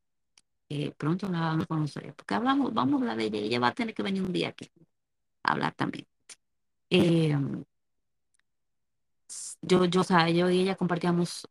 pronto 0.97 1.29
la 1.29 1.41
vamos 1.41 1.63
a 1.65 1.67
conocer, 1.67 2.13
porque 2.15 2.35
hablamos, 2.35 2.73
vamos 2.73 3.01
a 3.01 3.03
hablar 3.03 3.17
de 3.17 3.25
ella, 3.25 3.39
ella 3.39 3.59
va 3.59 3.67
a 3.69 3.73
tener 3.75 3.93
que 3.93 4.03
venir 4.03 4.23
un 4.23 4.33
día 4.33 4.49
aquí 4.49 4.71
a 5.43 5.53
hablar 5.53 5.73
también. 5.75 6.07
Eh, 6.89 7.35
yo, 9.61 9.85
yo, 9.85 10.01
o 10.01 10.03
yo 10.29 10.49
y 10.49 10.61
ella 10.61 10.75
compartíamos 10.75 11.47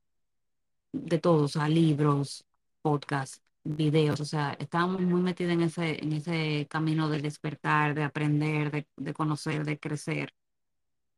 de 0.93 1.19
todo, 1.19 1.45
o 1.45 1.49
sea, 1.49 1.69
libros, 1.69 2.45
podcasts, 2.83 3.43
videos, 3.65 4.21
o 4.21 4.25
sea, 4.25 4.57
estábamos 4.59 5.03
muy 5.03 5.21
metidos 5.21 5.53
en 5.53 5.63
ese, 5.63 6.03
en 6.03 6.13
ese 6.15 6.67
camino 6.71 7.09
de 7.09 7.21
despertar, 7.21 7.95
de 7.95 8.05
aprender, 8.05 8.71
de, 8.71 8.87
de 8.97 9.15
conocer, 9.15 9.65
de 9.65 9.79
crecer, 9.79 10.35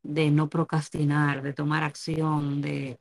de 0.03 0.31
no 0.31 0.49
procrastinar, 0.49 1.43
de 1.43 1.53
tomar 1.55 1.85
acción, 1.85 2.61
de... 2.63 3.01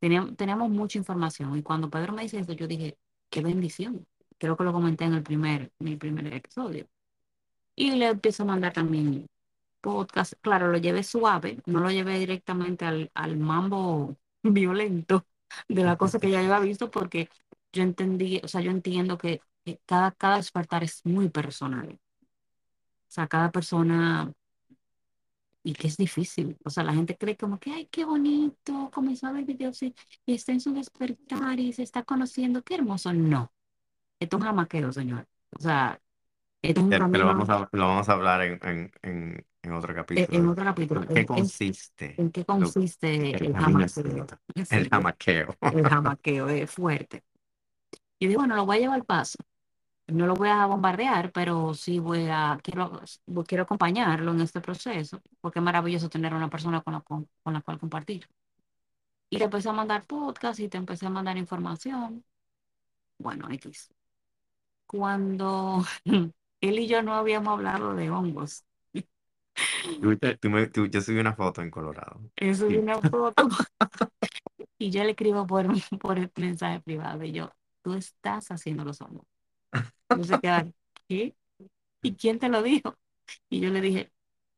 Teníamos, 0.00 0.36
teníamos 0.36 0.70
mucha 0.70 0.98
información 0.98 1.56
y 1.58 1.62
cuando 1.62 1.90
Pedro 1.90 2.12
me 2.12 2.22
dice 2.22 2.40
eso, 2.40 2.52
yo 2.52 2.66
dije, 2.68 2.98
qué 3.30 3.40
bendición. 3.42 4.06
Creo 4.38 4.56
que 4.56 4.64
lo 4.64 4.72
comenté 4.72 5.04
en 5.04 5.14
el 5.14 5.22
primer, 5.22 5.72
mi 5.78 5.96
primer 5.96 6.26
episodio. 6.34 6.86
Y 7.76 7.92
le 7.92 8.08
empiezo 8.08 8.42
a 8.44 8.46
mandar 8.46 8.72
también 8.72 9.26
podcast. 9.80 10.34
Claro, 10.42 10.68
lo 10.68 10.78
llevé 10.78 11.02
suave, 11.04 11.58
no 11.66 11.80
lo 11.80 11.90
llevé 11.90 12.18
directamente 12.18 12.84
al, 12.86 13.10
al 13.14 13.36
mambo 13.38 14.16
violento 14.42 15.26
de 15.68 15.84
la 15.84 15.96
cosa 15.96 16.18
que 16.18 16.30
ya 16.30 16.40
había 16.40 16.58
visto 16.60 16.90
porque 16.90 17.28
yo 17.72 17.82
entendí, 17.82 18.40
o 18.42 18.48
sea, 18.48 18.60
yo 18.60 18.70
entiendo 18.70 19.18
que 19.18 19.40
cada, 19.86 20.12
cada 20.12 20.36
despertar 20.36 20.84
es 20.84 21.04
muy 21.04 21.28
personal. 21.28 21.98
O 23.08 23.10
sea, 23.14 23.26
cada 23.26 23.50
persona, 23.50 24.32
y 25.62 25.72
que 25.72 25.88
es 25.88 25.96
difícil. 25.96 26.56
O 26.64 26.70
sea, 26.70 26.84
la 26.84 26.92
gente 26.92 27.16
cree 27.16 27.36
como 27.36 27.58
que, 27.58 27.72
ay, 27.72 27.88
qué 27.90 28.04
bonito, 28.04 28.90
comenzó 28.92 29.26
a 29.26 29.32
ver 29.32 29.44
videos 29.44 29.82
y, 29.82 29.94
está 30.26 30.52
en 30.52 30.60
su 30.60 30.74
despertar 30.74 31.58
y 31.58 31.72
se 31.72 31.82
está 31.82 32.02
conociendo, 32.02 32.62
qué 32.62 32.74
hermoso. 32.74 33.12
No, 33.12 33.52
esto 34.20 34.36
es 34.36 34.40
un 34.40 34.46
jamaqueo, 34.46 34.92
señor. 34.92 35.26
O 35.56 35.62
sea, 35.62 36.00
esto 36.60 36.80
es 36.80 36.84
un 36.84 36.90
camino. 36.90 37.18
Lo 37.18 37.26
vamos 37.26 37.48
a, 37.48 37.68
lo 37.72 37.86
vamos 37.86 38.08
a 38.08 38.12
hablar 38.12 38.42
en, 38.42 38.60
en, 38.62 38.92
en, 39.02 39.46
en 39.64 39.72
otro 39.72 39.94
capítulo. 39.94 40.38
En, 40.38 40.48
otro 40.48 40.64
capítulo. 40.64 41.02
¿En 41.02 41.08
qué 41.08 41.26
consiste? 41.26 42.14
¿En, 42.20 42.30
qué 42.30 42.44
consiste 42.44 43.30
el, 43.30 43.46
el 43.46 43.54
jamaqueo? 43.54 44.26
El 44.70 44.88
jamaqueo. 44.88 45.56
El 45.60 45.88
jamaqueo 45.88 46.48
es 46.48 46.70
fuerte. 46.70 47.24
Y 48.18 48.26
digo, 48.26 48.40
bueno, 48.40 48.56
lo 48.56 48.66
voy 48.66 48.76
a 48.76 48.80
llevar 48.80 48.96
al 48.96 49.04
paso. 49.04 49.38
No 50.06 50.26
lo 50.26 50.34
voy 50.34 50.48
a 50.48 50.66
bombardear, 50.66 51.32
pero 51.32 51.72
sí 51.72 51.98
voy 51.98 52.26
a, 52.30 52.58
quiero, 52.62 53.00
quiero 53.46 53.64
acompañarlo 53.64 54.32
en 54.32 54.42
este 54.42 54.60
proceso, 54.60 55.22
porque 55.40 55.60
es 55.60 55.64
maravilloso 55.64 56.10
tener 56.10 56.34
una 56.34 56.50
persona 56.50 56.82
con 56.82 56.92
la, 56.92 57.00
con, 57.00 57.26
la 57.46 57.62
cual 57.62 57.78
compartir. 57.78 58.28
Y 59.30 59.38
le 59.38 59.44
empecé 59.44 59.70
a 59.70 59.72
mandar 59.72 60.06
podcast 60.06 60.60
y 60.60 60.68
te 60.68 60.76
empecé 60.76 61.06
a 61.06 61.10
mandar 61.10 61.38
información. 61.38 62.22
Bueno, 63.18 63.48
X. 63.50 63.90
Cuando 64.86 65.84
él 66.60 66.78
y 66.78 66.86
yo 66.86 67.02
no 67.02 67.14
habíamos 67.14 67.54
hablado 67.54 67.94
de 67.94 68.10
hongos. 68.10 68.64
Yo 70.90 71.00
subí 71.00 71.18
una 71.18 71.34
foto 71.34 71.62
en 71.62 71.70
Colorado. 71.70 72.20
Yo 72.36 72.54
subí 72.54 72.76
una 72.76 73.00
foto 73.00 73.48
y 74.78 74.90
yo 74.90 75.04
le 75.04 75.10
escribo 75.10 75.46
por, 75.46 75.66
por 75.98 76.18
el 76.18 76.30
mensaje 76.36 76.80
privado 76.80 77.24
y 77.24 77.32
yo, 77.32 77.52
tú 77.82 77.94
estás 77.94 78.50
haciendo 78.50 78.84
los 78.84 79.00
hongos. 79.00 79.26
Yo 80.10 80.24
se 80.24 80.38
¿qué? 81.08 81.34
¿Y 82.02 82.14
quién 82.14 82.38
te 82.38 82.48
lo 82.48 82.62
dijo? 82.62 82.96
Y 83.48 83.60
yo 83.60 83.70
le 83.70 83.80
dije, 83.80 84.10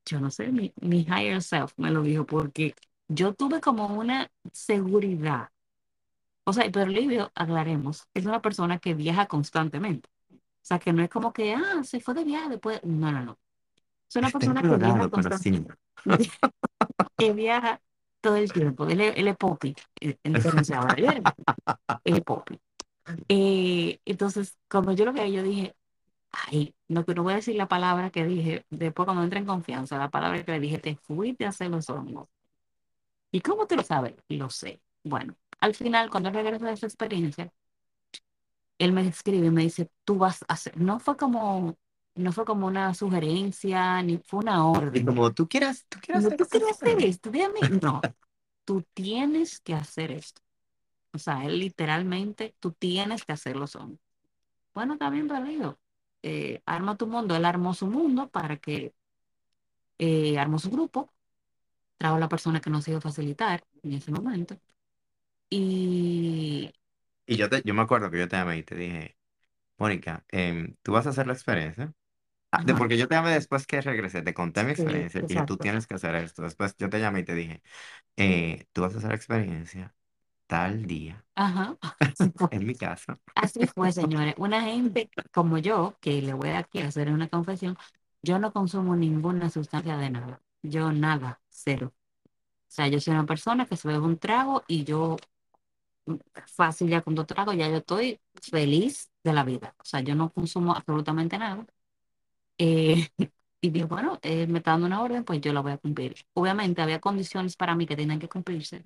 yo 0.04 0.20
no 0.20 0.30
sé, 0.30 0.48
mi, 0.52 0.72
mi 0.80 1.00
higher 1.02 1.42
self 1.42 1.72
me 1.76 1.90
lo 1.90 2.02
dijo 2.02 2.26
porque 2.26 2.74
yo 3.08 3.34
tuve 3.34 3.60
como 3.60 3.86
una 3.86 4.30
seguridad. 4.52 5.50
O 6.44 6.52
sea, 6.52 6.70
pero 6.70 6.86
Livio, 6.86 7.32
aclaremos, 7.34 8.06
es 8.14 8.24
una 8.26 8.40
persona 8.40 8.78
que 8.78 8.94
viaja 8.94 9.26
constantemente. 9.26 10.08
O 10.32 10.68
sea, 10.68 10.78
que 10.78 10.92
no 10.92 11.02
es 11.02 11.10
como 11.10 11.32
que, 11.32 11.54
ah, 11.54 11.82
se 11.84 12.00
fue 12.00 12.14
de 12.14 12.24
viaje 12.24 12.50
después. 12.50 12.82
No, 12.84 13.12
no, 13.12 13.24
no. 13.24 13.38
Es 14.08 14.16
una 14.16 14.30
persona 14.30 14.62
que 14.62 14.76
viaja 14.76 15.08
constantemente. 15.08 15.74
que 17.18 17.32
viaja 17.32 17.80
todo 18.20 18.36
el 18.36 18.52
tiempo. 18.52 18.86
Él, 18.86 19.00
él 19.00 19.28
es 19.28 19.36
popi. 19.36 19.74
Entonces, 20.00 20.70
ahora, 20.70 20.94
él 20.94 21.22
es 22.04 22.20
popi. 22.22 22.60
Eh, 23.28 24.00
entonces, 24.04 24.58
cuando 24.70 24.92
yo 24.92 25.04
lo 25.04 25.12
veía, 25.12 25.28
yo 25.28 25.42
dije, 25.42 25.76
ay, 26.32 26.74
no, 26.88 27.04
no 27.06 27.22
voy 27.22 27.34
a 27.34 27.36
decir 27.36 27.56
la 27.56 27.68
palabra 27.68 28.10
que 28.10 28.24
dije, 28.26 28.66
después 28.70 29.06
cuando 29.06 29.22
entré 29.24 29.40
en 29.40 29.46
confianza, 29.46 29.98
la 29.98 30.10
palabra 30.10 30.44
que 30.44 30.52
le 30.52 30.60
dije, 30.60 30.78
te 30.78 30.96
fuiste 30.96 31.44
a 31.46 31.50
hacer 31.50 31.70
los 31.70 31.88
hongos. 31.90 32.28
¿Y 33.30 33.40
cómo 33.40 33.66
te 33.66 33.76
lo 33.76 33.82
sabes? 33.82 34.14
Lo 34.28 34.50
sé. 34.50 34.80
Bueno, 35.04 35.36
al 35.60 35.74
final, 35.74 36.10
cuando 36.10 36.30
regreso 36.30 36.64
de 36.64 36.72
esa 36.72 36.86
experiencia, 36.86 37.52
él 38.78 38.92
me 38.92 39.06
escribe 39.06 39.46
y 39.46 39.50
me 39.50 39.62
dice, 39.62 39.90
tú 40.04 40.18
vas 40.18 40.42
a 40.48 40.54
hacer, 40.54 40.76
no 40.78 41.00
fue 41.00 41.16
como, 41.16 41.76
no 42.16 42.32
fue 42.32 42.44
como 42.44 42.66
una 42.66 42.94
sugerencia, 42.94 44.02
ni 44.02 44.18
fue 44.18 44.40
una 44.40 44.66
orden. 44.66 45.04
Como 45.04 45.32
tú 45.32 45.48
quieras, 45.48 45.86
tú 45.88 45.98
quieras, 46.00 46.24
no, 46.24 46.30
tú 46.30 46.44
quieres 46.46 46.70
hacer 46.70 47.02
esto, 47.02 47.30
no, 47.82 48.00
tú 48.64 48.82
tienes 48.94 49.60
que 49.60 49.74
hacer 49.74 50.10
esto. 50.10 50.42
O 51.12 51.18
sea, 51.18 51.44
él 51.44 51.58
literalmente, 51.58 52.54
tú 52.58 52.72
tienes 52.72 53.24
que 53.24 53.32
hacerlo 53.32 53.66
son. 53.66 53.98
Bueno, 54.74 54.98
también 54.98 55.28
perdido. 55.28 55.78
Eh, 56.22 56.62
arma 56.66 56.96
tu 56.96 57.06
mundo, 57.06 57.36
él 57.36 57.44
armó 57.44 57.72
su 57.72 57.86
mundo 57.86 58.28
para 58.28 58.56
que 58.56 58.94
eh, 59.98 60.38
armó 60.38 60.58
su 60.58 60.70
grupo, 60.70 61.12
trajo 61.98 62.16
a 62.16 62.20
la 62.20 62.28
persona 62.28 62.60
que 62.60 62.70
nos 62.70 62.86
iba 62.88 62.98
a 62.98 63.02
facilitar 63.02 63.64
en 63.82 63.92
ese 63.92 64.10
momento. 64.10 64.58
Y... 65.50 66.72
Y 67.26 67.36
yo, 67.36 67.48
te, 67.48 67.62
yo 67.64 67.74
me 67.74 67.82
acuerdo 67.82 68.10
que 68.10 68.18
yo 68.18 68.28
te 68.28 68.36
llamé 68.36 68.58
y 68.58 68.62
te 68.62 68.74
dije, 68.74 69.16
Mónica, 69.78 70.24
em, 70.28 70.76
tú 70.82 70.92
vas 70.92 71.06
a 71.06 71.10
hacer 71.10 71.26
la 71.26 71.32
experiencia. 71.32 71.92
Ah, 72.58 72.62
de, 72.64 72.74
porque 72.74 72.96
yo 72.98 73.08
te 73.08 73.14
llamé 73.14 73.30
después 73.30 73.66
que 73.66 73.80
regresé, 73.80 74.22
te 74.22 74.34
conté 74.34 74.64
mi 74.64 74.70
experiencia 74.70 75.22
y 75.28 75.46
tú 75.46 75.56
tienes 75.56 75.86
que 75.86 75.94
hacer 75.94 76.14
esto. 76.16 76.42
Después 76.42 76.74
yo 76.78 76.88
te 76.88 77.00
llamé 77.00 77.20
y 77.20 77.24
te 77.24 77.34
dije, 77.34 77.62
eh, 78.16 78.66
tú 78.72 78.82
vas 78.82 78.94
a 78.94 78.98
hacer 78.98 79.12
experiencia 79.12 79.94
tal 80.46 80.86
día. 80.86 81.24
Ajá. 81.34 81.76
en 82.50 82.66
mi 82.66 82.74
casa. 82.74 83.18
Así 83.34 83.66
fue, 83.66 83.92
señores. 83.92 84.34
Una 84.38 84.62
gente 84.62 85.10
como 85.32 85.58
yo, 85.58 85.96
que 86.00 86.22
le 86.22 86.32
voy 86.34 86.50
aquí 86.50 86.80
a 86.80 86.88
hacer 86.88 87.10
una 87.10 87.28
confesión, 87.28 87.76
yo 88.22 88.38
no 88.38 88.52
consumo 88.52 88.96
ninguna 88.96 89.50
sustancia 89.50 89.96
de 89.96 90.10
nada. 90.10 90.40
Yo 90.62 90.92
nada, 90.92 91.40
cero. 91.48 91.92
O 91.94 92.72
sea, 92.76 92.88
yo 92.88 93.00
soy 93.00 93.14
una 93.14 93.26
persona 93.26 93.66
que 93.66 93.76
se 93.76 93.88
bebe 93.88 94.00
un 94.00 94.18
trago 94.18 94.64
y 94.66 94.84
yo 94.84 95.16
mm, 96.06 96.14
fácil 96.46 96.88
ya 96.88 97.02
con 97.02 97.14
dos 97.14 97.26
tragos, 97.26 97.56
ya 97.56 97.68
yo 97.68 97.78
estoy 97.78 98.20
feliz 98.42 99.10
de 99.24 99.32
la 99.32 99.44
vida. 99.44 99.74
O 99.78 99.84
sea, 99.84 100.00
yo 100.00 100.14
no 100.14 100.32
consumo 100.32 100.74
absolutamente 100.74 101.38
nada. 101.38 101.66
Eh, 102.58 103.08
y 103.60 103.70
digo, 103.70 103.88
bueno, 103.88 104.18
eh, 104.22 104.46
me 104.46 104.58
está 104.58 104.72
dando 104.72 104.86
una 104.86 105.02
orden, 105.02 105.24
pues 105.24 105.40
yo 105.40 105.52
la 105.52 105.60
voy 105.60 105.72
a 105.72 105.78
cumplir. 105.78 106.14
Obviamente 106.34 106.82
había 106.82 107.00
condiciones 107.00 107.56
para 107.56 107.74
mí 107.74 107.86
que 107.86 107.96
tenían 107.96 108.18
que 108.18 108.28
cumplirse 108.28 108.84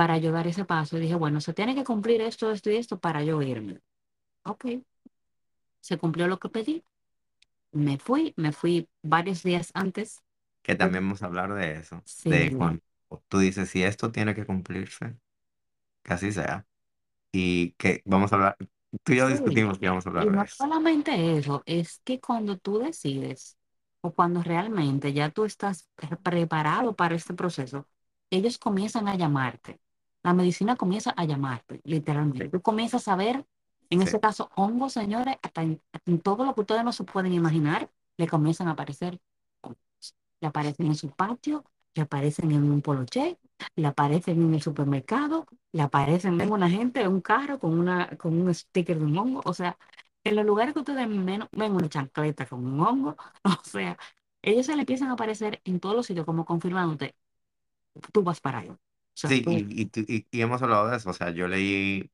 para 0.00 0.16
yo 0.16 0.32
dar 0.32 0.46
ese 0.46 0.64
paso. 0.64 0.96
Y 0.96 1.00
dije, 1.00 1.14
bueno, 1.14 1.42
se 1.42 1.52
tiene 1.52 1.74
que 1.74 1.84
cumplir 1.84 2.22
esto, 2.22 2.50
esto 2.50 2.70
y 2.70 2.76
esto 2.76 2.98
para 2.98 3.22
yo 3.22 3.42
irme. 3.42 3.80
Ok. 4.44 4.64
Se 5.80 5.98
cumplió 5.98 6.26
lo 6.26 6.38
que 6.38 6.48
pedí. 6.48 6.82
Me 7.72 7.98
fui, 7.98 8.32
me 8.36 8.52
fui 8.52 8.88
varios 9.02 9.42
días 9.42 9.70
antes. 9.74 10.22
Que 10.62 10.74
también 10.74 11.04
vamos 11.04 11.22
a 11.22 11.26
hablar 11.26 11.52
de 11.52 11.74
eso. 11.74 12.02
De 12.24 12.56
cuando 12.56 12.82
tú 13.28 13.40
dices, 13.40 13.68
si 13.68 13.82
esto 13.82 14.10
tiene 14.10 14.34
que 14.34 14.46
cumplirse, 14.46 15.16
que 16.02 16.12
así 16.14 16.32
sea. 16.32 16.66
Y 17.30 17.72
que 17.72 18.00
vamos 18.06 18.32
a 18.32 18.36
hablar, 18.36 18.56
tú 19.02 19.12
y 19.12 19.16
yo 19.16 19.28
discutimos 19.28 19.78
que 19.78 19.88
vamos 19.88 20.06
a 20.06 20.08
hablar 20.10 20.24
y 20.24 20.30
de 20.30 20.36
no 20.36 20.42
eso. 20.42 20.54
solamente 20.56 21.36
eso, 21.38 21.62
es 21.66 22.00
que 22.04 22.20
cuando 22.20 22.58
tú 22.58 22.78
decides 22.78 23.56
o 24.00 24.12
cuando 24.12 24.42
realmente 24.42 25.12
ya 25.12 25.30
tú 25.30 25.44
estás 25.44 25.88
preparado 26.22 26.94
para 26.94 27.14
este 27.14 27.34
proceso, 27.34 27.86
ellos 28.30 28.58
comienzan 28.58 29.08
a 29.08 29.16
llamarte 29.16 29.80
la 30.22 30.34
medicina 30.34 30.76
comienza 30.76 31.12
a 31.16 31.24
llamarte, 31.24 31.80
literalmente. 31.84 32.48
Tú 32.48 32.60
comienzas 32.60 33.08
a 33.08 33.16
ver, 33.16 33.46
en 33.88 34.02
ese 34.02 34.20
caso, 34.20 34.50
hongos, 34.54 34.92
señores, 34.92 35.36
hasta 35.42 35.62
en, 35.62 35.80
todo 36.22 36.44
lo 36.44 36.54
que 36.54 36.60
ustedes 36.60 36.84
no 36.84 36.92
se 36.92 37.04
pueden 37.04 37.32
imaginar, 37.32 37.90
le 38.16 38.28
comienzan 38.28 38.68
a 38.68 38.72
aparecer 38.72 39.18
Le 40.40 40.48
aparecen 40.48 40.86
en 40.86 40.94
su 40.94 41.10
patio, 41.10 41.64
le 41.94 42.02
aparecen 42.02 42.50
en 42.52 42.70
un 42.70 42.82
poloche, 42.82 43.38
le 43.76 43.86
aparecen 43.86 44.42
en 44.42 44.54
el 44.54 44.62
supermercado, 44.62 45.46
le 45.72 45.82
aparecen 45.82 46.40
en 46.40 46.50
una 46.52 46.70
gente 46.70 47.00
en 47.02 47.08
un 47.08 47.20
carro 47.20 47.58
con, 47.58 47.78
una, 47.78 48.08
con 48.16 48.40
un 48.40 48.54
sticker 48.54 48.98
de 48.98 49.04
un 49.04 49.16
hongo. 49.18 49.42
O 49.44 49.54
sea, 49.54 49.76
en 50.24 50.36
los 50.36 50.44
lugares 50.46 50.74
que 50.74 50.80
ustedes 50.80 51.08
menos 51.08 51.48
ven 51.52 51.72
una 51.72 51.88
chancleta 51.88 52.46
con 52.46 52.64
un 52.64 52.80
hongo, 52.80 53.16
o 53.44 53.64
sea, 53.64 53.98
ellos 54.42 54.66
se 54.66 54.74
le 54.74 54.82
empiezan 54.82 55.08
a 55.08 55.12
aparecer 55.14 55.60
en 55.64 55.80
todos 55.80 55.96
los 55.96 56.06
sitios 56.06 56.26
como 56.26 56.44
confirmándote, 56.44 57.14
tú 58.12 58.22
vas 58.22 58.40
para 58.40 58.58
allá. 58.60 58.78
Sí, 59.14 59.44
y, 59.46 59.90
y, 60.30 60.40
hemos 60.40 60.62
hablado 60.62 60.88
de 60.88 60.96
eso. 60.96 61.10
O 61.10 61.12
sea, 61.12 61.30
yo 61.30 61.48
leí 61.48 62.10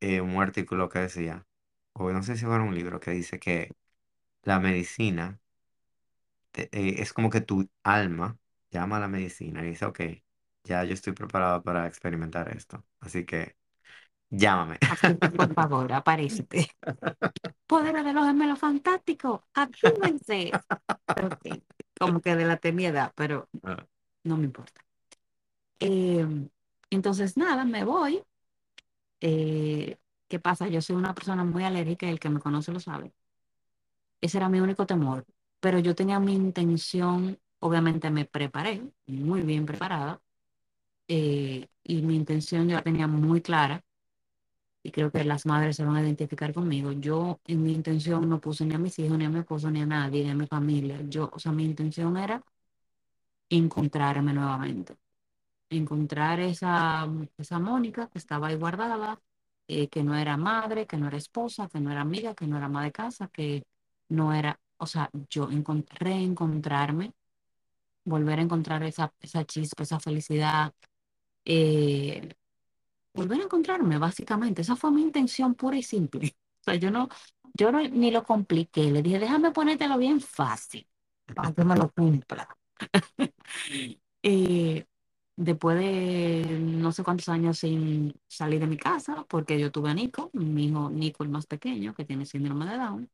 eh, 0.00 0.20
un 0.20 0.40
artículo 0.40 0.88
que 0.88 1.00
decía, 1.00 1.46
o 1.92 2.10
no 2.12 2.22
sé 2.22 2.36
si 2.36 2.44
era 2.44 2.62
un 2.62 2.74
libro, 2.74 3.00
que 3.00 3.10
dice 3.10 3.38
que 3.38 3.72
la 4.42 4.60
medicina 4.60 5.40
eh, 6.54 6.96
es 6.98 7.12
como 7.12 7.30
que 7.30 7.40
tu 7.40 7.68
alma 7.82 8.38
llama 8.70 8.96
a 8.96 9.00
la 9.00 9.08
medicina 9.08 9.62
y 9.64 9.70
dice, 9.70 9.86
ok, 9.86 10.00
ya 10.64 10.84
yo 10.84 10.94
estoy 10.94 11.12
preparado 11.12 11.62
para 11.62 11.86
experimentar 11.86 12.54
esto. 12.56 12.84
Así 13.00 13.24
que 13.24 13.56
llámame. 14.30 14.78
por 15.36 15.54
favor, 15.54 15.92
aparece. 15.92 16.46
Poder 17.66 18.04
de 18.04 18.12
los 18.12 18.26
gemelos 18.26 18.58
fantásticos, 18.58 19.40
actívense. 19.54 20.50
Como 21.98 22.20
que 22.20 22.36
de 22.36 22.44
la 22.44 22.60
edad, 22.62 23.12
pero 23.14 23.48
ah. 23.62 23.86
no 24.24 24.36
me 24.36 24.44
importa. 24.44 24.84
Em, 25.78 26.48
entonces, 26.90 27.36
nada, 27.36 27.64
me 27.64 27.84
voy. 27.84 28.22
Eh, 29.20 29.98
¿qué 30.28 30.38
pasa? 30.38 30.68
Yo 30.68 30.80
soy 30.82 30.96
una 30.96 31.14
persona 31.14 31.44
muy 31.44 31.64
alérgica 31.64 32.06
y 32.06 32.10
el 32.10 32.20
que 32.20 32.30
me 32.30 32.40
conoce 32.40 32.72
lo 32.72 32.80
sabe. 32.80 33.12
Ese 34.20 34.38
era 34.38 34.48
mi 34.48 34.60
único 34.60 34.86
temor. 34.86 35.24
Pero 35.60 35.78
yo 35.78 35.94
tenía 35.94 36.20
mi 36.20 36.34
intención, 36.34 37.38
obviamente 37.60 38.10
me 38.10 38.24
preparé, 38.26 38.82
muy 39.06 39.42
bien 39.42 39.66
preparada, 39.66 40.20
eh, 41.08 41.68
y 41.84 42.02
mi 42.02 42.16
intención 42.16 42.68
yo 42.68 42.76
la 42.76 42.82
tenía 42.82 43.06
muy 43.08 43.40
clara, 43.42 43.82
y 44.82 44.90
creo 44.92 45.10
que 45.10 45.24
las 45.24 45.46
madres 45.46 45.76
se 45.76 45.84
van 45.84 45.96
a 45.96 46.02
identificar 46.02 46.54
conmigo. 46.54 46.92
Yo 46.92 47.40
en 47.44 47.62
mi 47.62 47.72
intención 47.72 48.28
no 48.28 48.40
puse 48.40 48.64
ni 48.64 48.74
a 48.74 48.78
mis 48.78 48.98
hijos, 48.98 49.18
ni 49.18 49.24
a 49.24 49.30
mi 49.30 49.40
esposo, 49.40 49.70
ni 49.70 49.82
a 49.82 49.86
nadie, 49.86 50.24
ni 50.24 50.30
a 50.30 50.34
mi 50.34 50.46
familia. 50.46 51.00
Yo, 51.08 51.28
o 51.32 51.38
sea, 51.38 51.52
mi 51.52 51.64
intención 51.64 52.16
era 52.16 52.42
encontrarme 53.50 54.32
nuevamente 54.32 54.96
encontrar 55.70 56.40
esa, 56.40 57.08
esa 57.38 57.58
Mónica 57.60 58.08
que 58.08 58.18
estaba 58.18 58.48
ahí 58.48 58.56
guardada, 58.56 59.20
eh, 59.68 59.88
que 59.88 60.02
no 60.04 60.16
era 60.16 60.36
madre, 60.36 60.86
que 60.86 60.96
no 60.98 61.08
era 61.08 61.16
esposa, 61.18 61.68
que 61.68 61.80
no 61.80 61.90
era 61.92 62.02
amiga, 62.02 62.34
que 62.34 62.46
no 62.46 62.56
era 62.58 62.66
ama 62.66 62.84
de 62.84 62.92
casa, 62.92 63.28
que 63.28 63.64
no 64.10 64.32
era, 64.34 64.60
o 64.78 64.86
sea, 64.86 65.10
yo 65.30 65.48
reencontrarme, 66.00 67.14
volver 68.06 68.38
a 68.38 68.42
encontrar 68.42 68.82
esa, 68.84 69.12
esa 69.20 69.44
chispa, 69.44 69.82
esa 69.82 70.00
felicidad, 70.00 70.72
eh, 71.44 72.34
volver 73.14 73.40
a 73.40 73.44
encontrarme, 73.44 73.98
básicamente. 73.98 74.62
Esa 74.62 74.76
fue 74.76 74.90
mi 74.92 75.02
intención 75.02 75.54
pura 75.54 75.76
y 75.76 75.82
simple. 75.82 76.36
O 76.66 76.70
sea, 76.70 76.80
yo 76.80 76.90
no, 76.90 77.08
yo 77.54 77.70
no, 77.70 77.80
ni 77.80 78.10
lo 78.10 78.24
compliqué. 78.24 78.90
Le 78.90 79.00
dije, 79.02 79.20
déjame 79.20 79.52
ponértelo 79.52 79.98
bien 79.98 80.20
fácil 80.20 80.84
para 81.34 81.52
que 81.52 81.64
me 81.64 81.76
lo 81.76 81.90
cumpla. 81.92 82.48
eh, 84.22 84.84
después 85.36 85.78
de 85.78 86.58
no 86.60 86.92
sé 86.92 87.04
cuántos 87.04 87.28
años 87.28 87.58
sin 87.58 88.14
salir 88.28 88.60
de 88.60 88.66
mi 88.66 88.76
casa, 88.76 89.24
porque 89.28 89.60
yo 89.60 89.70
tuve 89.70 89.90
a 89.90 89.94
Nico, 89.94 90.30
mi 90.32 90.66
hijo 90.66 90.90
Nico 90.90 91.22
el 91.24 91.30
más 91.30 91.46
pequeño, 91.46 91.94
que 91.94 92.04
tiene 92.04 92.26
síndrome 92.26 92.66
de 92.66 92.78
Down, 92.78 93.10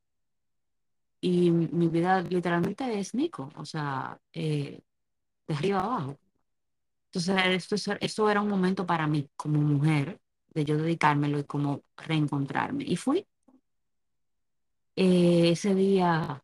y 1.23 1.53
mi 1.53 1.89
vida 1.89 2.23
literalmente 2.23 2.99
es 3.01 3.15
Nico, 3.15 3.51
o 3.57 3.67
sea, 3.67 4.21
eh, 4.35 4.83
de 5.49 5.55
arriba 5.55 5.81
abajo. 5.81 6.19
Entonces, 7.13 7.71
esto, 7.73 7.95
esto 8.01 8.31
era 8.31 8.43
un 8.43 8.49
momento 8.49 8.87
para 8.87 9.07
mí 9.07 9.29
como 9.37 9.61
mujer, 9.61 10.21
de 10.55 10.65
yo 10.65 10.77
dedicármelo 10.79 11.39
y 11.41 11.45
como 11.45 11.83
reencontrarme. 11.97 12.85
Y 12.87 12.97
fui. 12.97 13.27
Eh, 14.97 15.51
ese 15.53 15.75
día 15.75 16.43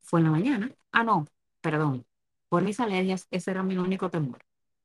fue 0.00 0.20
en 0.20 0.26
la 0.26 0.32
mañana. 0.32 0.72
Ah, 0.92 1.04
no, 1.04 1.26
perdón. 1.60 2.06
Por 2.48 2.62
mis 2.64 2.80
alergias, 2.80 3.26
ese 3.30 3.50
era 3.52 3.62
mi 3.62 3.78
único 3.78 4.10
temor 4.10 4.40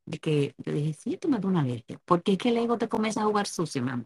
de 0.06 0.20
que 0.20 0.56
yo 0.60 0.74
dije, 0.74 0.94
sí, 0.94 1.18
tú 1.18 1.30
me 1.30 1.38
das 1.38 1.46
una 1.46 1.62
alergia, 1.62 2.00
porque 2.06 2.34
es 2.34 2.38
que 2.40 2.50
el 2.50 2.58
ego 2.58 2.78
te 2.78 2.90
comienza 2.90 3.22
a 3.24 3.26
jugar 3.26 3.48
sucio, 3.48 3.84
mamá. 3.84 4.06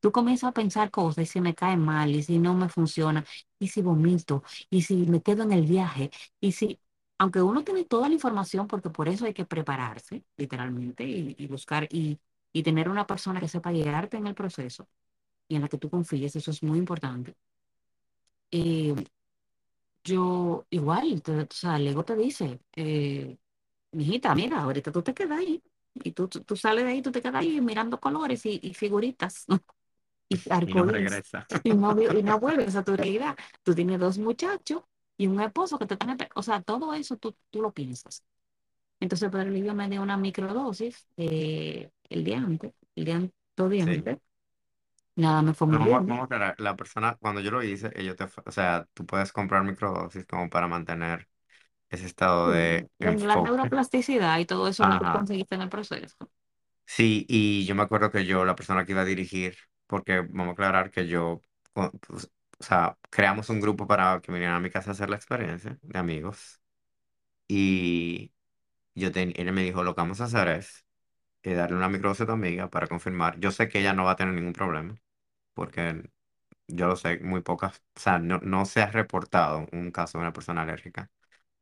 Tú 0.00 0.12
comienzas 0.12 0.50
a 0.50 0.52
pensar 0.52 0.90
cosas 0.90 1.24
y 1.24 1.26
si 1.26 1.40
me 1.40 1.54
cae 1.54 1.76
mal 1.76 2.10
y 2.14 2.22
si 2.22 2.38
no 2.38 2.54
me 2.54 2.68
funciona 2.68 3.24
y 3.58 3.68
si 3.68 3.82
vomito 3.82 4.42
y 4.70 4.82
si 4.82 4.96
me 5.06 5.22
quedo 5.22 5.42
en 5.42 5.52
el 5.52 5.62
viaje 5.66 6.10
y 6.40 6.52
si, 6.52 6.80
aunque 7.18 7.42
uno 7.42 7.64
tiene 7.64 7.84
toda 7.84 8.08
la 8.08 8.14
información 8.14 8.66
porque 8.66 8.90
por 8.90 9.08
eso 9.08 9.24
hay 9.26 9.34
que 9.34 9.44
prepararse 9.46 10.24
literalmente 10.36 11.04
y, 11.04 11.46
buscar 11.46 11.88
y, 11.90 12.18
y 12.52 12.62
tener 12.62 12.88
una 12.88 13.06
persona 13.06 13.40
que 13.40 13.48
sepa 13.48 13.72
guiarte 13.72 14.16
en 14.16 14.26
el 14.26 14.34
proceso 14.34 14.88
y 15.48 15.56
en 15.56 15.62
la 15.62 15.68
que 15.68 15.78
tú 15.78 15.90
confíes, 15.90 16.36
eso 16.36 16.50
es 16.50 16.62
muy 16.62 16.78
importante. 16.78 17.36
Eh, 18.50 18.94
yo 20.04 20.66
igual, 20.70 21.22
o 21.26 21.54
sea, 21.54 21.76
el 21.76 21.88
ego 21.88 22.04
te 22.04 22.16
dice, 22.16 22.60
eh, 22.76 23.36
mijita, 23.92 24.34
mira, 24.34 24.62
ahorita 24.62 24.92
tú 24.92 25.02
te 25.02 25.14
quedas 25.14 25.40
ahí 25.40 25.62
y 25.94 26.12
tú, 26.12 26.28
tú, 26.28 26.56
sales 26.56 26.84
de 26.84 26.90
ahí, 26.92 27.02
tú 27.02 27.12
te 27.12 27.22
quedas 27.22 27.36
ahí 27.36 27.60
mirando 27.60 28.00
colores 28.00 28.46
y, 28.46 28.60
y 28.62 28.74
figuritas 28.74 29.46
y 30.28 30.40
arcoíris 30.50 31.22
y, 31.64 31.72
no 31.72 31.96
y, 32.18 32.22
no, 32.22 32.38
vuelves 32.38 32.76
a 32.76 32.84
tu 32.84 32.96
realidad. 32.96 33.36
Tú 33.62 33.74
tienes 33.74 33.98
dos 33.98 34.18
muchachos 34.18 34.82
y 35.16 35.26
un 35.26 35.40
esposo 35.40 35.78
que 35.78 35.86
te 35.86 35.96
tiene, 35.96 36.16
o 36.34 36.42
sea, 36.42 36.62
todo 36.62 36.94
eso 36.94 37.16
tú, 37.16 37.34
tú 37.50 37.62
lo 37.62 37.72
piensas. 37.72 38.24
Entonces, 39.00 39.30
Pedro 39.30 39.50
Livio 39.50 39.74
me 39.74 39.88
dio 39.88 40.02
una 40.02 40.16
microdosis 40.16 41.06
eh, 41.16 41.90
el 42.08 42.24
día 42.24 42.38
antes, 42.38 42.72
el 42.96 43.04
día 43.04 43.16
antes, 43.16 43.34
día 43.70 44.18
Nada, 45.16 45.42
me 45.42 45.52
fue 45.52 45.66
muy 45.66 45.78
bien. 45.78 46.28
la 46.58 46.76
persona, 46.76 47.16
cuando 47.20 47.40
yo 47.40 47.50
lo 47.50 47.62
hice, 47.62 47.90
ellos 47.96 48.14
te, 48.14 48.24
o 48.24 48.52
sea, 48.52 48.86
tú 48.94 49.04
puedes 49.04 49.32
comprar 49.32 49.64
microdosis 49.64 50.24
como 50.26 50.48
para 50.48 50.68
mantener 50.68 51.28
ese 51.90 52.06
estado 52.06 52.50
de 52.50 52.88
La 52.98 53.14
neuroplasticidad 53.14 54.38
y 54.38 54.44
todo 54.44 54.68
eso 54.68 54.86
lo 54.86 55.12
conseguiste 55.12 55.56
en 55.56 55.62
el 55.62 55.68
proceso. 55.68 56.16
Sí, 56.84 57.26
y 57.28 57.66
yo 57.66 57.74
me 57.74 57.82
acuerdo 57.82 58.10
que 58.10 58.24
yo, 58.24 58.44
la 58.44 58.54
persona 58.54 58.84
que 58.84 58.92
iba 58.92 59.02
a 59.02 59.04
dirigir, 59.04 59.56
porque 59.88 60.20
vamos 60.22 60.50
a 60.50 60.52
aclarar 60.54 60.92
que 60.92 61.08
yo, 61.08 61.42
pues, 61.74 61.90
o 62.60 62.64
sea, 62.64 62.98
creamos 63.10 63.50
un 63.50 63.60
grupo 63.62 63.88
para 63.88 64.20
que 64.22 64.32
vinieran 64.32 64.56
a 64.56 64.60
mi 64.60 64.70
casa 64.70 64.90
a 64.92 64.94
hacer 64.94 65.10
la 65.10 65.16
experiencia 65.16 65.78
de 65.82 66.00
amigos. 66.00 66.62
Y 67.48 68.32
yo 68.94 69.12
ten, 69.12 69.32
él 69.36 69.52
me 69.52 69.62
dijo, 69.64 69.84
lo 69.84 69.94
que 69.94 70.02
vamos 70.02 70.20
a 70.20 70.24
hacer 70.26 70.48
es 70.48 70.86
eh, 71.44 71.54
darle 71.54 71.76
una 71.76 71.88
microdosis 71.90 72.22
a 72.22 72.26
tu 72.26 72.32
amiga 72.32 72.70
para 72.70 72.88
confirmar. 72.88 73.38
Yo 73.40 73.50
sé 73.52 73.68
que 73.68 73.80
ella 73.80 73.94
no 73.94 74.04
va 74.04 74.12
a 74.12 74.16
tener 74.16 74.34
ningún 74.34 74.54
problema, 74.54 74.96
porque 75.54 76.10
yo 76.68 76.88
lo 76.88 76.96
sé, 76.96 77.18
muy 77.20 77.42
pocas, 77.42 77.82
o 77.96 78.00
sea, 78.00 78.18
no, 78.20 78.38
no 78.40 78.66
se 78.66 78.82
ha 78.82 78.90
reportado 78.92 79.66
un 79.72 79.90
caso 79.92 80.18
de 80.18 80.22
una 80.24 80.32
persona 80.34 80.62
alérgica 80.62 81.10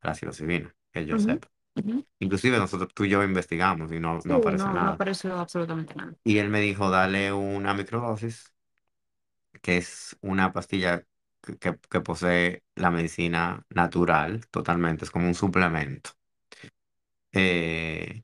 a 0.03 0.09
la 0.09 0.14
psilocibina, 0.14 0.74
que 0.93 1.07
yo 1.07 1.18
sepa. 1.18 1.49
Inclusive 2.18 2.59
nosotros, 2.59 2.91
tú 2.95 3.05
y 3.05 3.11
yo 3.11 3.22
investigamos 3.22 3.93
y 3.93 4.01
no, 4.01 4.20
no 4.24 4.35
apareció 4.37 4.68
nada. 4.68 4.85
No 4.85 4.91
apareció 4.93 5.39
absolutamente 5.39 5.95
nada. 5.95 6.14
Y 6.24 6.39
él 6.39 6.49
me 6.49 6.61
dijo, 6.61 6.91
dale 6.91 7.33
una 7.33 7.74
microdosis, 7.74 8.53
que 9.61 9.77
es 9.79 10.16
una 10.20 10.53
pastilla 10.53 11.05
que, 11.61 11.79
que 11.91 12.01
posee 12.01 12.62
la 12.74 12.91
medicina 12.91 13.64
natural 13.70 14.47
totalmente, 14.51 15.05
es 15.05 15.11
como 15.11 15.27
un 15.27 15.35
suplemento. 15.35 16.11
Eh, 17.33 18.22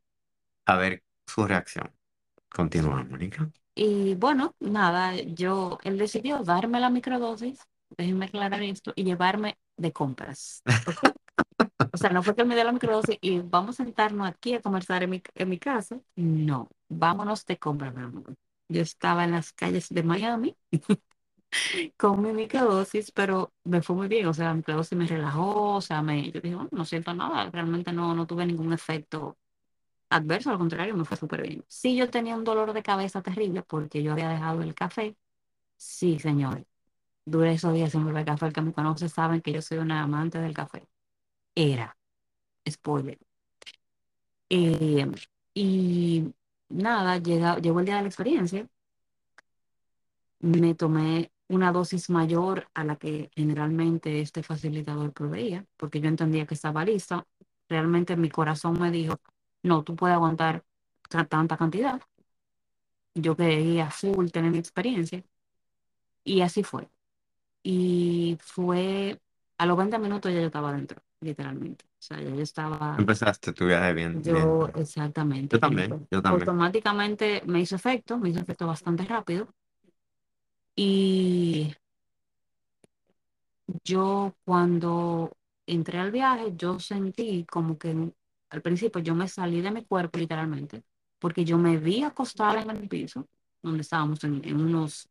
a 0.67 0.77
ver 0.77 1.03
su 1.27 1.47
reacción. 1.47 1.93
Continúa, 2.49 3.05
Mónica. 3.05 3.51
Y 3.75 4.15
bueno, 4.15 4.55
nada, 4.61 5.15
yo, 5.17 5.79
él 5.83 5.99
decidió 5.99 6.43
darme 6.43 6.81
la 6.81 6.91
microdosis, 6.91 7.61
déjenme 7.97 8.27
aclarar 8.27 8.63
esto, 8.63 8.93
y 8.95 9.05
llevarme 9.05 9.59
de 9.77 9.93
compras. 9.93 10.63
o 11.93 11.97
sea, 11.97 12.11
no 12.11 12.23
fue 12.23 12.35
que 12.35 12.43
él 12.43 12.49
me 12.49 12.55
dio 12.55 12.65
la 12.65 12.73
microdosis 12.73 13.19
y 13.21 13.41
vamos 13.41 13.81
a 13.81 13.85
sentarnos 13.85 14.29
aquí 14.29 14.55
a 14.55 14.61
conversar 14.63 15.03
en 15.03 15.11
mi, 15.11 15.23
en 15.35 15.49
mi 15.49 15.59
casa. 15.59 16.01
No, 16.17 16.69
vámonos 16.89 17.47
de 17.47 17.59
compras, 17.59 17.95
Yo 18.69 18.83
estaba 18.83 19.25
en 19.25 19.33
las 19.33 19.53
calles 19.53 19.89
de 19.91 20.03
Miami 20.03 20.57
con 21.97 22.23
mi 22.23 22.33
microdosis, 22.33 23.11
pero 23.13 23.53
me 23.65 23.83
fue 23.83 23.97
muy 23.97 24.09
bien. 24.09 24.27
O 24.27 24.35
sea, 24.35 24.47
la 24.47 24.55
microdosis 24.55 24.97
me 24.99 25.07
relajó, 25.07 25.77
o 25.77 25.81
sea, 25.81 26.03
me, 26.03 26.31
yo 26.31 26.41
dije, 26.41 26.57
no 26.71 26.85
siento 26.85 27.15
nada, 27.15 27.51
realmente 27.51 27.93
no, 27.93 28.15
no 28.15 28.27
tuve 28.27 28.47
ningún 28.47 28.73
efecto 28.73 29.37
adverso, 30.11 30.51
al 30.51 30.59
contrario, 30.59 30.97
me 30.97 31.05
fue 31.05 31.17
súper 31.17 31.43
bien. 31.43 31.65
Sí, 31.69 31.97
yo 31.97 32.11
tenía 32.11 32.37
un 32.37 32.45
dolor 32.45 32.73
de 32.73 32.83
cabeza 32.83 33.23
terrible 33.23 33.63
porque 33.63 34.03
yo 34.03 34.13
había 34.13 34.29
dejado 34.29 34.63
el 34.63 34.75
café. 34.75 35.17
Sí, 35.77 36.19
señor. 36.19 36.67
Duré 37.27 37.55
esos 37.55 37.75
días 37.75 37.93
sin 37.93 38.07
beber 38.07 38.25
café. 38.27 38.47
El 38.47 38.53
que 38.55 38.63
me 38.63 38.73
conoce 38.73 39.09
saben 39.09 39.43
que 39.43 39.53
yo 39.53 39.63
soy 39.63 39.79
una 39.79 40.03
amante 40.03 40.39
del 40.41 40.55
café. 40.55 40.87
Era. 41.55 41.97
Spoiler. 42.69 43.19
Eh, 44.49 45.07
y 45.55 46.35
nada, 46.69 47.19
llega, 47.19 47.59
llegó 47.59 47.81
el 47.81 47.87
día 47.87 47.97
de 47.97 48.03
la 48.03 48.09
experiencia. 48.09 48.69
Me 50.41 50.75
tomé 50.75 51.33
una 51.49 51.73
dosis 51.73 52.11
mayor 52.11 52.69
a 52.75 52.85
la 52.85 52.97
que 52.97 53.31
generalmente 53.35 54.21
este 54.21 54.43
facilitador 54.43 55.13
proveía, 55.13 55.65
porque 55.77 56.01
yo 56.01 56.09
entendía 56.09 56.47
que 56.47 56.55
estaba 56.55 56.85
lista. 56.85 57.27
Realmente 57.69 58.17
mi 58.17 58.31
corazón 58.31 58.81
me 58.81 58.91
dijo, 58.91 59.21
no, 59.63 59.85
tú 59.85 59.97
puedes 59.97 60.15
aguantar 60.15 60.65
tanta 61.29 61.57
cantidad. 61.57 62.01
Yo 63.15 63.37
quería 63.37 63.91
full 63.91 64.29
tener 64.31 64.51
mi 64.51 64.59
experiencia. 64.59 65.25
Y 66.25 66.41
así 66.43 66.63
fue. 66.63 66.89
Y 67.63 68.39
fue, 68.43 69.21
a 69.59 69.67
los 69.67 69.77
20 69.79 69.99
minutos 69.99 70.33
ya 70.33 70.41
yo 70.41 70.47
estaba 70.47 70.73
dentro, 70.73 71.03
literalmente. 71.23 71.85
O 71.87 72.03
sea, 72.03 72.21
ya 72.21 72.31
yo 72.31 72.41
estaba... 72.41 72.97
Empezaste 72.99 73.53
tu 73.53 73.67
viaje 73.67 73.93
bien. 73.95 74.23
Yo, 74.23 74.69
exactamente. 74.75 75.57
Yo 75.57 75.61
también, 75.61 76.07
yo 76.11 76.21
también. 76.21 76.49
Automáticamente 76.49 77.43
me 77.47 77.61
hizo 77.61 77.77
efecto, 77.77 78.19
me 78.19 78.31
hizo 78.31 78.41
efecto 78.41 78.67
bastante 78.67 79.05
rápido. 79.05 79.49
Y 80.75 81.75
yo 83.85 84.35
cuando 84.45 85.37
entré 85.67 85.99
al 85.99 86.11
viaje, 86.11 86.55
yo 86.57 86.79
sentí 86.79 87.45
como 87.45 87.79
que 87.79 88.13
al 88.51 88.63
principio 88.63 89.01
yo 89.01 89.15
me 89.15 89.29
salí 89.29 89.61
de 89.61 89.71
mi 89.71 89.85
cuerpo 89.85 90.19
literalmente, 90.19 90.83
porque 91.19 91.45
yo 91.45 91.57
me 91.57 91.79
vi 91.79 92.03
acostada 92.03 92.61
en 92.63 92.71
el 92.71 92.89
piso, 92.89 93.29
donde 93.63 93.83
estábamos 93.83 94.23
en, 94.25 94.61
unos, 94.61 95.09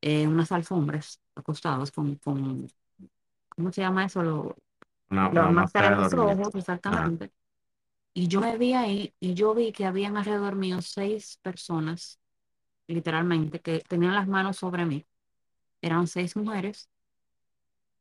eh, 0.00 0.26
unas 0.26 0.52
alfombras 0.52 1.20
acostados 1.34 1.90
con, 1.90 2.16
con, 2.16 2.68
¿cómo 3.48 3.72
se 3.72 3.80
llama 3.80 4.04
eso? 4.04 4.22
Lo, 4.22 4.56
una, 5.10 5.28
máscara 5.50 5.96
los 5.96 6.12
ojos, 6.12 6.54
exactamente. 6.54 7.32
Y 8.14 8.28
yo 8.28 8.40
me 8.40 8.56
vi 8.58 8.74
ahí 8.74 9.14
y 9.20 9.34
yo 9.34 9.54
vi 9.54 9.72
que 9.72 9.86
habían 9.86 10.16
alrededor 10.16 10.56
mío 10.56 10.82
seis 10.82 11.38
personas, 11.42 12.18
literalmente, 12.86 13.60
que 13.60 13.80
tenían 13.80 14.14
las 14.14 14.26
manos 14.26 14.56
sobre 14.56 14.84
mí. 14.84 15.06
Eran 15.80 16.06
seis 16.06 16.36
mujeres 16.36 16.88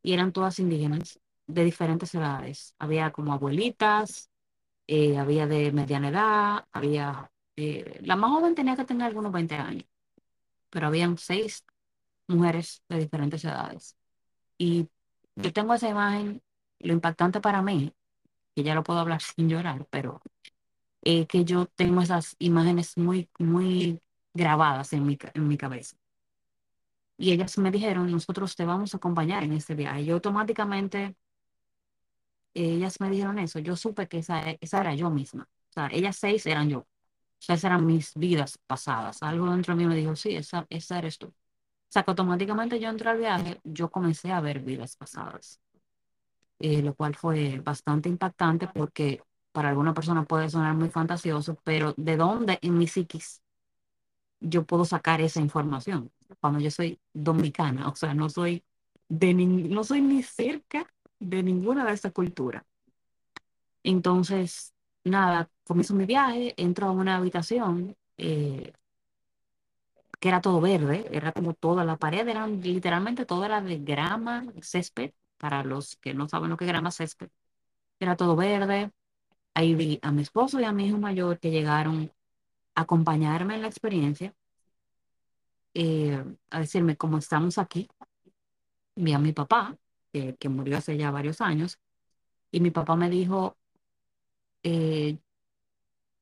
y 0.02 0.14
eran 0.14 0.32
todas 0.32 0.60
indígenas 0.60 1.20
de 1.46 1.64
diferentes 1.64 2.14
edades. 2.16 2.74
Había 2.80 3.12
como 3.12 3.34
abuelitas, 3.34 4.30
eh, 4.88 5.18
había 5.18 5.48
de 5.48 5.72
mediana 5.72 6.10
edad, 6.10 6.66
había, 6.72 7.32
eh, 7.56 8.00
la 8.04 8.16
más 8.16 8.32
joven 8.32 8.56
tenía 8.56 8.76
que 8.76 8.86
tener 8.86 9.08
algunos 9.08 9.32
20 9.32 9.56
años, 9.56 9.86
pero 10.70 10.88
habían 10.88 11.18
seis 11.18 11.64
mujeres 12.28 12.84
de 12.90 13.00
diferentes 13.00 13.44
edades. 13.44 13.96
Y 14.58 14.88
yo 15.36 15.54
tengo 15.54 15.74
esa 15.74 15.90
imagen, 15.90 16.42
lo 16.80 16.94
impactante 16.94 17.42
para 17.42 17.62
mí, 17.62 17.94
que 18.56 18.64
ya 18.64 18.76
lo 18.76 18.84
puedo 18.84 19.00
hablar 19.00 19.22
sin 19.22 19.50
llorar, 19.50 19.88
pero 19.92 20.22
eh, 21.04 21.28
que 21.28 21.46
yo 21.46 21.68
tengo 21.68 22.02
esas 22.02 22.36
imágenes 22.40 22.98
muy, 22.98 23.30
muy 23.40 24.02
grabadas 24.34 24.94
en 24.94 25.06
mi, 25.06 25.18
en 25.34 25.48
mi 25.48 25.58
cabeza. 25.58 25.98
Y 27.18 27.32
ellas 27.32 27.58
me 27.58 27.72
dijeron, 27.72 28.12
nosotros 28.12 28.56
te 28.56 28.66
vamos 28.66 28.94
a 28.94 28.98
acompañar 28.98 29.44
en 29.44 29.54
este 29.54 29.76
viaje. 29.76 30.02
Y 30.02 30.10
automáticamente 30.12 31.16
ellas 32.54 33.00
me 33.00 33.10
dijeron 33.10 33.38
eso, 33.40 33.60
yo 33.60 33.76
supe 33.76 34.08
que 34.08 34.20
esa, 34.20 34.42
esa 34.62 34.82
era 34.82 34.96
yo 34.96 35.10
misma. 35.10 35.44
O 35.70 35.74
sea, 35.74 35.88
ellas 35.92 36.18
seis 36.18 36.46
eran 36.46 36.70
yo. 36.70 36.80
O 36.80 36.88
sea, 37.40 37.56
esas 37.56 37.66
eran 37.66 37.86
mis 37.86 38.14
vidas 38.16 38.58
pasadas. 38.68 39.22
Algo 39.24 39.50
dentro 39.52 39.76
de 39.76 39.80
mí 39.84 39.88
me 39.88 39.96
dijo, 39.96 40.16
sí, 40.16 40.36
esa, 40.36 40.66
esa 40.70 40.98
eres 41.00 41.18
tú. 41.20 41.28
O 41.28 41.34
sea, 41.90 42.04
que 42.04 42.12
automáticamente 42.12 42.80
yo 42.80 42.90
entré 42.90 43.10
al 43.10 43.20
viaje, 43.20 43.62
yo 43.64 43.90
comencé 43.92 44.32
a 44.32 44.42
ver 44.42 44.62
vidas 44.62 44.96
pasadas. 44.98 45.62
Eh, 46.60 46.82
lo 46.82 46.96
cual 46.96 47.16
fue 47.16 47.60
bastante 47.60 48.10
impactante 48.10 48.68
porque 48.68 49.22
para 49.52 49.70
alguna 49.70 49.94
persona 49.94 50.26
puede 50.26 50.50
sonar 50.50 50.76
muy 50.76 50.90
fantasioso, 50.90 51.56
pero 51.64 51.94
¿de 51.98 52.18
dónde 52.18 52.58
en 52.62 52.78
mi 52.78 52.88
psiquis 52.88 53.44
yo 54.40 54.66
puedo 54.66 54.86
sacar 54.86 55.22
esa 55.22 55.42
información? 55.42 56.12
Cuando 56.42 56.60
yo 56.60 56.72
soy 56.72 57.00
dominicana, 57.14 57.88
o 57.90 57.96
sea, 57.96 58.14
no 58.14 58.30
soy 58.30 58.64
de 59.10 59.34
no 59.34 59.84
soy 59.84 60.02
ni 60.02 60.24
cerca 60.24 60.86
de 61.20 61.44
ninguna 61.44 61.86
de 61.86 61.94
estas 61.94 62.12
culturas. 62.14 62.64
Entonces, 63.84 64.74
nada, 65.04 65.50
comienzo 65.64 65.94
mi 65.96 66.06
viaje, 66.06 66.54
entro 66.58 66.88
a 66.88 66.92
una 66.92 67.18
habitación 67.18 67.96
eh, 68.18 68.74
que 70.20 70.30
era 70.30 70.42
todo 70.42 70.62
verde, 70.62 71.08
era 71.12 71.32
como 71.32 71.54
toda 71.54 71.86
la 71.86 71.98
pared, 71.98 72.28
eran 72.28 72.62
literalmente 72.62 73.26
toda 73.26 73.46
era 73.48 73.62
de 73.62 73.78
grama, 73.80 74.46
césped, 74.62 75.12
para 75.38 75.64
los 75.64 75.96
que 75.98 76.14
no 76.14 76.28
saben 76.30 76.50
lo 76.50 76.58
que 76.58 76.66
grama, 76.66 76.92
césped. 76.92 77.30
Era 78.00 78.16
todo 78.16 78.36
verde. 78.36 78.92
Ahí 79.54 79.76
vi 79.76 80.00
a 80.02 80.12
mi 80.12 80.22
esposo 80.22 80.60
y 80.60 80.66
a 80.66 80.72
mi 80.72 80.88
hijo 80.88 80.98
mayor 80.98 81.40
que 81.40 81.52
llegaron 81.52 82.12
a 82.76 82.82
acompañarme 82.82 83.56
en 83.56 83.62
la 83.64 83.68
experiencia. 83.68 84.34
eh, 85.74 86.24
a 86.50 86.60
decirme, 86.60 86.98
como 86.98 87.20
estamos 87.20 87.58
aquí, 87.58 87.88
vi 88.96 89.14
a 89.14 89.20
mi 89.20 89.32
papá, 89.32 89.78
que 90.12 90.50
murió 90.50 90.78
hace 90.78 90.98
ya 90.98 91.12
varios 91.12 91.42
años, 91.42 91.80
y 92.52 92.60
mi 92.60 92.72
papá 92.72 92.96
me 92.96 93.10
dijo, 93.10 93.56
eh, 94.64 95.20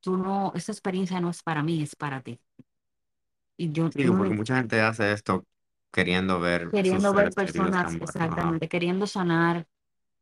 tú 0.02 0.18
no, 0.18 0.52
esta 0.56 0.74
experiencia 0.74 1.22
no 1.22 1.30
es 1.30 1.42
para 1.42 1.64
mí, 1.64 1.82
es 1.82 1.96
para 1.96 2.22
ti. 2.22 2.40
Y 3.58 3.72
yo, 3.72 3.90
sí, 3.92 4.06
porque 4.06 4.36
mucha 4.36 4.58
gente 4.58 4.82
hace 4.82 5.14
esto 5.14 5.46
queriendo 5.96 6.42
ver 6.42 6.70
queriendo 6.72 7.14
ver 7.14 7.34
personas, 7.34 7.96
exactamente, 7.96 8.68
queriendo 8.68 9.08
sanar 9.08 9.66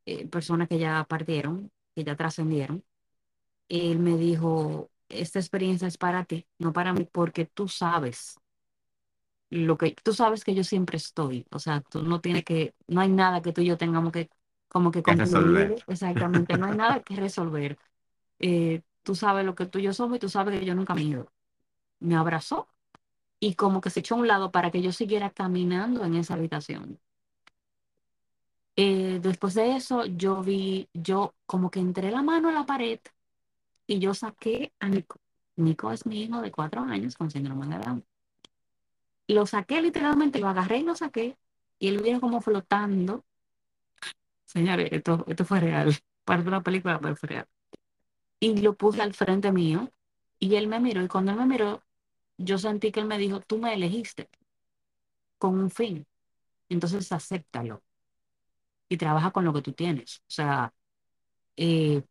eh, 0.05 0.28
personas 0.28 0.67
que 0.67 0.78
ya 0.78 1.03
partieron, 1.05 1.71
que 1.95 2.03
ya 2.03 2.15
trascendieron. 2.15 2.84
Él 3.69 3.97
me 3.97 4.17
dijo, 4.17 4.91
esta 5.09 5.39
experiencia 5.39 5.88
es 5.88 5.97
para 5.97 6.26
ti, 6.26 6.45
no 6.59 6.74
para 6.74 6.93
mí, 6.93 7.09
porque 7.11 7.45
tú 7.45 7.67
sabes 7.67 8.36
lo 9.49 9.78
que 9.78 9.95
tú 10.03 10.13
sabes 10.13 10.43
que 10.43 10.53
yo 10.55 10.63
siempre 10.63 10.97
estoy, 10.97 11.45
o 11.51 11.59
sea, 11.59 11.82
tú 11.82 12.03
no 12.03 12.21
tienes 12.21 12.43
que, 12.43 12.76
no 12.88 13.01
hay 13.01 13.09
nada 13.09 13.41
que 13.41 13.51
tú 13.51 13.61
y 13.61 13.65
yo 13.65 13.78
tengamos 13.78 14.11
que 14.11 14.30
como 14.67 14.91
que 14.91 15.01
resolver. 15.05 15.76
Exactamente, 15.88 16.57
no 16.57 16.67
hay 16.67 16.78
nada 16.78 17.01
que 17.01 17.15
resolver. 17.15 17.78
Eh, 18.39 18.82
tú 19.03 19.15
sabes 19.15 19.45
lo 19.45 19.55
que 19.55 19.67
tú 19.67 19.80
y 19.80 19.84
yo 19.84 19.93
somos 19.93 20.17
y 20.17 20.19
tú 20.19 20.30
sabes 20.30 20.59
que 20.59 20.65
yo 20.65 20.76
nunca 20.76 20.95
me 20.95 21.01
he 21.01 21.05
ido. 21.05 21.32
Me 21.99 22.15
abrazó 22.15 22.67
y 23.43 23.55
como 23.55 23.81
que 23.81 23.89
se 23.89 23.99
echó 23.99 24.15
a 24.15 24.19
un 24.19 24.27
lado 24.27 24.51
para 24.51 24.71
que 24.71 24.81
yo 24.81 24.93
siguiera 24.93 25.29
caminando 25.29 26.05
en 26.05 26.15
esa 26.15 26.35
habitación. 26.35 26.97
Eh, 28.77 29.19
después 29.21 29.53
de 29.53 29.75
eso, 29.75 30.05
yo 30.05 30.41
vi, 30.41 30.87
yo 30.93 31.35
como 31.45 31.69
que 31.69 31.81
entré 31.81 32.09
la 32.09 32.21
mano 32.21 32.47
a 32.47 32.53
la 32.53 32.65
pared 32.65 33.01
y 33.85 33.99
yo 33.99 34.13
saqué 34.13 34.71
a 34.79 34.87
Nico. 34.87 35.19
Nico 35.57 35.91
es 35.91 36.05
mi 36.05 36.23
hijo 36.23 36.41
de 36.41 36.51
cuatro 36.51 36.83
años 36.83 37.17
con 37.17 37.29
síndrome 37.29 37.67
de 37.67 37.83
Down. 37.83 38.05
Lo 39.27 39.45
saqué 39.45 39.81
literalmente, 39.81 40.39
lo 40.39 40.47
agarré 40.47 40.77
y 40.77 40.83
lo 40.83 40.95
saqué 40.95 41.37
y 41.79 41.89
él 41.89 42.01
viene 42.01 42.21
como 42.21 42.39
flotando. 42.39 43.25
Señores, 44.45 44.87
esto, 44.93 45.25
esto 45.27 45.43
fue 45.43 45.59
real. 45.59 45.93
Parte 46.23 46.43
de 46.43 46.47
una 46.47 46.63
película, 46.63 46.97
pero 46.97 47.17
fue 47.17 47.27
real 47.27 47.47
y 48.39 48.57
lo 48.57 48.73
puse 48.73 49.01
al 49.01 49.13
frente 49.13 49.51
mío 49.51 49.91
y 50.39 50.55
él 50.55 50.67
me 50.67 50.79
miró 50.79 51.03
y 51.03 51.07
cuando 51.07 51.31
él 51.31 51.37
me 51.37 51.45
miró, 51.45 51.82
yo 52.38 52.57
sentí 52.57 52.91
que 52.91 52.99
él 53.01 53.07
me 53.07 53.17
dijo, 53.17 53.39
tú 53.41 53.57
me 53.59 53.73
elegiste 53.73 54.29
con 55.38 55.59
un 55.59 55.69
fin, 55.69 56.05
entonces 56.69 57.11
acéptalo 57.11 57.84
y 58.89 58.97
trabaja 58.97 59.31
con 59.31 59.45
lo 59.45 59.53
que 59.53 59.61
tú 59.61 59.73
tienes. 59.73 60.17
O 60.19 60.23
sea, 60.27 60.73
eh, 61.57 62.03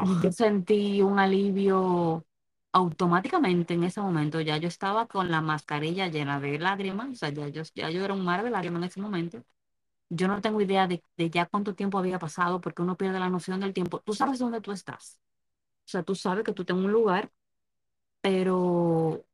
yo 0.00 0.32
sentí 0.32 1.02
un 1.02 1.18
alivio 1.18 2.26
automáticamente 2.72 3.74
en 3.74 3.84
ese 3.84 4.00
momento, 4.00 4.40
ya 4.40 4.58
yo 4.58 4.68
estaba 4.68 5.06
con 5.08 5.30
la 5.30 5.40
mascarilla 5.42 6.08
llena 6.08 6.40
de 6.40 6.58
lágrimas, 6.58 7.10
o 7.10 7.14
sea, 7.16 7.30
ya 7.30 7.48
yo, 7.48 7.62
ya 7.74 7.90
yo 7.90 8.04
era 8.04 8.14
un 8.14 8.24
mar 8.24 8.44
de 8.44 8.50
lágrimas 8.50 8.82
en 8.82 8.88
ese 8.88 9.00
momento. 9.00 9.44
Yo 10.10 10.28
no 10.28 10.40
tengo 10.42 10.60
idea 10.60 10.88
de, 10.88 11.04
de 11.16 11.30
ya 11.30 11.46
cuánto 11.46 11.74
tiempo 11.74 11.98
había 11.98 12.18
pasado 12.20 12.60
porque 12.60 12.82
uno 12.82 12.96
pierde 12.96 13.20
la 13.20 13.30
noción 13.30 13.60
del 13.60 13.74
tiempo. 13.74 14.00
Tú 14.00 14.14
sabes 14.14 14.38
dónde 14.40 14.60
tú 14.60 14.72
estás. 14.72 15.20
O 15.86 15.88
sea, 15.90 16.02
tú 16.04 16.14
sabes 16.16 16.44
que 16.44 16.52
tú 16.54 16.64
tienes 16.64 16.84
un 16.84 16.92
lugar, 16.92 17.30
pero 18.20 19.24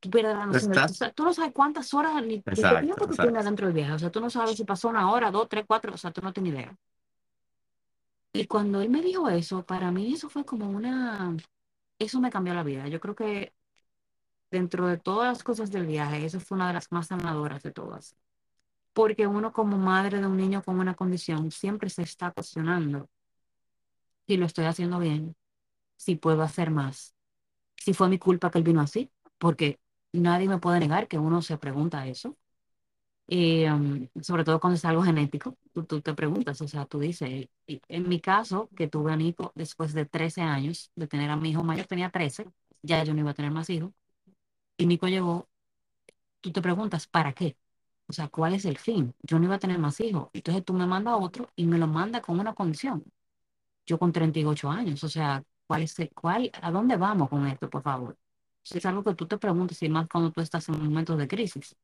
tú 0.00 0.10
pierdes 0.10 0.36
la 0.36 0.46
noción. 0.46 1.12
tú 1.14 1.24
no 1.24 1.32
sabes 1.32 1.52
cuántas 1.52 1.92
horas 1.94 2.22
ni 2.24 2.42
qué 2.42 2.52
tiempo 2.52 3.06
tú 3.06 3.16
tienes 3.16 3.44
dentro 3.44 3.66
del 3.66 3.74
viaje. 3.74 3.92
O 3.92 3.98
sea, 3.98 4.10
tú 4.10 4.20
no 4.20 4.30
sabes 4.30 4.56
si 4.56 4.64
pasó 4.64 4.88
una 4.88 5.10
hora, 5.10 5.30
dos, 5.30 5.48
tres, 5.48 5.64
cuatro. 5.66 5.94
O 5.94 5.96
sea, 5.96 6.10
tú 6.12 6.20
no 6.20 6.32
tienes 6.32 6.54
idea. 6.54 6.76
Y 8.32 8.46
cuando 8.46 8.80
él 8.80 8.90
me 8.90 9.00
dijo 9.00 9.28
eso, 9.28 9.64
para 9.64 9.90
mí 9.90 10.12
eso 10.12 10.28
fue 10.28 10.44
como 10.44 10.68
una... 10.68 11.36
Eso 11.98 12.20
me 12.20 12.30
cambió 12.30 12.52
la 12.54 12.62
vida. 12.62 12.86
Yo 12.88 13.00
creo 13.00 13.14
que 13.14 13.54
dentro 14.50 14.86
de 14.86 14.98
todas 14.98 15.28
las 15.28 15.42
cosas 15.42 15.70
del 15.70 15.86
viaje, 15.86 16.24
eso 16.24 16.40
fue 16.40 16.56
una 16.56 16.68
de 16.68 16.74
las 16.74 16.92
más 16.92 17.08
sanadoras 17.08 17.62
de 17.62 17.72
todas. 17.72 18.16
Porque 18.92 19.26
uno 19.26 19.52
como 19.52 19.78
madre 19.78 20.20
de 20.20 20.26
un 20.26 20.36
niño 20.36 20.62
con 20.62 20.78
una 20.80 20.94
condición 20.94 21.50
siempre 21.50 21.90
se 21.90 22.02
está 22.02 22.30
cuestionando 22.32 23.08
si 24.26 24.36
lo 24.36 24.46
estoy 24.46 24.64
haciendo 24.64 24.98
bien, 24.98 25.36
si 25.96 26.16
puedo 26.16 26.42
hacer 26.42 26.70
más. 26.70 27.14
Si 27.76 27.94
fue 27.94 28.08
mi 28.08 28.18
culpa 28.18 28.50
que 28.50 28.58
él 28.58 28.64
vino 28.64 28.80
así, 28.80 29.10
porque 29.38 29.78
nadie 30.12 30.48
me 30.48 30.58
puede 30.58 30.80
negar 30.80 31.08
que 31.08 31.18
uno 31.18 31.42
se 31.42 31.58
pregunta 31.58 32.06
eso. 32.06 32.36
Y, 33.28 33.64
um, 33.66 34.08
sobre 34.22 34.44
todo 34.44 34.60
cuando 34.60 34.76
es 34.76 34.84
algo 34.84 35.02
genético, 35.02 35.56
tú, 35.72 35.84
tú, 35.84 36.00
te 36.00 36.14
preguntas, 36.14 36.60
o 36.60 36.68
sea, 36.68 36.86
tú 36.86 37.00
dices, 37.00 37.48
en 37.66 38.08
mi 38.08 38.20
caso, 38.20 38.70
que 38.76 38.88
tuve 38.88 39.12
a 39.12 39.16
Nico 39.16 39.52
después 39.56 39.92
de 39.94 40.06
13 40.06 40.42
años 40.42 40.92
de 40.94 41.08
tener 41.08 41.30
a 41.30 41.36
mi 41.36 41.50
hijo 41.50 41.64
mayor, 41.64 41.86
tenía 41.86 42.10
13, 42.10 42.46
ya 42.82 43.02
yo 43.04 43.14
no 43.14 43.20
iba 43.20 43.30
a 43.32 43.34
tener 43.34 43.50
más 43.50 43.68
hijos, 43.70 43.92
y 44.78 44.86
Nico 44.86 45.08
llegó, 45.08 45.48
tú 46.40 46.52
te 46.52 46.62
preguntas, 46.62 47.06
¿para 47.06 47.32
qué? 47.32 47.56
O 48.08 48.12
sea, 48.12 48.28
¿cuál 48.28 48.54
es 48.54 48.64
el 48.64 48.78
fin? 48.78 49.14
Yo 49.22 49.38
no 49.38 49.46
iba 49.46 49.56
a 49.56 49.58
tener 49.58 49.78
más 49.78 50.00
hijos. 50.00 50.30
Entonces 50.32 50.64
tú 50.64 50.74
me 50.74 50.86
mandas 50.86 51.14
a 51.14 51.16
otro 51.18 51.50
y 51.56 51.66
me 51.66 51.78
lo 51.78 51.88
manda 51.88 52.20
con 52.22 52.38
una 52.40 52.54
condición. 52.54 53.04
Yo 53.86 53.98
con 53.98 54.12
38 54.12 54.70
años, 54.70 55.04
o 55.04 55.08
sea, 55.08 55.42
¿Cuál 55.66 55.82
es 55.82 55.96
cuál, 56.14 56.50
¿A 56.62 56.70
dónde 56.70 56.96
vamos 56.96 57.28
con 57.28 57.46
esto, 57.46 57.68
por 57.68 57.82
favor? 57.82 58.16
Es 58.72 58.86
algo 58.86 59.04
que 59.04 59.14
tú 59.14 59.26
te 59.26 59.38
preguntas 59.38 59.82
y 59.82 59.88
más 59.88 60.08
cuando 60.08 60.32
tú 60.32 60.40
estás 60.40 60.68
en 60.68 60.82
momentos 60.82 61.18
de 61.18 61.28
crisis. 61.28 61.76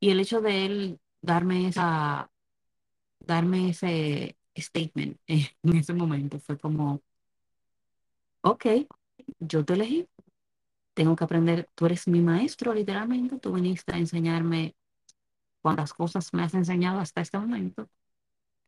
Y 0.00 0.10
el 0.10 0.20
hecho 0.20 0.40
de 0.40 0.66
él 0.66 1.00
darme 1.20 1.68
esa, 1.68 2.30
darme 3.20 3.70
ese 3.70 4.36
statement 4.56 5.18
en 5.26 5.76
ese 5.76 5.94
momento 5.94 6.40
fue 6.40 6.58
como, 6.58 7.02
ok, 8.42 8.66
yo 9.38 9.64
te 9.64 9.74
elegí, 9.74 10.08
tengo 10.94 11.16
que 11.16 11.24
aprender, 11.24 11.70
tú 11.74 11.86
eres 11.86 12.08
mi 12.08 12.20
maestro 12.20 12.74
literalmente, 12.74 13.38
tú 13.38 13.52
viniste 13.52 13.92
a 13.94 13.98
enseñarme 13.98 14.76
cuántas 15.62 15.94
cosas 15.94 16.32
me 16.34 16.42
has 16.42 16.54
enseñado 16.54 17.00
hasta 17.00 17.20
este 17.22 17.38
momento, 17.38 17.88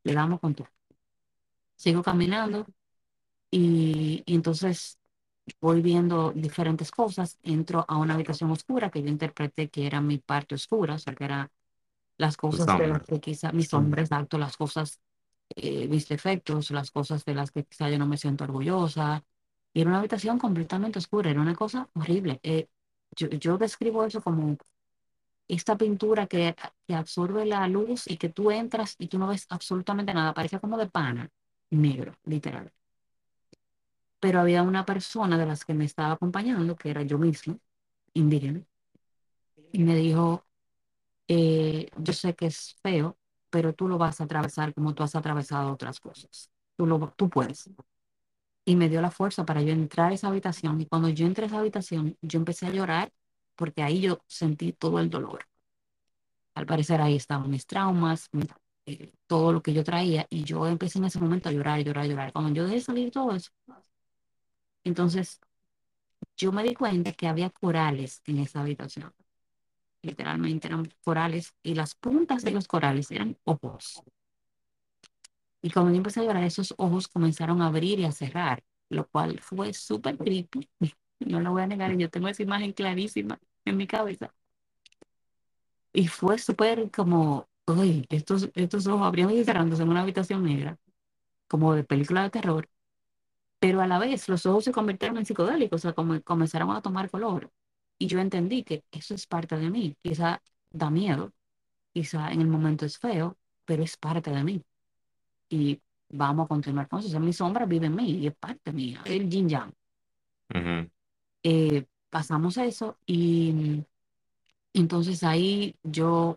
le 0.04 0.14
damos 0.14 0.40
con 0.40 0.54
tú. 0.54 0.66
Sigo 1.76 2.02
caminando, 2.02 2.66
y, 3.50 4.24
entonces 4.26 4.98
voy 5.60 5.82
viendo 5.82 6.32
diferentes 6.32 6.90
cosas, 6.90 7.38
entro 7.42 7.84
a 7.88 7.96
una 7.96 8.14
habitación 8.14 8.50
oscura 8.50 8.90
que 8.90 9.02
yo 9.02 9.08
interpreté 9.08 9.68
que 9.68 9.86
era 9.86 10.00
mi 10.00 10.18
parte 10.18 10.54
oscura, 10.54 10.94
o 10.94 10.98
sea, 10.98 11.14
que 11.14 11.24
eran 11.24 11.50
las 12.16 12.36
cosas 12.36 12.78
de 12.78 12.86
las 12.86 13.02
que 13.02 13.20
quizá 13.20 13.52
mis 13.52 13.72
hombres, 13.74 14.04
exacto, 14.10 14.38
las 14.38 14.56
cosas, 14.56 15.00
eh, 15.56 15.88
mis 15.88 16.08
defectos, 16.08 16.70
las 16.70 16.90
cosas 16.90 17.24
de 17.24 17.34
las 17.34 17.50
que 17.50 17.64
quizá 17.64 17.90
yo 17.90 17.98
no 17.98 18.06
me 18.06 18.16
siento 18.16 18.44
orgullosa. 18.44 19.24
Y 19.72 19.80
era 19.80 19.90
una 19.90 19.98
habitación 19.98 20.38
completamente 20.38 20.98
oscura, 20.98 21.30
era 21.30 21.40
una 21.40 21.54
cosa 21.54 21.88
horrible. 21.94 22.40
Eh, 22.42 22.68
yo, 23.16 23.28
yo, 23.28 23.58
describo 23.58 24.04
eso 24.04 24.22
como 24.22 24.56
esta 25.48 25.76
pintura 25.76 26.26
que, 26.26 26.54
que 26.86 26.94
absorbe 26.94 27.44
la 27.44 27.66
luz 27.68 28.06
y 28.06 28.16
que 28.16 28.28
tú 28.28 28.50
entras 28.50 28.94
y 28.98 29.08
tú 29.08 29.18
no 29.18 29.28
ves 29.28 29.46
absolutamente 29.50 30.14
nada, 30.14 30.32
parece 30.32 30.60
como 30.60 30.78
de 30.78 30.88
pana, 30.88 31.28
negro, 31.70 32.14
literal 32.24 32.72
pero 34.24 34.40
había 34.40 34.62
una 34.62 34.86
persona 34.86 35.36
de 35.36 35.44
las 35.44 35.66
que 35.66 35.74
me 35.74 35.84
estaba 35.84 36.14
acompañando, 36.14 36.76
que 36.76 36.88
era 36.88 37.02
yo 37.02 37.18
mismo, 37.18 37.60
indígena, 38.14 38.62
y 39.70 39.84
me 39.84 39.94
dijo, 39.94 40.46
eh, 41.28 41.90
yo 41.98 42.14
sé 42.14 42.34
que 42.34 42.46
es 42.46 42.76
feo, 42.82 43.18
pero 43.50 43.74
tú 43.74 43.86
lo 43.86 43.98
vas 43.98 44.22
a 44.22 44.24
atravesar 44.24 44.72
como 44.72 44.94
tú 44.94 45.02
has 45.02 45.14
atravesado 45.14 45.70
otras 45.70 46.00
cosas. 46.00 46.50
Tú, 46.74 46.86
lo, 46.86 47.12
tú 47.18 47.28
puedes. 47.28 47.68
Y 48.64 48.76
me 48.76 48.88
dio 48.88 49.02
la 49.02 49.10
fuerza 49.10 49.44
para 49.44 49.60
yo 49.60 49.74
entrar 49.74 50.12
a 50.12 50.14
esa 50.14 50.28
habitación. 50.28 50.80
Y 50.80 50.86
cuando 50.86 51.10
yo 51.10 51.26
entré 51.26 51.44
a 51.44 51.48
esa 51.48 51.58
habitación, 51.58 52.16
yo 52.22 52.38
empecé 52.38 52.66
a 52.66 52.70
llorar 52.70 53.12
porque 53.56 53.82
ahí 53.82 54.00
yo 54.00 54.20
sentí 54.26 54.72
todo 54.72 55.00
el 55.00 55.10
dolor. 55.10 55.44
Al 56.54 56.64
parecer 56.66 57.00
ahí 57.02 57.16
estaban 57.16 57.50
mis 57.50 57.66
traumas, 57.66 58.30
eh, 58.86 59.12
todo 59.26 59.52
lo 59.52 59.62
que 59.62 59.74
yo 59.74 59.84
traía. 59.84 60.26
Y 60.30 60.44
yo 60.44 60.66
empecé 60.66 60.98
en 60.98 61.04
ese 61.04 61.20
momento 61.20 61.50
a 61.50 61.52
llorar, 61.52 61.80
llorar, 61.84 62.06
llorar. 62.06 62.32
Cuando 62.32 62.54
yo 62.54 62.64
dejé 62.64 62.80
salir 62.80 63.10
todo 63.10 63.34
eso, 63.34 63.50
entonces, 64.84 65.40
yo 66.36 66.52
me 66.52 66.62
di 66.62 66.74
cuenta 66.74 67.12
que 67.12 67.26
había 67.28 67.50
corales 67.50 68.22
en 68.26 68.38
esa 68.38 68.60
habitación. 68.60 69.12
Literalmente 70.02 70.68
eran 70.68 70.88
corales 71.02 71.54
y 71.62 71.74
las 71.74 71.94
puntas 71.94 72.42
de 72.44 72.50
los 72.50 72.68
corales 72.68 73.10
eran 73.10 73.38
ojos. 73.44 74.02
Y 75.62 75.70
cuando 75.70 75.92
yo 75.92 75.96
empecé 75.96 76.20
a 76.20 76.24
llorar, 76.24 76.44
esos 76.44 76.74
ojos 76.76 77.08
comenzaron 77.08 77.62
a 77.62 77.66
abrir 77.68 77.98
y 78.00 78.04
a 78.04 78.12
cerrar, 78.12 78.62
lo 78.90 79.08
cual 79.08 79.40
fue 79.40 79.72
súper 79.72 80.18
creepy. 80.18 80.68
No 81.20 81.40
lo 81.40 81.52
voy 81.52 81.62
a 81.62 81.66
negar, 81.66 81.96
yo 81.96 82.10
tengo 82.10 82.28
esa 82.28 82.42
imagen 82.42 82.72
clarísima 82.72 83.38
en 83.64 83.76
mi 83.76 83.86
cabeza. 83.86 84.34
Y 85.92 86.08
fue 86.08 86.38
súper 86.38 86.90
como, 86.90 87.48
uy, 87.66 88.04
estos, 88.10 88.50
estos 88.54 88.86
ojos 88.88 89.06
abriendo 89.06 89.32
y 89.32 89.44
cerrándose 89.44 89.82
en 89.84 89.88
una 89.88 90.02
habitación 90.02 90.44
negra, 90.44 90.76
como 91.48 91.74
de 91.74 91.84
película 91.84 92.24
de 92.24 92.30
terror 92.30 92.68
pero 93.64 93.80
a 93.80 93.86
la 93.86 93.98
vez 93.98 94.28
los 94.28 94.44
ojos 94.44 94.64
se 94.64 94.72
convirtieron 94.72 95.16
en 95.16 95.24
psicodélicos, 95.24 95.80
o 95.80 95.82
sea, 95.82 95.94
como, 95.94 96.20
comenzaron 96.20 96.70
a 96.72 96.82
tomar 96.82 97.08
color. 97.08 97.50
Y 97.98 98.08
yo 98.08 98.20
entendí 98.20 98.62
que 98.62 98.84
eso 98.92 99.14
es 99.14 99.26
parte 99.26 99.56
de 99.56 99.70
mí. 99.70 99.96
Quizá 100.02 100.42
da 100.70 100.90
miedo, 100.90 101.32
quizá 101.94 102.30
en 102.30 102.42
el 102.42 102.46
momento 102.46 102.84
es 102.84 102.98
feo, 102.98 103.38
pero 103.64 103.82
es 103.82 103.96
parte 103.96 104.30
de 104.30 104.44
mí. 104.44 104.62
Y 105.48 105.80
vamos 106.10 106.44
a 106.44 106.48
continuar 106.48 106.88
con 106.88 106.98
eso. 106.98 107.08
O 107.08 107.10
sea, 107.10 107.20
mi 107.20 107.32
sombra 107.32 107.64
vive 107.64 107.86
en 107.86 107.94
mí 107.94 108.10
y 108.10 108.26
es 108.26 108.34
parte 108.36 108.70
mía, 108.70 109.00
el 109.06 109.30
yin 109.30 109.48
yang. 109.48 109.72
Eh, 111.42 111.86
pasamos 112.10 112.58
eso 112.58 112.98
y 113.06 113.82
Entonces 114.74 115.24
ahí 115.24 115.74
yo 115.82 116.36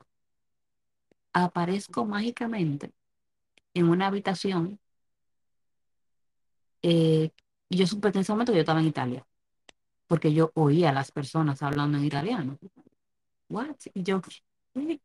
aparezco 1.34 2.06
mágicamente 2.06 2.94
en 3.74 3.90
una 3.90 4.08
habitación 4.08 4.80
eh, 6.82 7.32
yo 7.70 7.88
supe 7.88 8.10
en 8.10 8.20
ese 8.20 8.32
momento 8.32 8.52
que 8.52 8.58
yo 8.58 8.62
estaba 8.62 8.80
en 8.80 8.88
Italia, 8.88 9.26
porque 10.08 10.34
yo 10.34 10.52
oía 10.56 10.90
a 10.90 10.94
las 10.94 11.12
personas 11.12 11.62
hablando 11.62 11.98
en 11.98 12.06
italiano. 12.06 12.58
What? 13.50 13.76
Y 13.94 14.04
yo, 14.04 14.22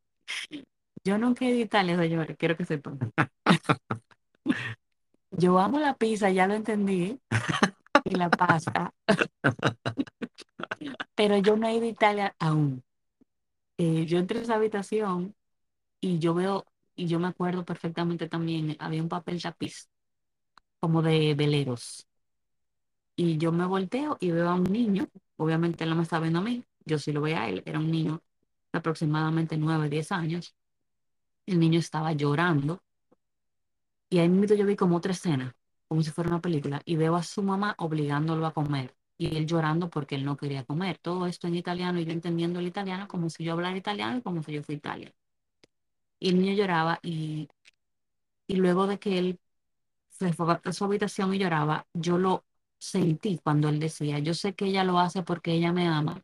yo 1.04 1.18
nunca 1.18 1.44
he 1.44 1.50
ido 1.50 1.58
a 1.58 1.62
Italia, 1.62 1.96
señores, 1.96 2.36
quiero 2.38 2.56
que 2.56 2.64
sepan. 2.64 2.98
yo 5.30 5.58
amo 5.58 5.78
la 5.78 5.94
pizza, 5.94 6.30
ya 6.30 6.46
lo 6.46 6.54
entendí, 6.54 7.20
y 8.04 8.14
la 8.14 8.30
pasta, 8.30 8.92
pero 11.14 11.36
yo 11.38 11.56
no 11.56 11.66
he 11.66 11.76
ido 11.76 11.84
a 11.84 11.88
Italia 11.88 12.36
aún. 12.38 12.82
Eh, 13.78 14.06
yo 14.06 14.18
entré 14.18 14.40
a 14.40 14.42
esa 14.42 14.54
habitación 14.54 15.34
y 16.00 16.18
yo 16.18 16.34
veo, 16.34 16.64
y 16.94 17.06
yo 17.06 17.18
me 17.18 17.28
acuerdo 17.28 17.64
perfectamente 17.64 18.28
también, 18.28 18.76
había 18.78 19.02
un 19.02 19.08
papel 19.08 19.42
tapiz 19.42 19.88
como 20.82 21.00
de 21.00 21.34
veleros. 21.36 22.08
Y 23.16 23.38
yo 23.38 23.52
me 23.52 23.66
volteo 23.66 24.16
y 24.20 24.32
veo 24.32 24.48
a 24.48 24.54
un 24.54 24.64
niño, 24.64 25.06
obviamente 25.36 25.84
él 25.84 25.90
no 25.90 25.96
me 25.96 26.02
está 26.02 26.18
viendo 26.18 26.40
a 26.40 26.42
mí, 26.42 26.64
yo 26.84 26.98
sí 26.98 27.12
lo 27.12 27.20
veía 27.20 27.42
a 27.42 27.48
él, 27.48 27.62
era 27.66 27.78
un 27.78 27.90
niño 27.90 28.20
de 28.72 28.78
aproximadamente 28.80 29.56
9, 29.56 29.88
10 29.88 30.10
años. 30.12 30.56
El 31.46 31.60
niño 31.60 31.78
estaba 31.78 32.12
llorando 32.12 32.82
y 34.10 34.18
ahí 34.18 34.28
mismo 34.28 34.56
yo 34.56 34.66
vi 34.66 34.76
como 34.76 34.96
otra 34.96 35.12
escena, 35.12 35.54
como 35.88 36.02
si 36.02 36.10
fuera 36.10 36.30
una 36.30 36.40
película, 36.40 36.82
y 36.84 36.96
veo 36.96 37.14
a 37.16 37.22
su 37.22 37.42
mamá 37.42 37.74
obligándolo 37.78 38.46
a 38.46 38.52
comer 38.52 38.94
y 39.18 39.36
él 39.36 39.46
llorando 39.46 39.88
porque 39.88 40.16
él 40.16 40.24
no 40.24 40.36
quería 40.36 40.64
comer. 40.64 40.98
Todo 40.98 41.26
esto 41.26 41.46
en 41.46 41.54
italiano 41.54 42.00
y 42.00 42.04
yo 42.04 42.12
entendiendo 42.12 42.58
el 42.58 42.66
italiano 42.66 43.06
como 43.08 43.30
si 43.30 43.44
yo 43.44 43.52
hablara 43.52 43.76
italiano 43.76 44.18
y 44.18 44.22
como 44.22 44.42
si 44.42 44.52
yo 44.52 44.62
fuera 44.64 44.78
Italia. 44.78 45.14
Y 46.18 46.30
el 46.30 46.38
niño 46.38 46.54
lloraba 46.54 46.98
y, 47.02 47.48
y 48.46 48.56
luego 48.56 48.86
de 48.86 48.98
que 48.98 49.18
él 49.18 49.40
se 50.28 50.32
fue 50.32 50.60
a 50.64 50.72
su 50.72 50.84
habitación 50.84 51.34
y 51.34 51.38
lloraba, 51.38 51.86
yo 51.94 52.18
lo 52.18 52.44
sentí 52.78 53.38
cuando 53.42 53.68
él 53.68 53.78
decía, 53.80 54.18
yo 54.20 54.34
sé 54.34 54.54
que 54.54 54.66
ella 54.66 54.84
lo 54.84 54.98
hace 54.98 55.22
porque 55.22 55.52
ella 55.52 55.72
me 55.72 55.88
ama, 55.88 56.22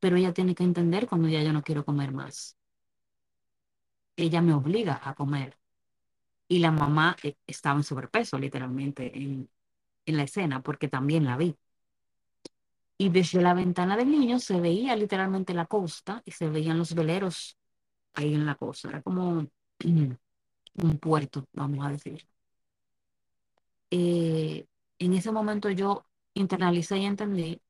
pero 0.00 0.16
ella 0.16 0.32
tiene 0.32 0.54
que 0.54 0.62
entender 0.64 1.06
cuando 1.08 1.28
ya 1.28 1.42
yo 1.42 1.52
no 1.52 1.62
quiero 1.62 1.84
comer 1.84 2.12
más. 2.12 2.56
Ella 4.16 4.40
me 4.42 4.52
obliga 4.54 5.00
a 5.04 5.14
comer. 5.14 5.56
Y 6.48 6.58
la 6.60 6.70
mamá 6.72 7.16
eh, 7.22 7.36
estaba 7.46 7.76
en 7.78 7.84
sobrepeso, 7.84 8.38
literalmente, 8.38 9.16
en, 9.18 9.50
en 10.06 10.16
la 10.16 10.24
escena, 10.24 10.62
porque 10.62 10.88
también 10.88 11.24
la 11.26 11.36
vi. 11.38 11.56
Y 12.98 13.08
desde 13.10 13.42
la 13.42 13.54
ventana 13.54 13.96
del 13.96 14.10
niño 14.10 14.38
se 14.38 14.60
veía 14.60 14.96
literalmente 14.96 15.52
la 15.54 15.66
costa 15.66 16.22
y 16.24 16.30
se 16.32 16.48
veían 16.48 16.78
los 16.78 16.94
veleros 16.94 17.58
ahí 18.14 18.34
en 18.34 18.46
la 18.46 18.56
costa. 18.56 18.88
Era 18.90 19.02
como 19.02 19.46
un 20.74 20.98
puerto, 21.00 21.46
vamos 21.52 21.86
a 21.86 21.90
decir. 21.90 22.26
Eh, 23.90 24.66
en 24.98 25.12
ese 25.14 25.32
momento 25.32 25.70
yo 25.70 26.06
internalicé 26.34 26.98
y 26.98 27.04
entendí 27.04 27.60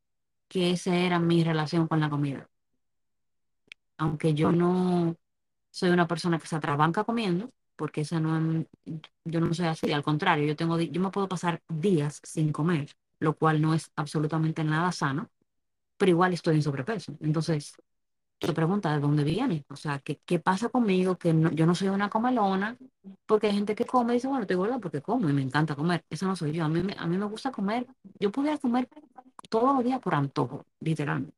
que 0.49 0.73
esa 0.73 0.97
era 0.97 1.19
mi 1.19 1.45
relación 1.45 1.89
con 1.89 2.01
la 2.01 2.11
comida. 2.11 2.49
Aunque 3.97 4.35
yo 4.35 4.53
no 4.53 5.17
soy 5.71 5.91
una 5.91 6.07
persona 6.07 6.39
que 6.39 6.47
se 6.47 6.57
atrabanca 6.57 7.05
comiendo, 7.05 7.51
porque 7.77 8.03
esa 8.03 8.21
no 8.21 8.65
yo 9.25 9.41
no 9.41 9.55
soy 9.55 9.67
así, 9.67 9.93
al 9.93 10.03
contrario, 10.03 10.47
yo 10.47 10.57
tengo 10.57 10.79
yo 10.81 11.01
me 11.01 11.11
puedo 11.11 11.29
pasar 11.29 11.63
días 11.69 12.21
sin 12.23 12.53
comer, 12.53 12.91
lo 13.21 13.35
cual 13.37 13.61
no 13.63 13.75
es 13.75 13.91
absolutamente 13.97 14.65
nada 14.65 14.93
sano, 14.93 15.31
pero 15.97 16.11
igual 16.11 16.33
estoy 16.35 16.57
en 16.57 16.63
sobrepeso. 16.63 17.17
Entonces, 17.21 17.75
se 18.45 18.53
pregunta 18.53 18.93
de 18.93 19.01
dónde 19.01 19.25
viene, 19.25 19.65
o 19.69 19.77
sea, 19.77 19.99
¿qué, 20.01 20.21
qué 20.25 20.39
pasa 20.39 20.69
conmigo? 20.69 21.17
Que 21.17 21.35
yo 21.55 21.67
no 21.67 21.75
soy 21.75 21.89
una 21.89 22.11
comelona, 22.11 22.77
porque 23.27 23.49
hay 23.49 23.55
gente 23.55 23.75
que 23.75 23.85
come 23.87 24.13
y 24.13 24.17
dice, 24.17 24.29
bueno, 24.29 24.43
estoy 24.43 24.57
gorda 24.57 24.79
porque 24.79 25.03
como 25.03 25.29
y 25.29 25.33
me 25.33 25.43
encanta 25.43 25.75
comer. 25.75 26.05
Eso 26.11 26.27
no 26.27 26.37
soy 26.37 26.53
yo, 26.53 26.65
a 26.65 26.69
mí, 26.69 26.83
a 26.97 27.07
mí 27.07 27.19
me 27.19 27.27
gusta 27.27 27.51
comer, 27.53 27.87
yo 28.21 28.31
podría 28.31 28.59
comer 28.59 28.89
todos 29.49 29.75
los 29.77 29.85
días 29.85 30.01
por 30.01 30.15
antojo, 30.15 30.65
literalmente. 30.81 31.35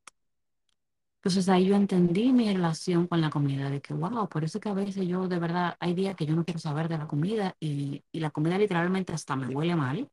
Entonces 1.19 1.49
ahí 1.49 1.67
yo 1.67 1.75
entendí 1.75 2.33
mi 2.33 2.53
relación 2.53 3.09
con 3.09 3.21
la 3.21 3.31
comida, 3.31 3.69
de 3.69 3.81
que, 3.81 3.93
wow, 3.95 4.29
por 4.29 4.45
eso 4.45 4.61
que 4.61 4.69
a 4.69 4.75
veces 4.75 5.09
yo 5.09 5.27
de 5.27 5.39
verdad, 5.41 5.77
hay 5.81 5.93
días 5.93 6.15
que 6.15 6.25
yo 6.25 6.37
no 6.37 6.45
quiero 6.45 6.61
saber 6.61 6.89
de 6.89 6.99
la 6.99 7.09
comida 7.09 7.57
y, 7.59 8.05
y 8.13 8.21
la 8.21 8.31
comida 8.31 8.57
literalmente 8.59 9.13
hasta 9.13 9.35
me 9.35 9.49
huele 9.49 9.75
mal, 9.75 10.09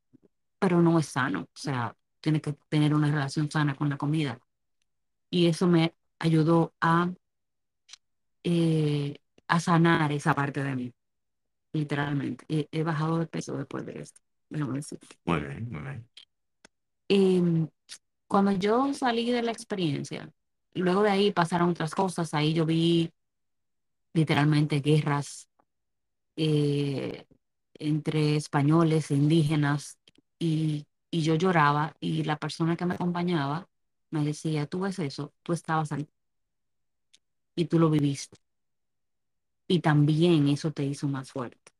pero 0.59 0.81
no 0.81 0.97
es 0.99 1.07
sano, 1.07 1.41
o 1.41 1.47
sea, 1.53 1.95
tiene 2.21 2.41
que 2.41 2.53
tener 2.69 2.95
una 2.95 3.11
relación 3.11 3.51
sana 3.51 3.75
con 3.75 3.89
la 3.89 3.97
comida. 3.97 4.39
Y 5.29 5.47
eso 5.47 5.67
me 5.67 5.93
ayudó 6.23 6.73
a, 6.79 7.11
eh, 8.43 9.17
a 9.47 9.59
sanar 9.59 10.11
esa 10.13 10.33
parte 10.33 10.63
de 10.63 10.75
mí, 10.75 10.93
literalmente. 11.73 12.45
He, 12.47 12.67
he, 12.71 12.83
bajado 12.83 13.19
de 13.19 13.27
peso 13.27 13.57
después 13.57 13.85
de 13.85 13.99
esto, 13.99 14.21
déjame 14.49 14.75
decir. 14.75 14.99
Muy 15.25 15.41
bien, 15.41 15.69
muy 15.69 15.81
bien. 15.81 16.07
Eh, 17.09 17.67
cuando 18.27 18.53
yo 18.53 18.93
salí 18.93 19.31
de 19.31 19.43
la 19.43 19.51
experiencia, 19.51 20.31
luego 20.73 21.03
de 21.03 21.11
ahí 21.11 21.31
pasaron 21.31 21.71
otras 21.71 21.93
cosas, 21.93 22.33
ahí 22.33 22.53
yo 22.53 22.65
vi 22.65 23.11
literalmente 24.13 24.79
guerras 24.79 25.49
eh, 26.37 27.25
entre 27.73 28.37
españoles 28.37 29.11
e 29.11 29.15
indígenas 29.15 29.99
y, 30.39 30.85
y 31.11 31.21
yo 31.21 31.35
lloraba 31.35 31.95
y 31.99 32.23
la 32.23 32.37
persona 32.37 32.77
que 32.77 32.85
me 32.85 32.93
acompañaba 32.95 33.67
me 34.09 34.23
decía, 34.23 34.67
tú 34.67 34.81
ves 34.81 34.99
eso, 34.99 35.33
tú 35.43 35.53
estabas 35.53 35.91
ahí 35.91 36.07
y 37.55 37.65
tú 37.65 37.79
lo 37.79 37.89
viviste. 37.89 38.37
Y 39.67 39.79
también 39.79 40.47
eso 40.49 40.71
te 40.71 40.83
hizo 40.83 41.07
más 41.07 41.31
fuerte. 41.31 41.71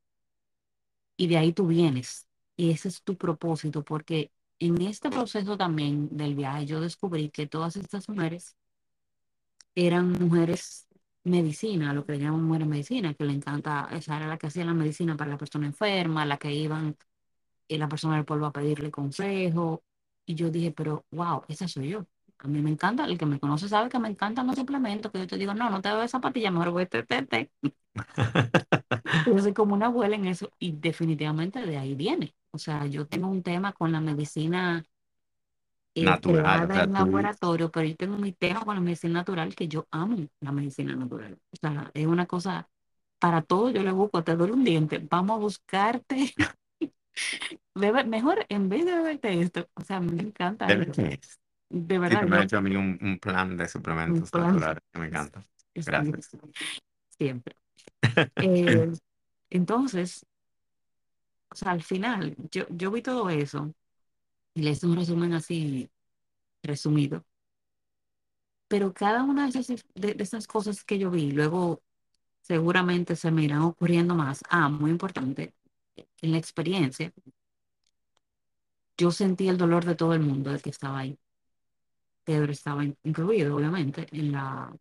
Y 1.18 1.28
de 1.28 1.38
ahí 1.38 1.54
tú 1.54 1.68
vienes. 1.68 2.28
Y 2.56 2.72
ese 2.72 2.90
es 2.90 3.04
tu 3.04 3.18
propósito, 3.18 3.84
porque 3.84 4.32
en 4.60 4.82
este 4.82 5.10
proceso 5.10 5.58
también 5.58 6.10
del 6.16 6.36
viaje 6.36 6.66
yo 6.66 6.82
descubrí 6.82 7.30
que 7.30 7.48
todas 7.48 7.76
estas 7.76 8.08
mujeres 8.10 8.56
eran 9.76 10.12
mujeres 10.12 10.88
medicina, 11.24 11.94
lo 11.94 12.06
que 12.06 12.14
le 12.14 12.20
llaman 12.20 12.44
mujeres 12.44 12.68
medicina, 12.68 13.14
que 13.14 13.26
le 13.26 13.34
encanta, 13.34 13.90
esa 13.92 14.18
era 14.18 14.28
la 14.28 14.38
que 14.38 14.48
hacía 14.48 14.66
la 14.66 14.74
medicina 14.74 15.16
para 15.18 15.32
la 15.32 15.38
persona 15.38 15.68
enferma, 15.68 16.26
la 16.26 16.38
que 16.38 16.54
iban 16.54 16.98
y 17.68 17.78
la 17.78 17.90
persona 17.90 18.16
del 18.18 18.26
pueblo 18.26 18.48
a 18.48 18.54
pedirle 18.54 18.92
consejo. 18.92 19.84
Y 20.26 20.36
yo 20.36 20.50
dije, 20.52 20.72
pero 20.72 21.06
wow, 21.12 21.44
esa 21.48 21.68
soy 21.68 21.90
yo. 21.90 22.08
A 22.44 22.48
mí 22.48 22.62
me 22.62 22.70
encanta, 22.72 23.06
el 23.06 23.18
que 23.18 23.26
me 23.26 23.40
conoce 23.40 23.70
sabe 23.70 23.90
que 23.90 24.00
me 24.00 24.10
encantan 24.10 24.48
los 24.48 24.58
suplementos, 24.58 25.12
que 25.12 25.20
yo 25.20 25.28
te 25.28 25.38
digo, 25.38 25.54
no, 25.54 25.70
no 25.70 25.82
te 25.82 25.90
doy 25.90 26.06
esa 26.06 26.20
patilla, 26.20 26.52
mejor 26.52 26.72
voy 26.72 26.82
a 26.82 26.84
este, 26.84 27.06
este, 27.10 27.52
yo 29.26 29.40
soy 29.40 29.54
como 29.54 29.74
una 29.76 29.88
abuela 29.88 30.16
en 30.16 30.26
eso 30.26 30.50
y 30.60 30.74
definitivamente 30.74 31.62
de 31.66 31.78
ahí 31.78 31.96
viene. 31.96 32.36
O 32.52 32.58
sea, 32.58 32.86
yo 32.86 33.08
tengo 33.08 33.28
un 33.30 33.44
tema 33.44 33.74
con 33.74 33.92
la 33.92 34.02
medicina 34.02 34.84
eh, 35.96 36.04
natural 36.06 36.70
en 36.72 36.94
laboratorio, 36.94 37.72
pero 37.72 37.88
yo 37.88 37.96
tengo 37.96 38.18
mi 38.18 38.34
tema 38.34 38.62
con 38.66 38.76
la 38.76 38.82
medicina 38.82 39.14
natural 39.14 39.56
que 39.56 39.68
yo 39.68 39.88
amo 39.92 40.18
la 40.42 40.52
medicina 40.52 40.96
natural. 40.96 41.40
O 41.52 41.56
sea, 41.56 41.92
es 41.94 42.08
una 42.08 42.26
cosa, 42.26 42.70
para 43.20 43.42
todo 43.42 43.70
yo 43.72 43.84
le 43.84 43.92
busco, 43.92 44.24
te 44.24 44.36
doy 44.36 44.52
un 44.52 44.64
diente, 44.64 45.00
vamos 45.10 45.38
a 45.38 45.40
buscarte. 45.40 46.34
Bebe, 47.76 48.04
mejor 48.06 48.46
en 48.50 48.70
vez 48.70 48.86
de 48.86 48.96
beberte 48.96 49.42
esto, 49.42 49.68
o 49.76 49.82
sea, 49.82 50.00
me 50.00 50.22
encanta. 50.22 50.74
Eso. 50.74 51.14
De 51.76 51.98
verdad. 51.98 52.22
Sí, 52.22 52.30
me 52.30 52.38
ha 52.38 52.44
hecho 52.44 52.58
a 52.60 52.62
mí 52.62 52.76
un, 52.76 53.00
un, 53.02 53.18
plan 53.18 53.58
de 53.58 53.68
suplementos 53.68 54.30
plan. 54.30 54.54
naturales 54.54 54.84
que 54.92 55.00
me 55.00 55.08
encanta. 55.08 55.44
Gracias. 55.74 56.30
Siempre. 57.10 57.56
eh, 58.36 58.92
entonces, 59.50 60.24
o 61.50 61.56
sea, 61.56 61.72
al 61.72 61.82
final, 61.82 62.36
yo, 62.52 62.68
yo 62.70 62.92
vi 62.92 63.02
todo 63.02 63.28
eso 63.32 63.74
y 64.54 64.62
le 64.62 64.70
hice 64.70 64.86
un 64.86 64.98
resumen 64.98 65.34
así 65.34 65.90
resumido. 66.62 67.26
Pero 68.68 68.94
cada 68.94 69.24
una 69.24 69.50
de 69.50 69.60
esas, 69.60 69.84
de, 69.96 70.14
de 70.14 70.24
esas 70.24 70.46
cosas 70.46 70.84
que 70.84 71.00
yo 71.00 71.10
vi, 71.10 71.32
luego 71.32 71.82
seguramente 72.42 73.16
se 73.16 73.32
me 73.32 73.46
irán 73.46 73.64
ocurriendo 73.64 74.14
más. 74.14 74.44
Ah, 74.48 74.70
muy 74.70 74.92
importante, 74.92 75.56
en 75.96 76.32
la 76.32 76.38
experiencia, 76.38 77.12
yo 78.96 79.10
sentí 79.10 79.48
el 79.48 79.58
dolor 79.58 79.86
de 79.86 79.96
todo 79.96 80.14
el 80.14 80.20
mundo 80.20 80.52
de 80.52 80.60
que 80.60 80.70
estaba 80.70 81.00
ahí. 81.00 81.18
Pedro 82.24 82.52
estaba 82.52 82.84
incluido, 83.04 83.56
obviamente, 83.56 84.08
en 84.12 84.32
la 84.32 84.74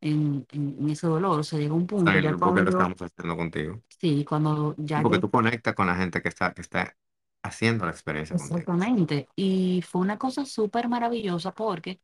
en, 0.00 0.46
en, 0.52 0.76
en 0.80 0.90
ese 0.90 1.06
dolor. 1.06 1.40
O 1.40 1.42
sea, 1.44 1.58
llegó 1.58 1.74
un 1.76 1.86
punto. 1.86 2.10
Ya 2.12 2.20
que 2.20 2.28
lo 2.28 2.70
estamos 2.70 3.02
haciendo 3.02 3.36
contigo. 3.36 3.82
sí, 4.00 4.24
cuando 4.24 4.74
ya. 4.78 5.02
Porque 5.02 5.16
yo- 5.16 5.20
tú 5.20 5.30
conectas 5.30 5.74
con 5.74 5.86
la 5.86 5.96
gente 5.96 6.22
que 6.22 6.28
está, 6.28 6.52
que 6.54 6.60
está 6.62 6.96
haciendo 7.42 7.84
la 7.84 7.92
experiencia 7.92 8.36
contigo. 8.36 8.58
Exactamente. 8.58 9.28
Y 9.36 9.82
fue 9.82 10.00
una 10.00 10.18
cosa 10.18 10.44
súper 10.44 10.88
maravillosa 10.88 11.52
porque 11.54 12.00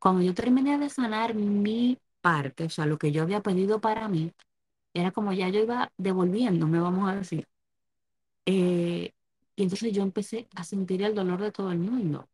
cuando 0.00 0.22
yo 0.22 0.34
terminé 0.34 0.78
de 0.78 0.90
sanar 0.90 1.34
mi 1.34 1.98
parte, 2.20 2.64
o 2.64 2.70
sea, 2.70 2.86
lo 2.86 2.98
que 2.98 3.12
yo 3.12 3.22
había 3.22 3.42
pedido 3.42 3.80
para 3.80 4.08
mí, 4.08 4.32
era 4.94 5.12
como 5.12 5.32
ya 5.32 5.48
yo 5.50 5.60
iba 5.60 5.92
devolviéndome, 5.98 6.80
vamos 6.80 7.10
a 7.10 7.16
decir. 7.16 7.46
Eh, 8.46 9.12
y 9.56 9.62
entonces 9.62 9.92
yo 9.92 10.02
empecé 10.02 10.48
a 10.56 10.64
sentir 10.64 11.02
el 11.02 11.14
dolor 11.14 11.40
de 11.40 11.52
todo 11.52 11.72
el 11.72 11.78
mundo, 11.78 12.28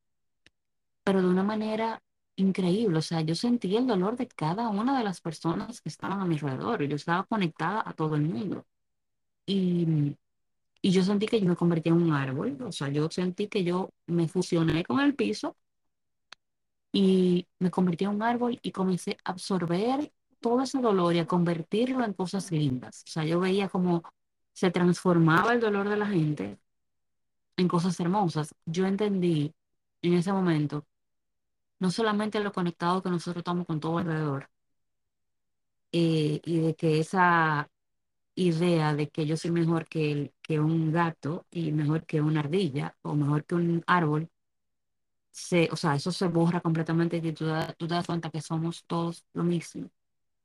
pero 1.04 1.22
de 1.22 1.28
una 1.28 1.42
manera 1.42 2.02
increíble. 2.36 2.98
O 2.98 3.02
sea, 3.02 3.20
yo 3.22 3.34
sentí 3.34 3.76
el 3.76 3.86
dolor 3.86 4.16
de 4.16 4.28
cada 4.28 4.68
una 4.68 4.98
de 4.98 5.04
las 5.04 5.20
personas 5.20 5.80
que 5.80 5.88
estaban 5.88 6.20
a 6.20 6.24
mi 6.24 6.36
alrededor. 6.36 6.82
Yo 6.84 6.96
estaba 6.96 7.24
conectada 7.24 7.82
a 7.86 7.92
todo 7.94 8.16
el 8.16 8.22
mundo. 8.22 8.66
Y, 9.46 10.16
y 10.82 10.90
yo 10.92 11.02
sentí 11.04 11.26
que 11.26 11.40
yo 11.40 11.48
me 11.48 11.56
convertí 11.56 11.90
en 11.90 11.96
un 11.96 12.12
árbol. 12.12 12.58
O 12.62 12.72
sea, 12.72 12.88
yo 12.88 13.10
sentí 13.10 13.48
que 13.48 13.64
yo 13.64 13.90
me 14.06 14.28
fusioné 14.28 14.84
con 14.84 15.00
el 15.00 15.14
piso 15.14 15.56
y 16.92 17.46
me 17.58 17.70
convertí 17.70 18.04
en 18.04 18.10
un 18.10 18.22
árbol 18.22 18.58
y 18.62 18.72
comencé 18.72 19.16
a 19.24 19.32
absorber 19.32 20.12
todo 20.40 20.62
ese 20.62 20.80
dolor 20.80 21.14
y 21.14 21.18
a 21.20 21.26
convertirlo 21.26 22.04
en 22.04 22.14
cosas 22.14 22.50
lindas. 22.50 23.04
O 23.06 23.10
sea, 23.10 23.24
yo 23.24 23.40
veía 23.40 23.68
como 23.68 24.02
se 24.52 24.70
transformaba 24.70 25.52
el 25.52 25.60
dolor 25.60 25.88
de 25.88 25.96
la 25.96 26.06
gente 26.06 26.58
en 27.56 27.68
cosas 27.68 27.98
hermosas. 28.00 28.54
Yo 28.66 28.86
entendí 28.86 29.54
en 30.02 30.14
ese 30.14 30.32
momento 30.32 30.86
no 31.80 31.90
solamente 31.90 32.40
lo 32.40 32.52
conectado 32.52 33.02
que 33.02 33.10
nosotros 33.10 33.40
estamos 33.42 33.66
con 33.66 33.80
todo 33.80 33.98
alrededor, 33.98 34.48
eh, 35.92 36.40
y 36.44 36.60
de 36.60 36.74
que 36.76 37.00
esa 37.00 37.68
idea 38.36 38.94
de 38.94 39.10
que 39.10 39.26
yo 39.26 39.36
soy 39.36 39.50
mejor 39.52 39.86
que, 39.88 40.34
que 40.42 40.60
un 40.60 40.92
gato 40.92 41.46
y 41.50 41.72
mejor 41.72 42.06
que 42.06 42.20
una 42.22 42.40
ardilla 42.40 42.96
o 43.02 43.14
mejor 43.16 43.44
que 43.46 43.54
un 43.56 43.82
árbol, 43.86 44.30
se, 45.30 45.68
o 45.72 45.76
sea, 45.76 45.94
eso 45.94 46.12
se 46.12 46.26
borra 46.28 46.60
completamente 46.60 47.16
y 47.18 47.32
tú 47.32 47.46
te 47.78 47.86
das 47.86 48.06
cuenta 48.06 48.30
que 48.30 48.40
somos 48.40 48.84
todos 48.86 49.24
lo 49.32 49.44
mismo, 49.44 49.90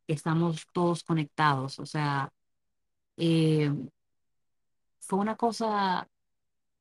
que 0.08 0.14
estamos 0.16 0.68
todos 0.74 1.04
conectados. 1.04 1.80
O 1.80 1.86
sea, 1.86 2.32
eh, 3.18 3.72
fue 5.00 5.20
una 5.20 5.36
cosa 5.38 6.08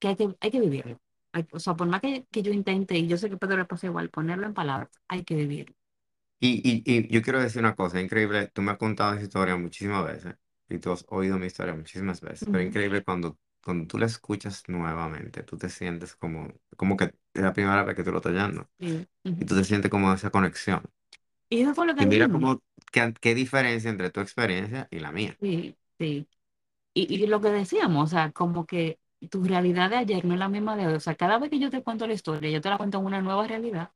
que 0.00 0.08
hay 0.10 0.16
que, 0.16 0.36
hay 0.40 0.52
que 0.52 0.60
vivirlo. 0.60 1.00
Hay- 1.34 1.46
o 1.52 1.60
sea, 1.60 1.74
por 1.76 1.88
más 1.88 2.00
que, 2.02 2.26
que 2.32 2.42
yo 2.42 2.52
intente, 2.52 2.96
y 2.98 3.08
yo 3.08 3.18
sé 3.18 3.30
que 3.30 3.36
Pedro 3.38 3.58
le 3.58 3.66
pasa 3.66 3.86
igual, 3.88 4.10
ponerlo 4.10 4.46
en 4.46 4.54
palabras, 4.54 4.90
hay 5.08 5.24
que 5.24 5.36
vivirlo. 5.36 5.76
Y, 6.40 6.60
y, 6.68 6.98
y 6.98 7.08
yo 7.08 7.22
quiero 7.22 7.40
decir 7.40 7.60
una 7.62 7.74
cosa, 7.74 8.00
increíble, 8.00 8.48
tú 8.48 8.60
me 8.62 8.72
has 8.72 8.78
contado 8.78 9.14
esa 9.14 9.22
historia 9.22 9.56
muchísimas 9.56 10.04
veces 10.04 10.36
y 10.68 10.78
tú 10.78 10.92
has 10.92 11.04
oído 11.08 11.38
mi 11.38 11.46
historia 11.46 11.74
muchísimas 11.74 12.20
veces, 12.20 12.48
pero 12.50 12.62
increíble 12.62 13.02
cuando, 13.02 13.38
cuando 13.62 13.86
tú 13.86 13.98
la 13.98 14.06
escuchas 14.06 14.62
nuevamente, 14.68 15.42
tú 15.42 15.56
te 15.56 15.68
sientes 15.70 16.14
como, 16.16 16.52
como 16.76 16.96
que 16.96 17.04
es 17.32 17.42
la 17.42 17.52
primera 17.54 17.82
vez 17.84 17.96
que 17.96 18.04
tú 18.04 18.12
lo 18.12 18.18
estás 18.18 18.34
Sí. 18.78 19.08
y 19.38 19.44
tú 19.46 19.56
te 19.56 19.64
sientes 19.64 19.90
como 19.90 20.12
esa 20.12 20.30
conexión. 20.30 20.82
Y 21.50 21.62
eso 21.62 21.74
fue 21.74 21.86
lo 21.86 21.94
que 21.94 22.02
Y 22.02 22.06
mira 22.06 22.28
cómo, 22.28 22.62
qué, 22.92 23.12
qué 23.20 23.34
diferencia 23.34 23.90
entre 23.90 24.10
tu 24.10 24.20
experiencia 24.20 24.88
y 24.90 25.00
la 25.00 25.12
mía. 25.12 25.38
Sí, 25.40 25.76
sí. 25.98 26.28
Y, 26.94 27.14
y 27.24 27.26
lo 27.26 27.40
que 27.40 27.48
decíamos, 27.50 28.04
o 28.04 28.08
sea, 28.16 28.32
como 28.32 28.66
que 28.66 29.00
tu 29.24 29.44
realidad 29.44 29.90
de 29.90 29.96
ayer 29.96 30.24
no 30.24 30.34
es 30.34 30.40
la 30.40 30.48
misma 30.48 30.76
de 30.76 30.86
hoy. 30.86 30.94
O 30.94 31.00
sea, 31.00 31.14
cada 31.14 31.38
vez 31.38 31.50
que 31.50 31.58
yo 31.58 31.70
te 31.70 31.82
cuento 31.82 32.06
la 32.06 32.14
historia, 32.14 32.50
yo 32.50 32.60
te 32.60 32.68
la 32.68 32.78
cuento 32.78 32.98
en 32.98 33.06
una 33.06 33.20
nueva 33.20 33.46
realidad 33.46 33.90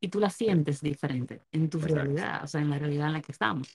y 0.00 0.08
tú 0.08 0.18
la 0.20 0.30
sientes 0.30 0.80
diferente 0.80 1.42
en 1.52 1.70
tu 1.70 1.78
exacto. 1.78 1.96
realidad, 1.96 2.44
o 2.44 2.46
sea, 2.46 2.60
en 2.60 2.70
la 2.70 2.78
realidad 2.78 3.06
en 3.06 3.12
la 3.14 3.22
que 3.22 3.32
estamos. 3.32 3.68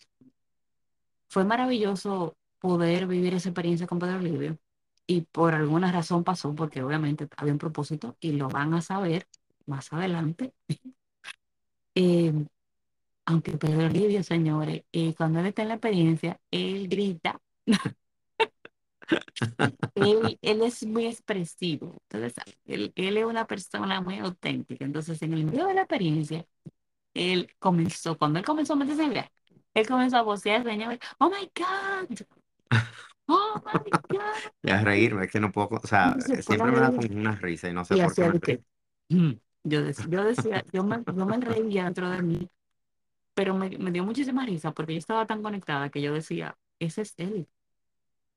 Fue 1.29 1.43
maravilloso 1.45 2.37
poder 2.59 3.07
vivir 3.07 3.33
esa 3.33 3.49
experiencia 3.49 3.87
con 3.87 3.99
Pedro 3.99 4.19
Livio 4.19 4.57
y 5.05 5.21
por 5.21 5.53
alguna 5.53 5.91
razón 5.91 6.23
pasó, 6.23 6.53
porque 6.53 6.83
obviamente 6.83 7.27
había 7.37 7.53
un 7.53 7.59
propósito 7.59 8.17
y 8.19 8.33
lo 8.33 8.49
van 8.49 8.73
a 8.73 8.81
saber 8.81 9.27
más 9.65 9.91
adelante. 9.93 10.53
Eh, 11.99 12.31
aunque 13.25 13.57
Pedro 13.57 13.89
Livio, 13.89 14.21
señores, 14.21 14.83
eh, 14.91 15.15
cuando 15.15 15.39
él 15.39 15.47
está 15.47 15.63
en 15.63 15.69
la 15.69 15.73
experiencia, 15.73 16.39
él 16.51 16.87
grita 16.87 17.41
Él, 19.95 20.37
él 20.41 20.61
es 20.61 20.85
muy 20.85 21.05
expresivo, 21.05 22.01
entonces 22.09 22.33
él, 22.65 22.91
él 22.95 23.17
es 23.17 23.25
una 23.25 23.45
persona 23.47 24.01
muy 24.01 24.19
auténtica. 24.19 24.85
Entonces, 24.85 25.21
en 25.21 25.33
el 25.33 25.45
medio 25.45 25.67
de 25.67 25.73
la 25.73 25.81
experiencia, 25.81 26.45
él 27.13 27.49
comenzó, 27.59 28.17
cuando 28.17 28.39
él 28.39 28.45
comenzó 28.45 28.73
a 28.73 28.75
meterse 28.75 29.03
en 29.03 29.11
viaje, 29.11 29.31
él 29.73 29.87
comenzó 29.87 30.17
a 30.17 30.21
vocear, 30.21 30.63
señor, 30.63 30.99
oh 31.19 31.29
my 31.29 31.49
God, 31.55 32.17
oh 33.27 33.61
my 33.65 33.91
God. 34.09 34.51
Y 34.63 34.69
a 34.69 34.81
reírme, 34.81 35.25
es 35.25 35.31
que 35.31 35.39
no 35.39 35.51
puedo, 35.51 35.69
o 35.71 35.87
sea, 35.87 36.15
siempre 36.19 36.71
me 36.71 36.79
da 36.79 36.87
como 36.87 37.01
una 37.01 37.35
risa 37.35 37.69
y 37.69 37.73
no 37.73 37.85
sé 37.85 37.97
y 37.97 38.01
por 38.01 38.41
qué 38.41 38.61
mm. 39.09 39.31
yo, 39.63 39.83
decía, 39.83 40.05
yo 40.09 40.23
decía, 40.23 40.63
yo 40.71 40.83
me, 40.83 41.03
yo 41.05 41.25
me 41.25 41.37
reía 41.37 41.85
dentro 41.85 42.09
de 42.09 42.21
mí, 42.21 42.49
pero 43.33 43.55
me, 43.55 43.69
me 43.77 43.91
dio 43.91 44.03
muchísima 44.03 44.45
risa 44.45 44.71
porque 44.71 44.93
yo 44.93 44.99
estaba 44.99 45.25
tan 45.25 45.41
conectada 45.41 45.89
que 45.89 46.01
yo 46.01 46.13
decía, 46.13 46.57
ese 46.79 47.01
es 47.01 47.13
él. 47.17 47.47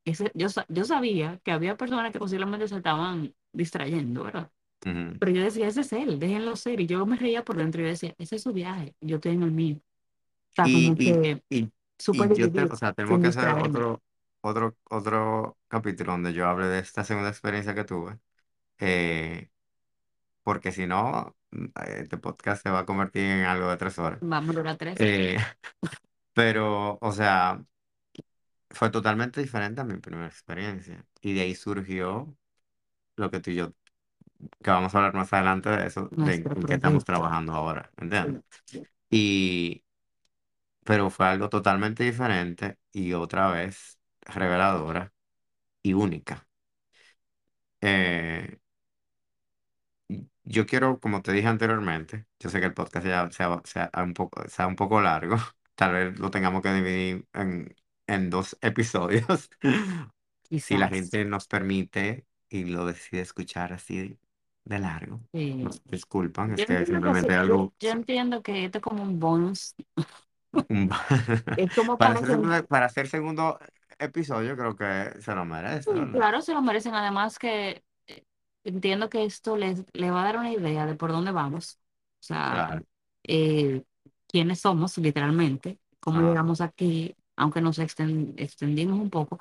Ese, 0.04 0.30
yo, 0.34 0.48
yo 0.68 0.84
sabía 0.84 1.38
que 1.44 1.52
había 1.52 1.76
personas 1.76 2.12
que 2.12 2.18
posiblemente 2.18 2.68
se 2.68 2.76
estaban 2.76 3.34
distrayendo, 3.52 4.24
¿verdad? 4.24 4.50
Ujú. 4.86 5.18
Pero 5.18 5.32
yo 5.32 5.42
decía, 5.42 5.68
ese 5.68 5.82
es 5.82 5.92
él, 5.92 6.18
déjenlo 6.18 6.56
ser. 6.56 6.80
Y 6.80 6.86
yo 6.86 7.04
me 7.06 7.16
reía 7.16 7.44
por 7.44 7.56
dentro 7.56 7.80
y 7.80 7.84
yo 7.84 7.90
decía, 7.90 8.14
ese 8.18 8.36
es 8.36 8.42
su 8.42 8.52
viaje, 8.52 8.94
yo 9.00 9.16
estoy 9.16 9.32
en 9.32 9.42
el 9.42 9.52
mío. 9.52 9.80
Sea, 10.50 10.66
Y, 10.66 10.86
como 10.86 10.96
y, 10.98 11.12
que 11.12 11.42
y, 11.50 11.70
supe 11.98 12.24
y 12.34 12.40
yo 12.40 12.50
te, 12.52 12.62
o 12.64 12.76
sea, 12.76 12.92
tenemos 12.92 13.20
que 13.20 13.28
hacer 13.28 13.48
otro, 13.50 14.02
otro, 14.40 14.76
otro 14.90 15.58
capítulo 15.68 16.12
donde 16.12 16.32
yo 16.32 16.46
hable 16.48 16.66
de 16.66 16.78
esta 16.80 17.04
segunda 17.04 17.28
experiencia 17.30 17.74
que 17.74 17.84
tuve, 17.84 18.18
eh, 18.78 19.50
porque 20.42 20.72
si 20.72 20.86
no, 20.86 21.36
mm, 21.50 21.64
eh, 21.66 21.70
este 22.02 22.18
podcast 22.18 22.62
se 22.62 22.70
va 22.70 22.80
a 22.80 22.86
convertir 22.86 23.24
en 23.24 23.44
algo 23.44 23.70
de 23.70 23.76
tres 23.76 23.98
horas. 23.98 24.20
Vamos 24.20 24.56
a 24.56 24.58
durar 24.58 24.76
tres. 24.76 24.98
Eh, 24.98 25.36
pero, 26.34 26.98
o 27.00 27.12
sea, 27.12 27.62
fue 28.70 28.90
totalmente 28.90 29.40
diferente 29.40 29.80
a 29.80 29.84
mi 29.84 29.98
primera 29.98 30.26
experiencia. 30.28 31.04
Y 31.20 31.34
de 31.34 31.42
ahí 31.42 31.54
surgió 31.54 32.36
lo 33.16 33.30
que 33.30 33.40
tú 33.40 33.50
y 33.52 33.56
yo, 33.56 33.74
que 34.62 34.70
vamos 34.70 34.94
a 34.94 34.98
hablar 34.98 35.14
más 35.14 35.32
adelante 35.32 35.70
de 35.70 35.86
eso, 35.86 36.12
de 36.16 36.34
en, 36.34 36.44
Nuestro 36.44 36.54
qué 36.66 36.74
estamos 36.74 37.04
proyecto. 37.04 37.04
trabajando 37.04 37.54
ahora, 37.54 37.90
¿entiendes? 37.98 38.42
Y, 39.10 39.84
pero 40.84 41.10
fue 41.10 41.26
algo 41.26 41.48
totalmente 41.48 42.04
diferente 42.04 42.78
y 42.92 43.12
otra 43.14 43.50
vez 43.50 43.98
reveladora 44.22 45.12
y 45.82 45.94
única. 45.94 46.48
Eh, 47.80 48.58
yo 50.44 50.66
quiero, 50.66 50.98
como 51.00 51.22
te 51.22 51.32
dije 51.32 51.48
anteriormente, 51.48 52.26
yo 52.38 52.50
sé 52.50 52.60
que 52.60 52.66
el 52.66 52.74
podcast 52.74 53.06
ya 53.06 53.30
sea, 53.30 53.60
sea 53.64 53.90
un 54.02 54.14
poco, 54.14 54.46
sea 54.48 54.66
un 54.66 54.76
poco 54.76 55.00
largo, 55.00 55.36
tal 55.74 55.92
vez 55.92 56.18
lo 56.18 56.30
tengamos 56.30 56.62
que 56.62 56.72
dividir 56.72 57.26
en, 57.32 57.74
en 58.14 58.30
dos 58.30 58.56
episodios, 58.62 59.50
si 60.56 60.76
la 60.76 60.88
Quizás. 60.88 60.88
gente 60.88 61.24
nos 61.24 61.46
permite 61.46 62.26
y 62.48 62.64
lo 62.64 62.86
decide 62.86 63.22
escuchar 63.22 63.72
así 63.72 64.18
de 64.64 64.78
largo. 64.78 65.20
Sí. 65.32 65.52
Nos 65.60 65.82
disculpan, 65.84 66.52
es 66.54 66.64
que 66.64 66.86
entiendo 66.86 67.02
que 67.02 67.14
sí, 67.14 67.26
simplemente 67.26 67.34
yo, 67.40 67.54
algo, 67.54 67.74
yo 67.80 67.90
entiendo 67.90 68.42
que 68.42 68.64
esto 68.64 68.78
es 68.78 68.84
como 68.84 69.02
un 69.02 69.18
bonus. 69.20 69.74
Es 71.56 71.70
como 71.72 71.98
para 71.98 72.14
hacer, 72.14 72.66
para 72.68 72.86
hacer 72.86 73.08
segundo 73.08 73.58
episodio 73.98 74.56
creo 74.56 74.76
que 74.76 75.20
se 75.20 75.34
lo 75.34 75.44
merece, 75.44 75.92
Sí, 75.92 75.92
¿verdad? 75.94 76.20
claro, 76.20 76.42
se 76.42 76.52
lo 76.54 76.62
merecen. 76.62 76.94
Además 76.94 77.38
que 77.38 77.82
eh, 78.06 78.24
entiendo 78.64 79.08
que 79.08 79.24
esto 79.24 79.56
les, 79.56 79.84
le 79.92 80.10
va 80.10 80.22
a 80.22 80.24
dar 80.24 80.36
una 80.38 80.52
idea 80.52 80.86
de 80.86 80.94
por 80.94 81.10
dónde 81.12 81.32
vamos. 81.32 81.78
O 82.20 82.22
sea, 82.22 82.66
Claro. 82.66 82.84
eh, 83.24 83.84
quiénes 84.28 84.60
somos 84.60 84.98
literalmente, 84.98 85.80
cómo 86.00 86.22
llegamos 86.22 86.60
aquí, 86.60 87.16
aunque 87.40 87.60
nos 87.62 87.78
exten- 87.80 88.34
extendimos 88.38 88.98
un 89.00 89.10
poco, 89.10 89.40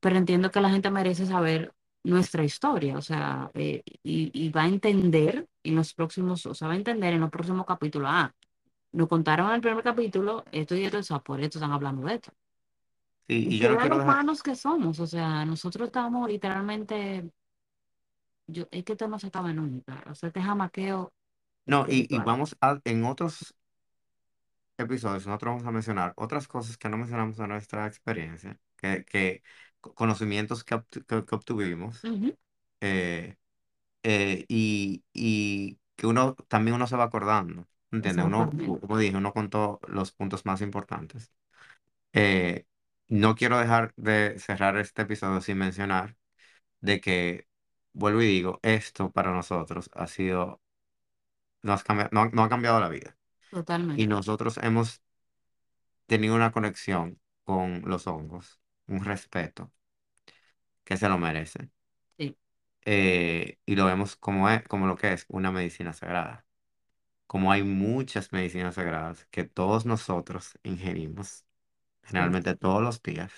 pero 0.00 0.16
entiendo 0.18 0.50
que 0.50 0.60
la 0.60 0.70
gente 0.70 0.90
merece 0.90 1.26
saber 1.26 1.72
nuestra 2.04 2.44
historia, 2.44 2.98
o 2.98 3.02
sea, 3.02 3.50
eh, 3.54 3.82
y, 4.02 4.30
y 4.34 4.50
va 4.50 4.64
a 4.64 4.68
entender 4.68 5.46
en 5.64 5.76
los 5.76 5.94
próximos, 5.94 6.46
o 6.46 6.54
sea, 6.54 6.68
va 6.68 6.74
a 6.74 6.76
entender 6.76 7.14
en 7.14 7.20
los 7.20 7.30
próximos 7.30 7.66
capítulos, 7.66 8.08
ah, 8.12 8.32
nos 8.92 9.08
contaron 9.08 9.48
en 9.48 9.54
el 9.56 9.60
primer 9.62 9.84
capítulo 9.84 10.44
esto 10.52 10.74
y 10.76 10.84
esto, 10.84 10.98
o 10.98 11.02
sea, 11.02 11.20
por 11.20 11.40
esto 11.42 11.58
están 11.58 11.72
hablando 11.72 12.06
de 12.06 12.14
esto. 12.16 12.32
Y, 13.28 13.48
Y 13.48 13.56
y 13.56 13.58
yo 13.58 13.68
no 13.70 13.78
quiero 13.78 13.96
dejar, 13.98 14.12
humanos 14.12 14.42
que 14.42 14.54
somos, 14.54 15.00
o 15.00 15.06
sea, 15.06 15.44
nosotros 15.46 15.86
estamos 15.88 16.28
literalmente, 16.28 17.30
yo, 18.46 18.66
es 18.70 18.84
que 18.84 18.92
esto 18.92 19.08
no 19.08 19.18
se 19.18 19.28
acaba 19.28 19.52
nunca, 19.52 20.02
o 20.10 20.14
sea, 20.14 20.28
este 20.28 20.42
jamaqueo 20.42 21.12
no, 21.66 21.86
y, 21.88 22.06
y 22.14 22.18
vamos 22.18 22.56
a, 22.60 22.80
en 22.84 23.04
otros 23.04 23.54
episodios, 24.78 25.26
nosotros 25.26 25.52
vamos 25.54 25.66
a 25.66 25.70
mencionar 25.72 26.12
otras 26.16 26.48
cosas 26.48 26.76
que 26.78 26.88
no 26.88 26.96
mencionamos 26.98 27.38
en 27.38 27.48
nuestra 27.48 27.86
experiencia, 27.86 28.58
que, 28.76 29.04
que 29.04 29.42
co- 29.80 29.94
conocimientos 29.94 30.64
que, 30.64 30.74
obtu- 30.76 31.04
que- 31.06 31.24
que 31.26 31.34
obtuvimos, 31.34 32.10
Ujú, 32.12 32.36
eh, 32.80 33.36
eh, 34.04 34.44
y, 34.48 35.04
y 35.12 35.78
que 35.96 36.06
uno 36.08 36.34
también 36.48 36.76
uno 36.76 36.86
se 36.86 36.96
va 36.96 37.04
acordando, 37.04 37.66
¿entiendes? 37.92 38.24
Uno, 38.26 38.56
como 38.80 38.98
dije, 38.98 39.16
uno 39.16 39.32
contó 39.32 39.80
los 39.88 40.12
puntos 40.12 40.46
más 40.46 40.60
importantes. 40.62 41.32
Eh, 42.12 42.66
no 43.08 43.34
quiero 43.34 43.58
dejar 43.58 43.92
de 43.96 44.38
cerrar 44.38 44.76
este 44.78 45.02
episodio 45.02 45.40
sin 45.40 45.58
mencionar 45.58 46.16
de 46.80 47.00
que, 47.00 47.48
vuelvo 47.92 48.22
y 48.22 48.26
digo, 48.26 48.60
esto 48.62 49.10
para 49.12 49.32
nosotros 49.32 49.90
ha 49.94 50.06
sido, 50.08 50.62
nos 51.62 51.82
cambia- 51.82 52.08
no, 52.12 52.26
no 52.30 52.44
ha 52.44 52.48
cambiado 52.48 52.78
la 52.80 52.88
vida. 52.88 53.16
Y 53.94 54.06
nosotros 54.06 54.58
hemos 54.62 55.02
tenido 56.06 56.34
una 56.34 56.50
conexión 56.52 57.20
con 57.44 57.82
los 57.86 58.06
hongos, 58.06 58.58
un 58.86 59.04
respeto 59.04 59.70
que 60.84 60.96
se 60.96 61.08
lo 61.08 61.18
merece. 61.18 61.70
sí, 62.18 62.36
Eh, 62.86 63.58
y 63.66 63.76
lo 63.76 63.86
vemos 63.86 64.16
como 64.16 64.50
es, 64.50 64.62
como 64.68 64.86
lo 64.86 64.96
que 64.96 65.12
es, 65.12 65.24
una 65.28 65.50
medicina 65.52 65.92
sagrada. 65.92 66.46
como 67.28 67.52
hay 67.52 67.62
muchas 67.64 68.32
medicinas 68.32 68.76
sagradas 68.76 69.26
que 69.32 69.44
todos 69.44 69.86
nosotros 69.86 70.58
ingerimos, 70.64 71.46
Sí. 72.06 72.10
generalmente 72.10 72.56
todos 72.56 72.82
los 72.82 73.02
días, 73.02 73.32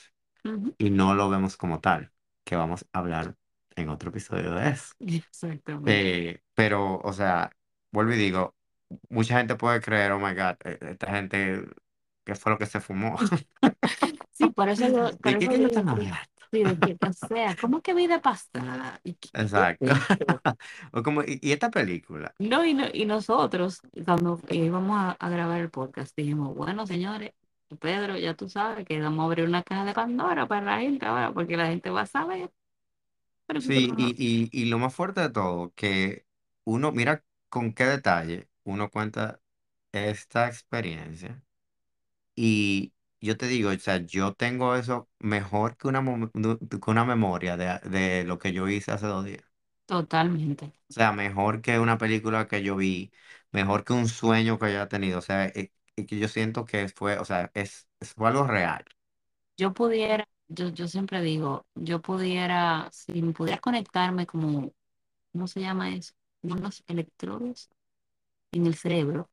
y 0.78 0.90
no 0.90 1.14
lo 1.14 1.30
vemos 1.30 1.56
como 1.58 1.80
tal, 1.80 2.12
que 2.44 2.56
vamos 2.56 2.86
a 2.92 3.00
hablar 3.00 3.36
en 3.76 3.90
otro 3.90 4.10
episodio 4.10 4.54
de 4.54 4.70
eso. 4.70 4.94
Exactamente. 5.30 6.08
Eh, 6.32 6.42
pero, 6.54 6.98
o 7.00 7.12
sea, 7.14 7.52
vuelvo 7.92 8.14
y 8.14 8.18
digo, 8.18 8.55
mucha 9.08 9.38
gente 9.38 9.56
puede 9.56 9.80
creer, 9.80 10.12
oh 10.12 10.18
my 10.20 10.34
God, 10.34 10.56
eh, 10.64 10.78
esta 10.82 11.10
gente, 11.12 11.64
¿qué 12.24 12.34
fue 12.34 12.52
lo 12.52 12.58
que 12.58 12.66
se 12.66 12.80
fumó? 12.80 13.16
Sí, 14.32 14.50
por 14.50 14.68
eso 14.68 14.88
yo, 14.88 15.18
por 15.18 15.34
¿De 15.34 15.38
qué 15.38 15.48
eso 15.48 15.50
que 15.50 15.58
yo 15.60 15.66
ellos 15.66 15.68
están 15.68 15.88
hablando? 15.88 16.20
sí, 16.52 16.64
de 16.64 16.78
que, 16.78 16.96
o 17.00 17.12
sea, 17.12 17.56
¿cómo 17.56 17.82
que 17.82 17.94
vida 17.94 18.20
pasada? 18.20 19.00
¿Y 19.04 19.14
qué 19.14 19.30
es 19.40 19.54
Exacto. 19.54 19.92
esto? 19.92 20.00
O 20.92 21.02
como, 21.02 21.22
¿y, 21.22 21.38
y 21.42 21.52
esta 21.52 21.70
película? 21.70 22.34
No, 22.38 22.64
y, 22.66 22.74
no, 22.74 22.84
y 22.92 23.06
nosotros, 23.06 23.80
cuando 24.04 24.38
íbamos 24.50 24.98
a, 24.98 25.12
a 25.12 25.28
grabar 25.30 25.60
el 25.60 25.70
podcast, 25.70 26.14
dijimos, 26.16 26.54
bueno, 26.54 26.86
señores, 26.86 27.32
Pedro, 27.80 28.16
ya 28.18 28.34
tú 28.34 28.48
sabes 28.48 28.84
que 28.86 29.00
vamos 29.00 29.20
a 29.22 29.24
abrir 29.26 29.46
una 29.48 29.62
caja 29.62 29.84
de 29.86 29.94
Pandora 29.94 30.46
para 30.46 30.66
la 30.66 30.80
gente 30.80 31.06
ahora, 31.06 31.32
porque 31.32 31.56
la 31.56 31.66
gente 31.68 31.88
va 31.90 32.02
a 32.02 32.06
saber. 32.06 32.50
Pero 33.46 33.58
nosotros 33.60 33.84
Sí, 33.84 33.94
no. 33.96 33.96
y, 33.96 34.14
y, 34.18 34.48
y 34.52 34.66
lo 34.66 34.78
más 34.78 34.94
fuerte 34.94 35.20
de 35.22 35.30
todo, 35.30 35.72
que 35.74 36.26
uno, 36.64 36.92
mira 36.92 37.24
con 37.48 37.72
qué 37.72 37.84
detalle 37.84 38.48
uno 38.70 38.90
cuenta 38.90 39.40
esta 39.92 40.48
experiencia. 40.48 41.42
Y 42.34 42.94
yo 43.20 43.36
te 43.36 43.46
digo, 43.48 43.70
o 43.70 43.78
sea, 43.78 43.98
yo 43.98 44.34
tengo 44.34 44.76
eso 44.76 45.10
mejor 45.18 45.76
que 45.76 45.88
una, 45.88 46.02
que 46.34 46.90
una 46.90 47.04
memoria 47.04 47.56
de, 47.56 47.78
de 47.90 48.24
lo 48.24 48.38
que 48.38 48.52
yo 48.52 48.68
hice 48.68 48.92
hace 48.92 49.06
dos 49.06 49.24
días. 49.24 49.44
Totalmente. 49.86 50.72
O 50.90 50.92
sea, 50.94 51.12
mejor 51.12 51.60
que 51.62 51.78
una 51.78 51.98
película 51.98 52.46
que 52.48 52.62
yo 52.62 52.76
vi, 52.76 53.12
mejor 53.52 53.84
que 53.84 53.92
un 53.92 54.08
sueño 54.08 54.58
que 54.58 54.66
haya 54.66 54.88
tenido. 54.88 55.18
O 55.18 55.22
sea, 55.22 55.46
es, 55.46 55.70
es 55.96 56.06
que 56.06 56.18
yo 56.18 56.28
siento 56.28 56.64
que 56.64 56.88
fue, 56.88 57.18
o 57.18 57.24
sea, 57.24 57.50
es, 57.54 57.88
es 58.00 58.14
fue 58.14 58.28
algo 58.28 58.46
real. 58.46 58.84
Yo 59.56 59.72
pudiera, 59.72 60.28
yo, 60.48 60.68
yo 60.68 60.86
siempre 60.88 61.22
digo, 61.22 61.66
yo 61.74 62.00
pudiera, 62.02 62.88
si 62.92 63.22
pudiera 63.32 63.58
conectarme 63.60 64.26
como, 64.26 64.72
¿cómo 65.32 65.48
se 65.48 65.60
llama 65.60 65.94
eso? 65.94 66.14
Unos 66.42 66.84
electrodos 66.88 67.70
en 68.56 68.66
el 68.66 68.74
cerebro 68.76 69.30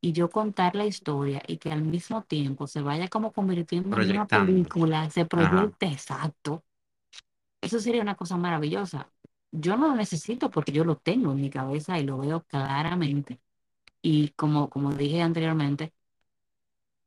y 0.00 0.12
yo 0.12 0.30
contar 0.30 0.76
la 0.76 0.86
historia 0.86 1.42
y 1.48 1.58
que 1.58 1.72
al 1.72 1.82
mismo 1.82 2.22
tiempo 2.24 2.66
se 2.68 2.82
vaya 2.82 3.08
como 3.08 3.32
convirtiendo 3.32 3.98
en 4.00 4.10
una 4.10 4.28
película, 4.28 5.10
se 5.10 5.24
Ajá. 5.24 5.26
proyecte 5.26 5.86
exacto, 5.86 6.64
eso 7.60 7.80
sería 7.80 8.02
una 8.02 8.16
cosa 8.16 8.36
maravillosa. 8.36 9.10
Yo 9.50 9.76
no 9.76 9.88
lo 9.88 9.94
necesito 9.96 10.50
porque 10.50 10.72
yo 10.72 10.84
lo 10.84 10.96
tengo 10.96 11.32
en 11.32 11.40
mi 11.40 11.50
cabeza 11.50 11.98
y 11.98 12.04
lo 12.04 12.18
veo 12.18 12.42
claramente. 12.44 13.40
Y 14.02 14.30
como, 14.30 14.70
como 14.70 14.92
dije 14.94 15.22
anteriormente, 15.22 15.92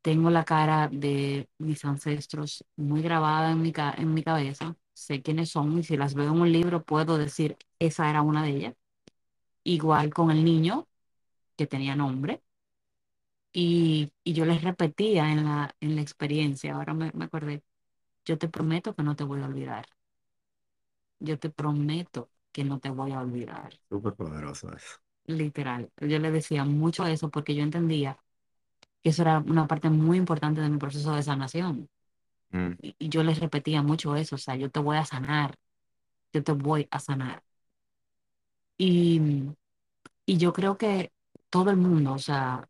tengo 0.01 0.29
la 0.29 0.43
cara 0.45 0.87
de 0.91 1.49
mis 1.57 1.83
ancestros 1.85 2.63
muy 2.75 3.01
grabada 3.01 3.51
en 3.51 3.61
mi, 3.61 3.73
en 3.97 4.13
mi 4.13 4.23
cabeza. 4.23 4.75
Sé 4.93 5.21
quiénes 5.21 5.49
son 5.51 5.77
y 5.79 5.83
si 5.83 5.97
las 5.97 6.13
veo 6.15 6.27
en 6.33 6.41
un 6.41 6.51
libro 6.51 6.83
puedo 6.83 7.17
decir, 7.17 7.57
esa 7.79 8.09
era 8.09 8.21
una 8.21 8.43
de 8.43 8.49
ellas. 8.51 8.75
Igual 9.63 10.13
con 10.13 10.31
el 10.31 10.43
niño 10.45 10.87
que 11.57 11.67
tenía 11.67 11.95
nombre 11.97 12.43
y, 13.53 14.13
y 14.23 14.33
yo 14.33 14.45
les 14.45 14.61
repetía 14.63 15.31
en 15.31 15.45
la, 15.45 15.75
en 15.81 15.95
la 15.95 16.01
experiencia, 16.01 16.75
ahora 16.75 16.93
me, 16.93 17.11
me 17.13 17.25
acordé, 17.25 17.63
yo 18.25 18.37
te 18.37 18.49
prometo 18.49 18.95
que 18.95 19.03
no 19.03 19.15
te 19.15 19.23
voy 19.25 19.41
a 19.41 19.47
olvidar. 19.47 19.87
Yo 21.19 21.37
te 21.37 21.51
prometo 21.51 22.31
que 22.51 22.63
no 22.63 22.79
te 22.79 22.89
voy 22.89 23.11
a 23.11 23.19
olvidar. 23.21 23.79
Súper 23.89 24.13
poderoso 24.15 24.71
eso. 24.73 24.95
Literal. 25.25 25.91
Yo 25.99 26.19
le 26.19 26.31
decía 26.31 26.63
mucho 26.63 27.05
eso 27.05 27.29
porque 27.29 27.53
yo 27.55 27.63
entendía 27.63 28.17
que 29.03 29.09
eso 29.11 29.23
era 29.23 29.39
una 29.39 29.67
parte 29.67 29.89
muy 29.89 30.17
importante 30.17 30.61
de 30.61 30.69
mi 30.69 30.77
proceso 30.79 31.15
de 31.15 31.23
sanación. 31.23 31.89
Mm. 32.53 32.77
Y, 32.81 32.95
y 32.99 33.09
yo 33.09 33.23
les 33.23 33.39
repetía 33.39 33.81
mucho 33.83 34.15
eso, 34.17 34.35
o 34.35 34.39
sea, 34.39 34.55
yo 34.57 34.71
te 34.71 34.79
voy 34.81 34.97
a 34.97 35.05
sanar, 35.05 35.55
yo 36.33 36.43
te 36.43 36.53
voy 36.53 36.87
a 36.91 36.99
sanar. 36.99 37.43
Y, 38.77 39.21
y 40.25 40.37
yo 40.37 40.53
creo 40.53 40.77
que 40.77 41.11
todo 41.49 41.71
el 41.71 41.77
mundo, 41.77 42.13
o 42.13 42.19
sea, 42.19 42.67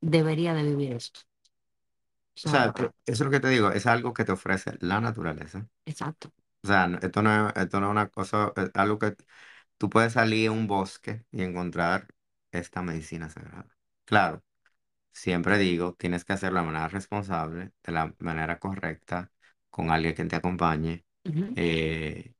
debería 0.00 0.54
de 0.54 0.64
vivir 0.64 0.92
esto. 0.94 1.20
O 1.22 2.40
O 2.44 2.48
sea, 2.48 2.72
eso 2.78 2.92
es 3.06 3.20
lo 3.20 3.30
que 3.30 3.40
te 3.40 3.48
digo, 3.48 3.70
es 3.72 3.86
algo 3.86 4.12
que 4.14 4.24
te 4.24 4.32
ofrece 4.32 4.76
la 4.80 5.00
naturaleza. 5.00 5.68
exacto. 5.86 6.32
O 6.64 6.66
sea, 6.68 6.88
no- 6.88 6.98
esto 7.00 7.22
no 7.22 7.48
es, 7.50 7.56
esto 7.56 7.80
no 7.80 7.86
es 7.88 7.90
una 7.92 8.08
cosa, 8.10 8.52
es 8.56 8.70
algo 8.74 8.98
que 8.98 9.16
tú 9.78 9.90
puedes 9.90 10.14
salir 10.14 10.48
a 10.48 10.52
un 10.52 10.66
bosque 10.66 11.24
y 11.32 11.42
encontrar 11.42 12.08
esta 12.52 12.82
medicina 12.82 13.30
sagrada. 13.30 13.68
Claro, 14.04 14.44
siempre 15.12 15.58
digo, 15.58 15.94
tienes 15.96 16.24
que 16.24 16.34
hacerlo 16.34 16.60
de 16.60 16.66
manera 16.66 16.88
responsable, 16.88 17.72
de 17.84 17.92
la 17.92 18.14
manera 18.20 18.58
correcta, 18.60 19.32
con 19.70 19.90
alguien 19.90 20.14
que 20.14 20.24
te 20.26 20.36
acompañe, 20.36 21.06
Ujú, 21.28 21.56
eh, 21.56 22.34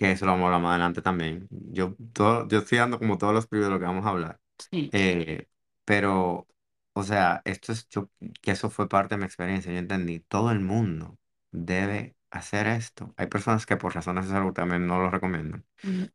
que 0.00 0.12
eso 0.12 0.26
lo 0.26 0.32
vamos 0.32 0.44
a 0.46 0.48
hablar 0.48 0.62
más 0.62 0.70
adelante 0.72 1.02
también. 1.02 1.48
Yo, 1.50 1.96
todo, 2.14 2.48
yo 2.48 2.60
estoy 2.60 2.78
dando 2.78 2.98
como 3.00 3.18
todos 3.18 3.34
los 3.34 3.48
primeros 3.48 3.70
de 3.70 3.74
lo 3.76 3.80
que 3.80 3.86
vamos 3.86 4.06
a 4.06 4.10
hablar. 4.10 4.40
Sí. 4.58 4.92
Eh, 4.92 5.48
pero, 5.86 6.48
o 6.94 7.04
sea, 7.04 7.42
esto 7.46 7.72
es, 7.72 7.88
yo, 7.90 8.10
que 8.42 8.52
eso 8.52 8.70
fue 8.70 8.88
parte 8.88 9.16
de 9.16 9.20
mi 9.20 9.26
experiencia, 9.26 9.72
yo 9.72 9.78
entendí, 9.78 10.20
todo 10.20 10.52
el 10.52 10.60
mundo 10.60 11.18
debe 11.52 12.16
hacer 12.30 12.68
esto. 12.68 13.14
Hay 13.18 13.28
personas 13.28 13.66
que 13.66 13.76
por 13.78 13.94
razones 13.94 14.26
de 14.26 14.32
salud 14.32 14.52
también 14.54 14.86
no 14.88 15.00
lo 15.00 15.10
recomiendan, 15.10 15.66
Ujú, 15.84 16.10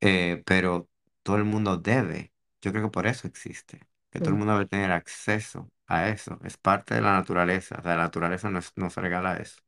eh, 0.00 0.42
pero 0.46 0.88
todo 1.22 1.36
el 1.36 1.44
mundo 1.44 1.76
debe. 1.78 2.32
Yo 2.62 2.72
creo 2.72 2.84
que 2.84 2.90
por 2.92 3.06
eso 3.06 3.26
existe, 3.28 3.80
que 4.10 4.20
todo 4.20 4.34
el 4.34 4.38
sí. 4.38 4.40
mundo 4.40 4.54
debe 4.54 4.66
tener 4.66 4.92
acceso 4.92 5.70
a 5.86 6.08
eso. 6.08 6.38
Es 6.44 6.56
parte 6.58 6.94
de 6.94 7.00
la 7.02 7.12
naturaleza, 7.14 7.76
o 7.80 7.82
sea, 7.82 7.96
la 7.96 8.02
naturaleza 8.04 8.50
nos, 8.50 8.72
nos 8.76 8.96
regala 8.96 9.36
eso. 9.38 9.62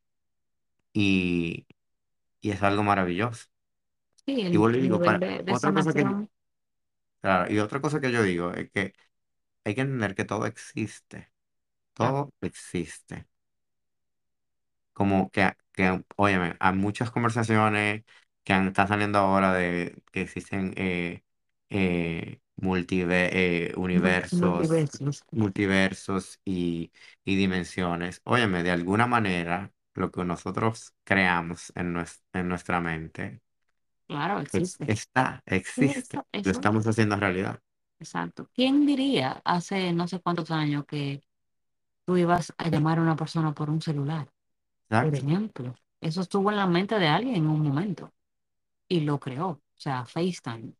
Y, 0.93 1.67
y 2.43 2.53
es 2.53 2.63
algo 2.65 2.85
maravilloso. 2.85 3.49
Sí, 4.27 4.41
Y 4.51 4.57
el, 4.57 4.59
vuelvo 4.59 4.79
y 4.79 4.81
el 4.81 4.83
digo, 4.83 5.03
nivel 5.03 5.03
para, 5.03 5.21
de, 5.21 5.43
de 5.45 5.55
otra 5.57 5.73
cosa 5.73 5.95
que, 5.95 6.05
sanación, 6.05 6.29
claro, 7.21 7.53
y 7.53 7.59
otra 7.59 7.81
cosa 7.81 8.01
que 8.01 8.13
yo 8.13 8.23
digo 8.23 8.53
es 8.53 8.71
que 8.71 8.95
hay 9.65 9.75
que 9.75 9.83
entender 9.83 10.15
que 10.15 10.25
todo 10.25 10.47
existe. 10.47 11.33
Todo 11.95 12.33
existe. 12.43 13.29
Como 14.93 15.31
que, 15.31 15.53
que 15.73 16.05
óyeme, 16.17 16.57
hay 16.61 16.75
muchas 16.75 17.11
conversaciones 17.11 18.05
que 18.45 18.53
han- 18.53 18.69
están 18.69 18.89
saliendo 18.89 19.19
ahora 19.19 19.53
de 19.55 19.97
que 20.13 20.23
existen 20.23 20.75
eh, 20.77 21.23
eh, 21.71 22.41
multive- 22.57 23.31
eh, 23.33 23.73
Mul- 23.95 24.19
universos, 24.27 24.29
Multiversos. 24.31 25.25
multiversos 25.31 26.41
y, 26.45 26.93
y 27.25 27.37
dimensiones. 27.37 28.21
Óyeme, 28.25 28.63
de 28.63 28.71
alguna 28.71 29.07
manera, 29.07 29.73
lo 29.95 30.11
que 30.11 30.25
nosotros 30.25 30.95
creamos 31.05 31.73
en, 31.77 31.95
nues- 31.95 32.23
en 32.35 32.49
nuestra 32.49 32.81
mente 32.81 33.41
Claro, 34.13 34.41
ex- 34.53 34.81
existe. 34.81 34.87
está, 34.87 35.43
existe. 35.47 36.21
eso, 36.21 36.27
Lo 36.43 36.51
eso, 36.51 36.53
estamos 36.53 36.87
haciendo 36.87 37.17
realidad. 37.17 37.61
exacto. 37.99 38.49
¿Quién 38.55 38.87
diría 38.87 39.41
hace 39.45 39.93
no 39.93 40.09
sé 40.09 40.21
cuántos 40.21 40.51
años 40.51 40.85
que 40.87 41.23
tú 42.07 42.17
ibas 42.19 42.55
a 42.59 42.69
llamar 42.71 42.99
a 43.01 43.03
una 43.03 43.17
persona 43.17 43.55
por 43.55 43.71
un 43.71 43.83
celular? 43.83 44.29
Por 44.99 45.15
Exacto. 45.15 45.17
ejemplo, 45.17 45.75
eso 46.01 46.23
estuvo 46.23 46.51
en 46.51 46.57
la 46.59 46.67
mente 46.67 46.99
de 46.99 47.09
alguien 47.09 47.37
en 47.37 47.49
un 47.49 47.63
momento 47.63 48.13
y 48.89 49.01
lo 49.01 49.21
creó. 49.21 49.49
O 49.51 49.63
sea, 49.77 50.07
FaceTime, 50.07 50.75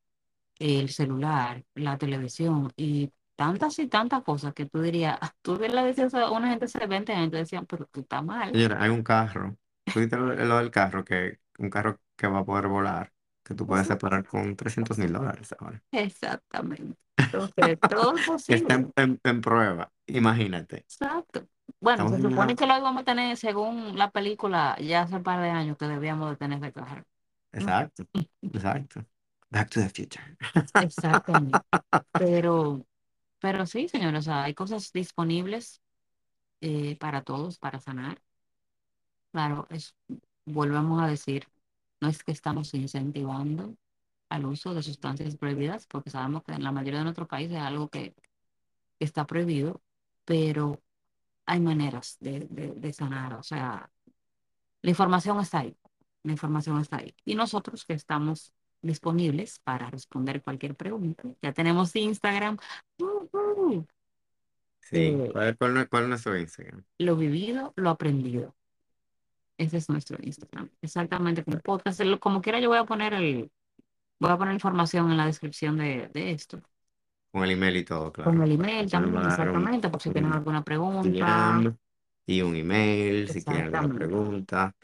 el 0.59 0.91
celular, 0.91 1.65
la 1.75 1.99
televisión 1.99 2.73
y 2.77 3.13
tantas 3.37 3.79
y 3.81 3.89
tantas 3.89 4.23
cosas 4.25 4.55
que 4.55 4.67
tú 4.67 4.81
dirías, 4.83 5.19
tú 5.43 5.57
le 5.59 5.83
decías 5.85 6.15
a 6.15 6.31
una 6.33 6.51
gente 6.51 6.67
hace 6.67 6.87
20 6.87 7.13
años, 7.15 7.33
decían, 7.33 7.67
pero 7.67 7.87
tú 7.87 8.01
estás 8.03 8.25
mal. 8.25 8.53
Señora, 8.53 8.83
hay 8.83 8.91
un 8.91 9.03
carro. 9.03 9.57
¿Tú 9.91 10.01
viste 10.01 10.17
lo, 10.17 10.35
lo 10.35 10.59
del 10.59 10.71
carro? 10.71 11.05
Que 11.05 11.39
un 11.59 11.71
carro 11.71 12.01
que 12.17 12.27
va 12.27 12.41
a 12.41 12.45
poder 12.45 12.69
volar, 12.69 13.13
que 13.53 13.57
tú 13.57 13.67
puedes 13.67 13.87
separar 13.87 14.25
con 14.27 14.57
trescientos 14.57 14.99
mil 14.99 15.13
dólares 15.13 15.55
ahora. 15.59 15.83
Exactamente. 15.93 16.97
Entonces, 17.17 17.79
todo 17.89 18.17
es 18.17 18.47
Que 18.47 18.55
está 18.55 18.75
posible. 18.75 18.75
en, 18.75 18.93
en- 18.97 19.21
en 19.23 19.41
prueba. 19.41 19.93
Imagínate. 20.07 20.77
Exacto. 20.79 21.47
Bueno, 21.81 22.05
Estamos 22.05 22.13
se 22.13 22.23
supone 22.23 22.57
que 22.57 22.67
lo 22.67 22.77
íbamos 22.79 23.03
a 23.03 23.05
tener 23.05 23.37
según 23.37 23.97
la 23.99 24.11
película 24.11 24.77
ya 24.81 25.03
hace 25.03 25.17
un 25.17 25.23
par 25.23 25.41
de 25.41 25.51
años 25.51 25.77
que 25.77 25.87
debíamos 25.87 26.31
de 26.31 26.37
tener 26.37 26.59
ese 26.63 26.73
carro. 26.73 27.03
Exacto, 27.53 28.05
exacto. 28.43 29.05
Back 29.51 29.71
to 29.71 29.81
the 29.81 29.89
future. 29.91 30.23
Exactamente. 30.83 31.59
Pero, 32.13 32.87
pero 33.41 33.67
sí, 33.67 33.89
señor, 33.89 34.15
o 34.15 34.23
sea, 34.23 34.45
hay 34.45 34.55
cosas 34.55 34.93
disponibles 34.93 35.83
eh, 36.61 36.97
para 36.99 37.23
todos, 37.23 37.59
para 37.59 37.81
sanar. 37.81 38.21
Claro, 39.33 39.67
es, 39.71 39.95
volvemos 40.45 41.03
a 41.03 41.07
decir, 41.07 41.47
no 42.03 42.09
es 42.09 42.25
que 42.25 42.33
estamos 42.33 42.75
incentivando 42.75 43.77
al 44.29 44.45
uso 44.47 44.75
de 44.75 44.83
sustancias 44.83 45.37
prohibidas, 45.37 45.87
porque 45.87 46.11
sabemos 46.11 46.43
que 46.43 46.53
en 46.53 46.65
la 46.65 46.73
mayoría 46.73 46.99
de 46.99 47.05
nuestros 47.05 47.29
países 47.29 47.57
es 47.57 47.63
algo 47.63 47.89
que, 47.89 48.13
que 48.99 49.05
está 49.05 49.25
prohibido, 49.25 49.81
pero 50.25 50.83
hay 51.47 51.61
maneras 51.61 52.17
de, 52.19 52.41
de, 52.51 52.73
de 52.73 52.93
sanar, 52.93 53.35
o 53.35 53.43
sea, 53.45 53.89
la 54.81 54.91
información 54.91 55.39
está 55.39 55.61
ahí, 55.61 55.77
la 56.25 56.33
información 56.33 56.81
está 56.81 56.97
ahí. 56.97 57.15
Y 57.25 57.37
nosotros 57.37 57.85
que 57.85 57.93
estamos 57.93 58.53
disponibles 58.81 59.61
para 59.61 59.89
responder 59.89 60.43
cualquier 60.43 60.75
pregunta. 60.75 61.23
Ya 61.41 61.53
tenemos 61.53 61.95
Instagram. 61.95 62.59
Uh 62.99 63.29
-huh. 63.31 63.87
Sí, 64.81 65.17
¿Cuál, 65.31 65.57
cuál, 65.57 65.89
¿cuál, 65.89 66.03
es 66.03 66.09
nuestro 66.09 66.37
Instagram? 66.37 66.83
Lo 66.99 67.15
vivido, 67.15 67.73
lo 67.77 67.91
aprendido. 67.91 68.57
Ese 69.63 69.77
es 69.79 69.89
nuestro 69.89 70.19
Instagram. 70.23 70.71
Exactamente 70.83 71.45
como 71.45 71.61
podcast. 71.61 72.01
Como 72.21 72.41
quiera, 72.43 72.61
yo 72.61 72.69
voy 72.69 72.79
a 72.79 72.85
poner 72.85 73.15
el, 73.15 73.51
voy 74.21 74.31
a 74.31 74.39
poner 74.39 74.55
información 74.55 75.11
en 75.11 75.17
la 75.19 75.27
descripción 75.27 75.79
de, 75.79 76.09
de 76.15 76.33
esto. 76.33 76.63
Con 77.31 77.45
el 77.45 77.51
email 77.53 77.77
y 77.79 77.85
todo, 77.85 78.13
claro. 78.13 78.31
Con 78.31 78.43
el 78.43 78.53
email 78.53 78.91
también, 78.91 79.25
exactamente, 79.27 79.89
por 79.89 80.01
si 80.01 80.11
tienen 80.11 80.33
alguna 80.33 80.63
pregunta. 80.63 81.61
Y 82.27 82.41
un 82.43 82.55
email, 82.57 83.29
si 83.29 83.43
tienen 83.43 83.67
alguna 83.67 83.89
pregunta. 83.95 84.77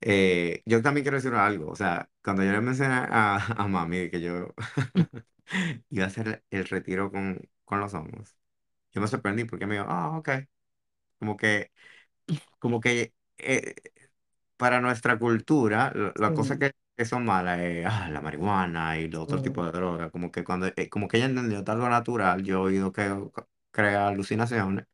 Eh, 0.00 0.62
yo 0.66 0.82
también 0.82 1.04
quiero 1.04 1.18
decir 1.18 1.34
algo, 1.34 1.70
o 1.70 1.76
sea, 1.76 2.08
cuando 2.22 2.42
yo 2.44 2.52
le 2.52 2.60
mencioné 2.62 2.94
a, 2.94 3.36
a 3.36 3.68
mami 3.68 4.10
que 4.10 4.20
yo 4.20 4.54
iba 5.90 6.04
a 6.04 6.08
hacer 6.08 6.44
el 6.50 6.66
retiro 6.66 7.10
con, 7.10 7.40
con 7.64 7.80
los 7.80 7.94
hongos, 7.94 8.36
yo 8.92 9.00
me 9.00 9.08
sorprendí 9.08 9.44
porque 9.44 9.66
me 9.66 9.74
dijo, 9.76 9.86
ah, 9.88 10.18
ok. 10.18 10.30
Como 11.18 11.36
que, 11.36 11.70
como 12.58 12.80
que 12.80 13.14
eh, 13.38 13.74
para 14.60 14.78
nuestra 14.82 15.18
cultura, 15.18 15.90
la, 16.16 16.34
cosa 16.34 16.58
que, 16.58 16.72
que, 16.94 17.06
son 17.06 17.24
malas 17.24 17.60
es 17.60 17.86
ah, 17.86 18.10
la 18.10 18.20
marihuana 18.20 18.98
y 18.98 19.08
los 19.08 19.22
otros 19.22 19.42
tipos 19.42 19.64
de 19.64 19.72
drogas. 19.72 20.10
Como 20.10 20.30
que 20.30 20.44
cuando, 20.44 20.66
eh, 20.66 20.90
como 20.90 21.08
que 21.08 21.16
ella 21.16 21.26
entendió 21.26 21.64
algo 21.66 21.88
natural, 21.88 22.42
yo 22.42 22.58
he 22.58 22.72
oído 22.72 22.92
que 22.92 23.10
crea 23.70 24.08
alucinaciones, 24.08 24.84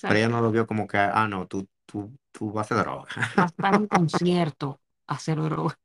pero 0.00 0.14
ella 0.16 0.28
no 0.28 0.40
lo 0.40 0.50
vio 0.50 0.66
como 0.66 0.88
que, 0.88 0.98
ah, 0.98 1.28
no, 1.28 1.46
tú, 1.46 1.68
tú, 1.86 2.18
tú 2.32 2.50
vas 2.50 2.72
a 2.72 2.74
hacer 2.74 2.84
droga. 2.84 3.06
Vas 3.36 3.52
para 3.52 3.78
un 3.78 3.86
concierto 3.86 4.80
a 5.06 5.14
hacer 5.14 5.40
droga. 5.40 5.78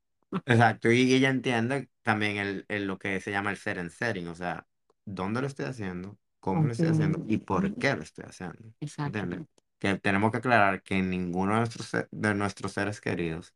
Exacto, 0.44 0.90
y 0.90 1.14
ella 1.14 1.30
entiende 1.30 1.88
también 2.02 2.38
el, 2.38 2.64
el, 2.66 2.88
lo 2.88 2.98
que 2.98 3.20
se 3.20 3.30
llama 3.30 3.50
el 3.50 3.56
ser 3.56 3.78
en 3.78 3.90
setting, 3.90 4.26
o 4.26 4.34
sea, 4.34 4.66
¿dónde 5.04 5.42
lo 5.42 5.46
estoy 5.46 5.66
haciendo? 5.66 6.18
¿Cómo 6.40 6.64
lo 6.64 6.72
estoy 6.72 6.88
haciendo? 6.88 7.24
¿Y 7.28 7.38
por 7.38 7.72
qué 7.76 7.94
lo 7.94 8.02
estoy 8.02 8.24
haciendo? 8.24 8.74
Exactamente. 8.80 9.48
Que 9.78 9.96
tenemos 9.98 10.30
que 10.32 10.38
aclarar 10.38 10.82
que 10.82 11.02
ninguno 11.02 11.52
de 11.54 11.58
nuestros, 11.60 11.92
de 12.10 12.34
nuestros 12.34 12.72
seres 12.72 13.00
queridos, 13.00 13.54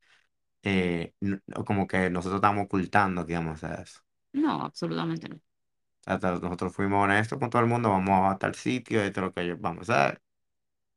eh, 0.62 1.14
como 1.66 1.86
que 1.88 2.10
nosotros 2.10 2.38
estamos 2.38 2.66
ocultando 2.66 3.26
que 3.26 3.34
vamos 3.34 3.64
a 3.64 3.68
hacer 3.68 3.80
eso. 3.84 4.00
No, 4.34 4.62
absolutamente 4.64 5.28
no. 5.28 5.40
Hasta 6.06 6.32
nosotros 6.38 6.72
fuimos 6.74 7.02
honestos 7.04 7.38
con 7.40 7.50
todo 7.50 7.62
el 7.62 7.68
mundo, 7.68 7.88
vamos 7.90 8.32
a 8.32 8.38
tal 8.38 8.54
sitio, 8.54 9.02
esto 9.02 9.20
es 9.20 9.24
lo 9.26 9.32
que 9.34 9.54
vamos 9.54 9.90
a 9.90 10.06
hacer. 10.06 10.22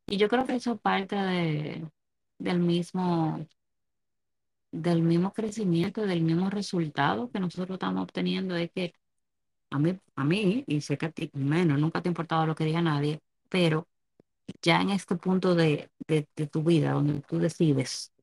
Y 0.08 0.18
yo 0.18 0.30
creo 0.30 0.46
que 0.46 0.56
eso 0.56 0.78
parte 0.78 1.16
de, 1.16 1.90
del 2.40 2.60
mismo 2.60 3.48
del 4.72 5.02
mismo 5.02 5.34
crecimiento, 5.34 6.02
del 6.06 6.22
mismo 6.22 6.50
resultado 6.50 7.32
que 7.32 7.40
nosotros 7.40 7.76
estamos 7.76 8.04
obteniendo, 8.04 8.56
es 8.56 8.72
que 8.72 8.94
a 9.72 9.80
mí, 9.80 10.00
a 10.16 10.24
mí, 10.26 10.64
y 10.68 10.82
sé 10.82 10.98
que 10.98 11.08
a 11.08 11.12
ti 11.12 11.32
menos, 11.34 11.80
nunca 11.80 12.02
te 12.02 12.10
ha 12.10 12.12
importado 12.12 12.48
lo 12.48 12.56
que 12.56 12.66
diga 12.66 12.82
nadie, 12.82 13.22
pero 13.50 13.88
ya 14.62 14.82
en 14.82 14.92
este 14.92 15.16
punto 15.16 15.56
de, 15.56 15.90
de, 16.08 16.28
de 16.36 16.48
tu 16.48 16.64
vida, 16.64 16.94
donde 16.94 17.22
tú 17.22 17.40
decides, 17.40 18.14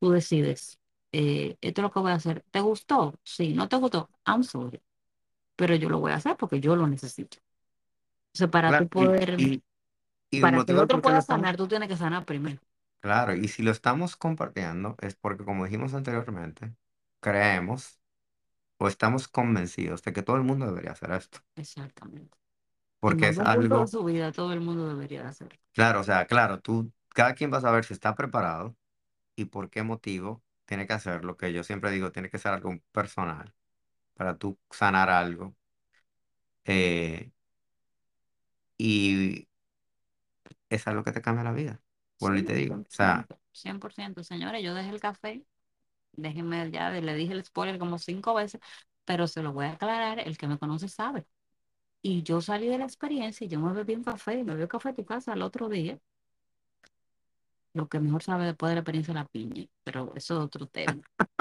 tú 0.00 0.10
decides, 0.12 0.78
eh, 1.12 1.56
esto 1.60 1.82
es 1.82 1.84
lo 1.84 1.92
que 1.92 2.00
voy 2.00 2.12
a 2.12 2.14
hacer, 2.16 2.44
¿te 2.50 2.60
gustó? 2.60 3.14
Sí, 3.24 3.54
no 3.54 3.68
te 3.68 3.76
gustó, 3.76 4.10
I'm 4.26 4.44
sorry, 4.44 4.82
pero 5.56 5.74
yo 5.76 5.88
lo 5.90 6.00
voy 6.00 6.12
a 6.12 6.16
hacer 6.16 6.36
porque 6.38 6.60
yo 6.60 6.76
lo 6.76 6.86
necesito. 6.88 7.38
O 8.34 8.38
sea, 8.38 8.48
para 8.50 8.74
Claro, 8.74 8.86
tú 8.88 8.88
poder, 8.88 9.38
y, 9.38 9.62
y 10.30 10.42
el 10.42 10.54
para 10.54 10.62
que 10.64 10.72
el 10.72 10.78
otro 10.80 11.00
pueda 11.02 11.20
estamos, 11.20 11.22
sanar, 11.22 11.56
tú 11.56 11.68
tienes 11.68 11.88
que 11.88 11.96
sanar 11.96 12.24
primero. 12.26 12.60
claro, 13.00 13.34
y 13.34 13.48
si 13.48 13.62
lo 13.62 13.70
estamos 13.70 14.16
compartiendo 14.16 14.96
es 15.00 15.14
porque, 15.16 15.44
como 15.44 15.64
dijimos 15.64 15.94
anteriormente, 15.94 16.74
creemos 17.20 18.00
o 18.78 18.88
estamos 18.88 19.28
convencidos 19.28 20.02
de 20.04 20.12
que 20.12 20.22
todo 20.22 20.36
el 20.38 20.44
mundo 20.44 20.66
debería 20.66 20.92
hacer 20.92 21.12
esto, 21.12 21.40
Exactamente. 21.56 22.36
Porque 23.04 23.28
es 23.28 23.38
de 23.38 23.46
algo, 23.46 23.86
su 23.86 24.04
vida 24.04 24.32
todo 24.32 24.52
el 24.52 24.60
mundo 24.60 24.88
debería 24.88 25.22
de 25.22 25.28
hacerlo. 25.28 25.58
claro, 25.72 26.00
o 26.00 26.04
sea, 26.04 26.26
claro, 26.26 26.60
tú, 26.60 26.92
cada 27.10 27.34
quien 27.34 27.52
va 27.52 27.58
a 27.58 27.60
saber 27.60 27.84
si 27.84 27.92
está 27.94 28.14
preparado 28.14 28.76
y 29.36 29.46
por 29.46 29.70
qué 29.70 29.82
motivo 29.82 30.42
tiene 30.66 30.86
que 30.86 30.94
hacer 30.94 31.24
lo 31.24 31.36
que 31.36 31.52
yo 31.52 31.64
siempre 31.64 31.90
digo, 31.92 32.12
tiene 32.12 32.30
que 32.30 32.38
ser 32.38 32.52
algo 32.54 32.78
personal 32.92 33.54
para 34.14 34.38
tú 34.38 34.58
sanar 34.70 35.10
algo. 35.10 35.56
eh, 36.64 37.30
y 38.78 39.46
es 40.68 40.86
algo 40.86 41.04
que 41.04 41.12
te 41.12 41.22
cambia 41.22 41.44
la 41.44 41.52
vida. 41.52 41.80
Bueno, 42.20 42.36
y 42.38 42.42
Sí, 42.42 42.44
te 42.44 42.54
digo, 42.54 42.76
o 42.76 42.84
sea, 42.88 43.28
100%, 43.28 43.40
100%. 43.52 44.22
Señores, 44.24 44.62
yo 44.62 44.74
dejé 44.74 44.90
el 44.90 45.00
café, 45.00 45.44
déjenme 46.12 46.70
ya, 46.70 46.90
le 46.90 47.14
dije 47.14 47.32
el 47.34 47.44
spoiler 47.44 47.78
como 47.78 47.98
cinco 47.98 48.34
veces, 48.34 48.60
pero 49.04 49.26
se 49.28 49.42
lo 49.42 49.52
voy 49.52 49.66
a 49.66 49.72
aclarar, 49.72 50.20
el 50.20 50.38
que 50.38 50.48
me 50.48 50.58
conoce 50.58 50.88
sabe. 50.88 51.26
Y 52.04 52.22
yo 52.22 52.40
salí 52.40 52.68
de 52.68 52.78
la 52.78 52.84
experiencia 52.84 53.44
y 53.44 53.48
yo 53.50 53.58
me 53.60 53.72
bebí 53.72 53.96
un 53.96 54.04
café, 54.04 54.36
me 54.44 54.52
bebí 54.52 54.62
un 54.62 54.68
café 54.68 54.90
a 54.90 54.94
tu 54.94 55.04
casa 55.04 55.32
el 55.34 55.42
otro 55.42 55.68
día, 55.68 55.98
lo 57.72 57.88
que 57.88 58.00
mejor 58.00 58.22
sabe 58.22 58.46
después 58.46 58.70
de 58.70 58.74
la 58.76 58.80
experiencia 58.80 59.12
es 59.12 59.16
la 59.16 59.26
piña, 59.26 59.66
pero 59.84 60.12
eso 60.16 60.34
es 60.38 60.44
otro 60.44 60.66
tema. 60.66 61.02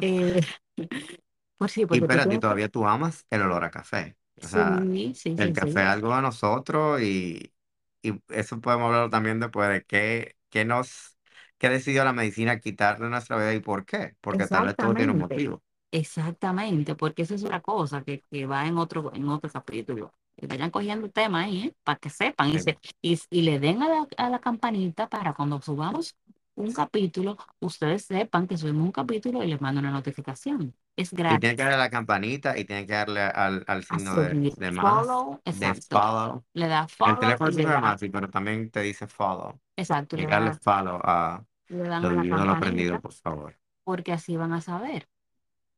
Eh, 0.00 0.40
pues 1.58 1.72
sí, 1.72 1.86
y 1.90 1.98
porque 1.98 1.98
espérate, 1.98 2.34
y 2.34 2.38
todavía 2.38 2.68
tú 2.68 2.86
amas 2.86 3.26
el 3.30 3.42
olor 3.42 3.64
a 3.64 3.70
café. 3.70 4.16
O 4.42 4.48
sea, 4.48 4.90
Sí, 4.92 5.12
sí, 5.14 5.36
el 5.36 5.52
sí, 5.52 5.52
café 5.52 5.80
es 5.82 5.86
algo 5.86 6.14
de 6.14 6.22
nosotros 6.22 7.00
y, 7.02 7.54
y 8.02 8.20
eso 8.28 8.60
podemos 8.60 8.86
hablar 8.88 9.10
también 9.10 9.40
después 9.40 9.68
de 9.70 9.84
qué, 9.84 10.36
qué 10.50 10.64
nos, 10.64 11.16
qué 11.58 11.68
decidió 11.68 12.04
la 12.04 12.12
medicina 12.12 12.60
quitar 12.60 12.98
de 12.98 13.08
nuestra 13.08 13.36
vida 13.36 13.54
y 13.54 13.60
por 13.60 13.84
qué. 13.86 14.16
Porque 14.20 14.46
tal 14.48 14.64
vez 14.66 14.76
todo 14.76 14.94
tiene 14.94 15.12
un 15.12 15.18
motivo. 15.18 15.62
Exactamente, 15.92 16.94
porque 16.94 17.22
esa 17.22 17.34
es 17.34 17.42
una 17.42 17.60
cosa 17.62 18.02
que, 18.04 18.20
que 18.30 18.46
va 18.46 18.66
en 18.66 18.76
otro, 18.78 19.12
en 19.14 19.28
otro 19.28 19.50
capítulo. 19.50 20.12
Que 20.36 20.46
vayan 20.46 20.70
cogiendo 20.70 21.10
tema 21.10 21.42
ahí, 21.44 21.62
¿eh? 21.68 21.74
Para 21.82 21.98
que 21.98 22.10
sepan 22.10 22.50
y, 22.50 22.58
se, 22.58 22.78
y, 23.00 23.18
y 23.30 23.42
le 23.42 23.58
den 23.58 23.82
a 23.82 23.88
la, 23.88 24.06
a 24.18 24.28
la 24.28 24.38
campanita 24.40 25.08
para 25.08 25.32
cuando 25.32 25.60
subamos 25.62 26.16
un 26.54 26.72
capítulo, 26.72 27.38
ustedes 27.60 28.04
sepan 28.04 28.46
que 28.46 28.58
subimos 28.58 28.84
un 28.84 28.92
capítulo 28.92 29.42
y 29.42 29.46
les 29.48 29.60
mando 29.60 29.80
una 29.80 29.90
notificación. 29.90 30.74
Es 30.96 31.12
Y 31.28 31.38
tienen 31.38 31.56
que 31.56 31.56
gratis. 31.56 31.62
darle 31.62 31.74
a 31.74 31.78
la 31.78 31.90
campanita 31.90 32.58
y 32.58 32.64
tienen 32.64 32.86
que 32.86 32.92
darle 32.92 33.22
al, 33.22 33.64
al 33.66 33.84
signo 33.84 34.16
de, 34.16 34.40
de 34.54 34.70
más, 34.70 34.82
Follow, 34.82 35.42
de 35.46 35.78
exacto. 35.78 35.86
follow. 35.88 36.44
Le 36.54 36.68
da 36.68 36.88
El 37.04 37.18
follow 37.18 37.18
teléfono 37.18 37.52
sí 37.52 37.60
le 37.60 37.62
se 37.62 37.68
ve 37.68 37.78
da, 37.78 37.78
más, 37.78 38.00
sí, 38.00 38.10
pero 38.10 38.30
también 38.30 38.70
te 38.70 38.80
dice 38.82 39.06
follow. 39.08 39.60
exacto, 39.76 40.16
Y 40.16 40.26
le 40.26 40.26
darle 40.26 40.52
da, 40.52 40.54
follow 40.54 41.00
a 41.04 41.44
le 41.68 41.84
dan 41.84 42.02
lo 42.02 42.10
a 42.10 42.38
la 42.38 42.44
lo 42.44 42.52
aprendido, 42.52 43.00
por 43.00 43.12
favor. 43.14 43.58
porque 43.84 44.12
así 44.12 44.36
van 44.36 44.52
a 44.52 44.60
saber. 44.60 45.08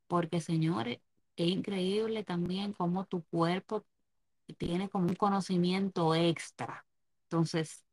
Porque, 0.09 0.41
señores, 0.43 1.01
es 1.37 1.49
increíble 1.49 2.25
también 2.25 2.75
cómo 2.75 3.07
tu 3.07 3.25
cuerpo 3.27 3.87
tiene 4.59 4.89
como 4.91 5.09
un 5.09 5.17
conocimiento 5.17 6.15
extra. 6.15 6.87
Entonces, 7.25 7.85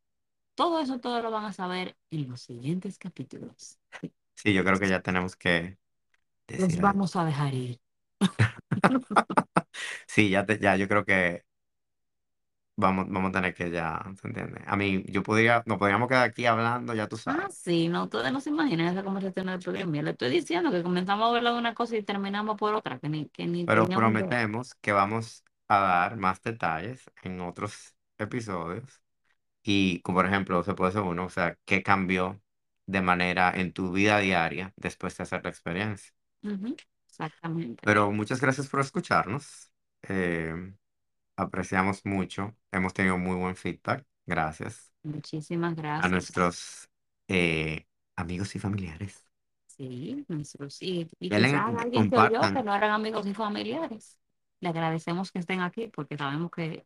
todo 0.56 0.80
eso, 0.82 1.00
todo 1.00 1.22
lo 1.22 1.32
van 1.32 1.46
a 1.46 1.54
saber 1.54 1.98
en 2.12 2.30
los 2.30 2.42
siguientes 2.44 2.98
capítulos. 3.00 3.80
Sí, 4.36 4.54
yo 4.54 4.64
creo 4.64 4.80
que 4.80 4.90
ya 4.90 5.02
tenemos 5.02 5.36
que 5.36 5.78
Los 6.58 6.72
decir 6.72 6.82
algo. 6.82 6.98
vamos 6.98 7.16
a 7.16 7.24
dejar 7.24 7.54
ir. 7.54 7.80
Sí, 10.08 10.30
ya, 10.30 10.46
te- 10.46 10.60
ya 10.60 10.76
yo 10.76 10.88
creo 10.88 11.06
que 11.06 11.45
vamos, 12.76 13.08
vamos 13.10 13.30
a 13.30 13.32
tener 13.34 13.54
que 13.54 13.72
ya, 13.72 14.02
¿se 14.22 14.28
entiende? 14.28 14.62
A 14.68 14.76
mí, 14.76 15.04
yo 15.08 15.24
podría, 15.24 15.64
nos 15.66 15.78
podríamos 15.78 16.08
quedar 16.10 16.24
aquí 16.30 16.46
hablando, 16.46 16.94
ya 16.94 17.08
tú 17.08 17.18
Ah, 17.28 17.48
sabes. 17.48 17.52
sí, 17.52 17.88
no, 17.88 18.04
ustedes 18.04 18.32
no 18.32 18.40
se 18.40 18.50
imaginan 18.52 18.88
esa 18.88 19.04
conversación 19.04 19.48
del 19.48 19.60
programa. 19.62 20.02
Le 20.04 20.12
estoy 20.12 20.30
diciendo 20.30 20.72
que 20.72 20.84
comenzamos 20.84 21.26
a 21.34 21.38
hablar 21.38 21.54
de 21.54 21.60
una 21.60 21.74
cosa 21.74 21.98
y 21.98 22.04
terminamos 22.04 22.56
por 22.58 22.74
otra, 22.76 23.00
que 23.00 23.10
ni, 23.10 23.30
que 23.30 23.48
ni 23.48 23.66
Pero 23.66 23.90
teníamos 23.90 24.14
idea. 24.14 24.38
prometemos 24.38 24.76
que 24.76 24.92
vamos 24.92 25.44
a 25.68 25.80
dar 25.80 26.18
más 26.18 26.42
detalles 26.42 27.06
en 27.24 27.42
otros 27.42 27.96
episodios. 28.18 29.02
Y, 29.64 30.02
como 30.02 30.20
por 30.20 30.28
ejemplo, 30.28 30.64
se 30.64 30.76
puede 30.76 30.94
ser 30.94 31.02
uno, 31.04 31.26
o 31.26 31.30
sea, 31.30 31.58
¿qué 31.66 31.84
cambió 31.84 32.42
de 32.88 33.02
manera 33.02 33.52
en 33.56 33.74
tu 33.74 33.92
vida 33.94 34.20
diaria 34.20 34.74
después 34.78 35.18
de 35.18 35.24
hacer 35.24 35.44
la 35.44 35.50
experiencia? 35.52 36.14
Ujú, 36.44 36.80
exactamente. 37.08 37.84
Pero 37.84 38.12
muchas 38.12 38.42
gracias 38.42 38.68
por 38.68 38.80
escucharnos. 38.82 39.72
eh, 40.04 40.54
apreciamos 41.38 42.06
mucho. 42.06 42.56
Hemos 42.72 42.94
tenido 42.94 43.18
muy 43.18 43.36
buen 43.36 43.56
feedback. 43.56 44.06
Gracias 44.26 44.92
Muchísimas 45.04 45.74
a 46.00 46.08
gracias. 46.08 46.10
nuestros 46.10 46.90
eh, 47.28 47.88
amigos 48.16 48.56
y 48.56 48.60
familiares. 48.60 49.26
Sí, 49.68 50.26
nuestros, 50.30 50.82
y, 50.82 51.08
y 51.20 51.32
quizás 51.32 51.76
alguien 51.78 52.10
que 52.10 52.16
que 52.54 52.64
no 52.64 52.74
eran 52.76 52.92
amigos 52.92 53.26
y 53.28 53.34
familiares. 53.34 54.18
Le 54.62 54.70
agradecemos 54.70 55.32
que 55.32 55.40
estén 55.40 55.62
aquí 55.62 55.88
porque 55.90 56.18
sabemos 56.18 56.50
que, 56.52 56.86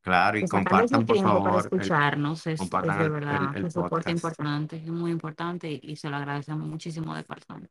claro, 0.00 0.38
y 0.38 0.46
compartan, 0.46 1.04
por 1.06 1.16
tiempo 1.16 1.42
para 1.42 1.58
favor, 1.58 1.72
el, 1.76 1.90
escucharnos 1.90 2.46
es, 2.46 2.46
es 2.54 2.58
compartan 2.58 2.98
de 2.98 3.08
el, 3.08 3.12
el, 3.26 3.50
verdad 3.50 3.56
el 3.56 3.64
un 3.64 3.70
soporte 3.70 4.10
importante, 4.10 4.76
es 4.76 4.86
muy 4.88 5.10
importante 5.10 5.70
y, 5.70 5.80
y 5.82 5.96
se 5.96 6.10
lo 6.10 6.16
agradecemos 6.16 6.66
muchísimo 6.68 7.14
de 7.14 7.24
corazón. 7.24 7.70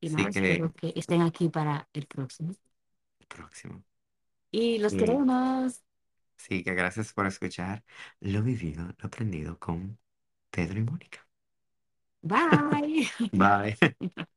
Y 0.00 0.10
nada, 0.10 0.32
que 0.32 0.40
espero 0.40 0.72
que 0.74 0.92
estén 0.96 1.22
aquí 1.22 1.48
para 1.48 1.88
el 1.94 2.06
próximo. 2.06 2.54
el 3.20 3.26
próximo. 3.26 3.84
Y 4.52 4.78
los 4.78 4.94
queremos. 4.96 5.82
sí, 6.36 6.62
que 6.64 6.74
gracias 6.74 7.12
por 7.12 7.26
escuchar 7.26 7.84
lo 8.20 8.42
vivido, 8.42 8.84
lo 8.98 9.06
aprendido 9.06 9.58
con 9.58 9.98
Pedro 10.50 10.80
y 10.80 10.84
Mónica. 10.84 11.26
Bye. 12.24 13.10
Bye. 13.32 13.76